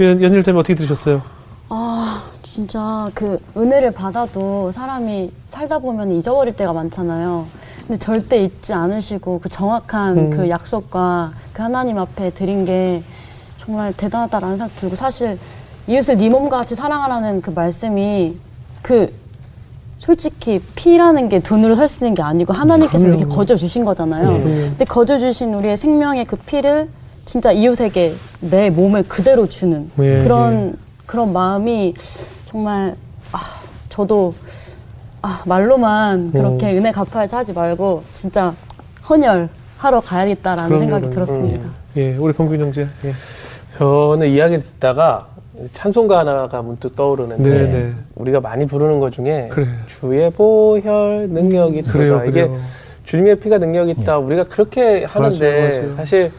예. 0.00 0.04
연- 0.04 0.20
연일자님 0.22 0.58
어떻게 0.58 0.74
들으셨어요? 0.74 1.22
아, 1.68 2.24
진짜 2.64 3.10
그 3.14 3.40
은혜를 3.56 3.90
받아도 3.90 4.70
사람이 4.70 5.32
살다 5.48 5.80
보면 5.80 6.12
잊어버릴 6.12 6.54
때가 6.54 6.72
많잖아요. 6.72 7.46
근데 7.80 7.98
절대 7.98 8.44
잊지 8.44 8.72
않으시고 8.72 9.40
그 9.42 9.48
정확한 9.48 10.16
음. 10.16 10.30
그 10.30 10.48
약속과 10.48 11.32
그 11.52 11.62
하나님 11.62 11.98
앞에 11.98 12.30
드린 12.30 12.64
게 12.64 13.02
정말 13.58 13.92
대단하다라는 13.94 14.58
생각 14.58 14.76
들고 14.76 14.94
사실 14.94 15.36
이웃을 15.88 16.16
네 16.16 16.28
몸과 16.28 16.58
같이 16.58 16.76
사랑하라는 16.76 17.40
그 17.42 17.50
말씀이 17.50 18.36
그 18.82 19.12
솔직히 19.98 20.62
피라는 20.76 21.28
게 21.28 21.40
돈으로 21.40 21.74
살 21.74 21.88
수 21.88 22.04
있는 22.04 22.14
게 22.14 22.22
아니고 22.22 22.52
하나님께서 22.52 23.04
그럼요. 23.04 23.18
이렇게 23.18 23.34
거저 23.34 23.56
주신 23.56 23.84
거잖아요. 23.84 24.30
네. 24.30 24.44
근데 24.44 24.84
거저 24.84 25.18
주신 25.18 25.52
우리의 25.54 25.76
생명의 25.76 26.24
그 26.24 26.36
피를 26.36 26.88
진짜 27.24 27.50
이웃에게 27.50 28.14
내 28.42 28.70
몸을 28.70 29.02
그대로 29.08 29.48
주는 29.48 29.90
예, 29.98 30.22
그런 30.22 30.78
그런 31.06 31.32
마음이 31.32 31.94
정말 32.54 32.94
아 33.32 33.38
저도 33.88 34.32
아 35.22 35.42
말로만 35.44 36.30
그렇게 36.30 36.70
음. 36.70 36.76
은혜 36.78 36.92
갚아야지 36.92 37.34
하지 37.34 37.52
말고 37.52 38.04
진짜 38.12 38.54
헌혈 39.10 39.48
하러 39.76 40.00
가야겠다라는 40.00 40.68
그럼요, 40.68 40.82
생각이 40.84 41.06
그럼요. 41.10 41.26
들었습니다. 41.26 41.68
예, 41.96 42.16
우리 42.16 42.32
평균 42.32 42.60
형제. 42.60 42.82
예. 42.82 43.10
저는 43.76 44.28
이야기를 44.28 44.62
듣다가 44.62 45.26
찬송가 45.72 46.20
하나가 46.20 46.62
문득 46.62 46.94
떠오르는데 46.94 47.42
네, 47.50 47.72
네. 47.72 47.92
우리가 48.14 48.40
많이 48.40 48.66
부르는 48.68 49.00
것 49.00 49.10
중에 49.10 49.48
그래. 49.50 49.66
주의 49.88 50.30
보혈 50.30 51.28
능력이 51.30 51.82
그래요, 51.82 52.14
있다. 52.18 52.24
이게 52.26 52.46
그래요. 52.46 52.60
주님의 53.02 53.40
피가 53.40 53.58
능력이 53.58 53.96
있다. 53.98 54.18
우리가 54.18 54.44
그렇게 54.44 55.02
하는데 55.02 55.50
맞아요, 55.50 55.68
맞아요. 55.82 55.94
사실 55.96 56.30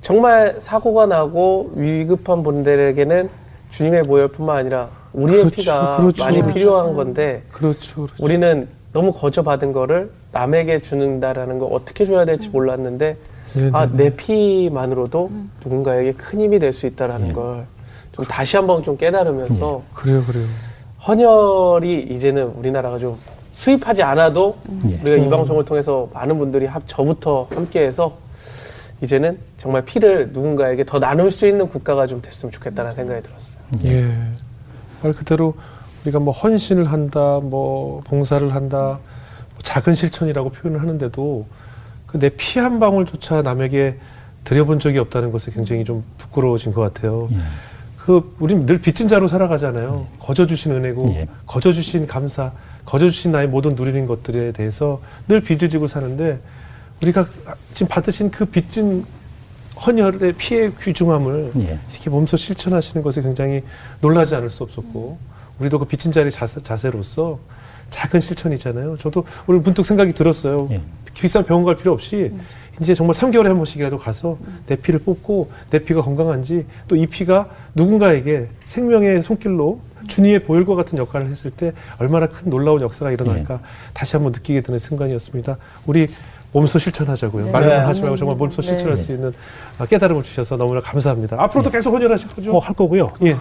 정말 0.00 0.56
사고가 0.58 1.06
나고 1.06 1.70
위급한 1.76 2.42
분들에게는 2.42 3.30
주님의 3.70 4.02
보혈뿐만 4.02 4.56
아니라 4.56 4.88
우리의 5.12 5.38
그렇죠, 5.40 5.54
피가 5.56 5.96
그렇죠. 5.98 6.24
많이 6.24 6.38
맞아요. 6.38 6.52
필요한 6.54 6.94
건데 6.94 7.42
그렇죠, 7.52 8.06
그렇죠. 8.06 8.24
우리는 8.24 8.68
너무 8.92 9.12
거저 9.12 9.42
받은 9.42 9.72
거를 9.72 10.10
남에게 10.32 10.80
주는다라는 10.80 11.58
거 11.58 11.66
어떻게 11.66 12.04
줘야 12.06 12.24
될지 12.24 12.48
몰랐는데 12.48 13.16
네, 13.54 13.70
아, 13.72 13.86
네. 13.86 14.04
내 14.04 14.16
피만으로도 14.16 15.30
누군가에게 15.62 16.12
큰 16.12 16.40
힘이 16.40 16.58
될 16.58 16.72
수 16.72 16.86
있다라는 16.86 17.28
예. 17.28 17.32
걸좀 17.32 18.24
다시 18.28 18.56
한번 18.56 18.82
좀 18.82 18.96
깨달으면서 18.96 19.82
그래요, 19.94 20.22
그래요. 20.26 20.44
헌혈이 21.06 22.02
이제는 22.10 22.44
우리나라가 22.56 22.98
좀 22.98 23.16
수입하지 23.54 24.02
않아도 24.02 24.56
예. 24.88 24.94
우리가 25.02 25.16
이 25.16 25.20
음. 25.26 25.30
방송을 25.30 25.64
통해서 25.64 26.08
많은 26.14 26.38
분들이 26.38 26.64
합, 26.66 26.82
저부터 26.86 27.48
함께해서 27.54 28.14
이제는 29.02 29.36
정말 29.58 29.84
피를 29.84 30.30
누군가에게 30.32 30.84
더 30.84 30.98
나눌 30.98 31.30
수 31.30 31.46
있는 31.46 31.68
국가가 31.68 32.06
좀 32.06 32.20
됐으면 32.20 32.52
좋겠다는 32.52 32.94
생각이 32.94 33.22
들었어요. 33.22 33.62
예. 33.84 34.14
말 35.02 35.12
그대로 35.12 35.54
우리가 36.04 36.18
뭐 36.18 36.32
헌신을 36.32 36.90
한다, 36.90 37.40
뭐 37.42 38.00
봉사를 38.04 38.54
한다, 38.54 38.98
뭐 39.50 39.58
작은 39.62 39.94
실천이라고 39.94 40.50
표현을 40.50 40.80
하는데도 40.80 41.46
그 42.06 42.18
내 42.18 42.28
피 42.30 42.60
한 42.60 42.78
방울조차 42.78 43.42
남에게 43.42 43.96
드려본 44.44 44.80
적이 44.80 44.98
없다는 44.98 45.32
것에 45.32 45.50
굉장히 45.52 45.84
좀 45.84 46.04
부끄러워진 46.18 46.72
것 46.72 46.80
같아요. 46.82 47.28
예. 47.32 47.38
그 47.96 48.34
우린 48.40 48.66
늘 48.66 48.78
빚진 48.78 49.06
자로 49.08 49.28
살아가잖아요. 49.28 50.06
거저 50.18 50.44
주신 50.46 50.72
은혜고, 50.72 51.08
예. 51.14 51.28
거저 51.46 51.72
주신 51.72 52.06
감사, 52.06 52.52
거저 52.84 53.08
주신 53.08 53.30
나의 53.32 53.46
모든 53.48 53.74
누리는 53.76 54.06
것들에 54.06 54.52
대해서 54.52 55.00
늘 55.28 55.40
빚을 55.40 55.68
지고 55.70 55.86
사는데 55.86 56.40
우리가 57.00 57.26
지금 57.72 57.88
받으신 57.88 58.30
그 58.30 58.44
빚진 58.44 59.04
헌혈의 59.86 60.34
피의 60.34 60.72
귀중함을 60.80 61.52
예. 61.56 61.78
이렇게 61.92 62.10
몸소 62.10 62.36
실천하시는 62.36 63.02
것에 63.02 63.22
굉장히 63.22 63.62
놀라지 64.00 64.34
않을 64.36 64.48
수 64.50 64.62
없었고 64.62 65.18
우리도 65.58 65.78
그 65.80 65.84
빚진 65.86 66.12
자리 66.12 66.30
자세, 66.30 66.62
자세로서 66.62 67.38
작은 67.90 68.20
실천이잖아요. 68.20 68.96
저도 68.98 69.24
오늘 69.46 69.60
문득 69.60 69.84
생각이 69.84 70.12
들었어요. 70.12 70.68
예. 70.70 70.80
비싼 71.14 71.44
병원 71.44 71.64
갈 71.64 71.76
필요 71.76 71.92
없이 71.92 72.32
이제 72.80 72.94
정말 72.94 73.14
3개월에 73.14 73.44
한 73.44 73.56
번씩이라도 73.56 73.98
가서 73.98 74.38
내 74.66 74.76
피를 74.76 75.00
뽑고 75.00 75.50
내 75.70 75.78
피가 75.80 76.00
건강한지 76.00 76.64
또 76.88 76.96
이 76.96 77.06
피가 77.06 77.50
누군가에게 77.74 78.48
생명의 78.64 79.22
손길로 79.22 79.80
주니의 80.08 80.42
보혈과 80.42 80.74
같은 80.74 80.98
역할을 80.98 81.28
했을 81.28 81.50
때 81.50 81.74
얼마나 81.98 82.26
큰 82.26 82.48
놀라운 82.50 82.80
역사가 82.80 83.12
일어날까 83.12 83.60
다시 83.92 84.16
한번 84.16 84.32
느끼게 84.32 84.62
되는 84.62 84.78
순간이었습니다. 84.78 85.58
우리 85.86 86.08
몸소 86.52 86.78
실천하자고요. 86.78 87.46
네. 87.46 87.50
말로만 87.50 87.78
네. 87.78 87.84
하지 87.84 88.02
말고 88.02 88.16
정말 88.16 88.36
몸소 88.36 88.62
네. 88.62 88.68
실천할 88.68 88.96
수 88.96 89.12
있는 89.12 89.32
아, 89.78 89.86
깨달음을 89.86 90.22
주셔서 90.22 90.56
너무나 90.56 90.80
감사합니다. 90.80 91.36
앞으로도 91.42 91.70
계속 91.70 91.94
헌혈하실 91.94 92.28
거죠? 92.28 92.56
어, 92.56 92.58
할 92.58 92.74
거고요. 92.74 93.10
예, 93.24 93.36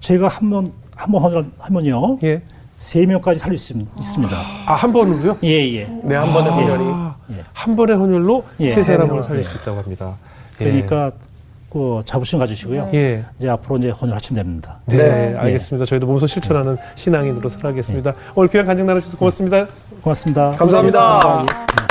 제가 0.00 0.28
한 0.28 0.50
번, 0.50 0.72
한번 0.94 1.52
하면요. 1.58 2.18
예. 2.22 2.40
세 2.78 3.06
명까지 3.06 3.40
살릴 3.40 3.58
수 3.58 3.72
있, 3.72 3.76
있습니다. 3.98 4.36
아, 4.66 4.74
한 4.74 4.92
번으로요? 4.92 5.38
예, 5.42 5.76
예. 5.76 5.84
네, 6.02 6.14
한 6.14 6.32
번의 6.32 6.52
헌혈이. 6.52 6.84
아, 6.86 7.16
예. 7.32 7.42
한 7.54 7.74
번의 7.74 7.96
헌혈로 7.96 8.44
예. 8.60 8.68
세 8.68 8.82
사람을 8.82 9.16
네. 9.16 9.22
살릴 9.22 9.44
수 9.44 9.56
있다고 9.56 9.78
합니다. 9.80 10.14
예. 10.60 10.64
그러니까 10.64 11.10
그 11.70 12.02
자부심 12.04 12.38
가지시고요. 12.38 12.90
예. 12.92 13.24
이제 13.38 13.48
앞으로 13.48 13.78
이제 13.78 13.88
헌혈하시면 13.88 14.42
됩니다. 14.42 14.78
네, 14.84 14.96
네. 14.98 15.34
알겠습니다. 15.36 15.86
저희도 15.86 16.06
몸소 16.06 16.26
실천하는 16.26 16.76
신앙인으로 16.96 17.48
살아가겠습니다. 17.48 18.12
오늘 18.34 18.50
귀한 18.50 18.66
간증 18.66 18.86
나눠주셔서 18.86 19.16
고맙습니다. 19.16 19.66
고맙습니다. 20.02 20.50
감사합니다. 20.52 21.46
예. 21.80 21.85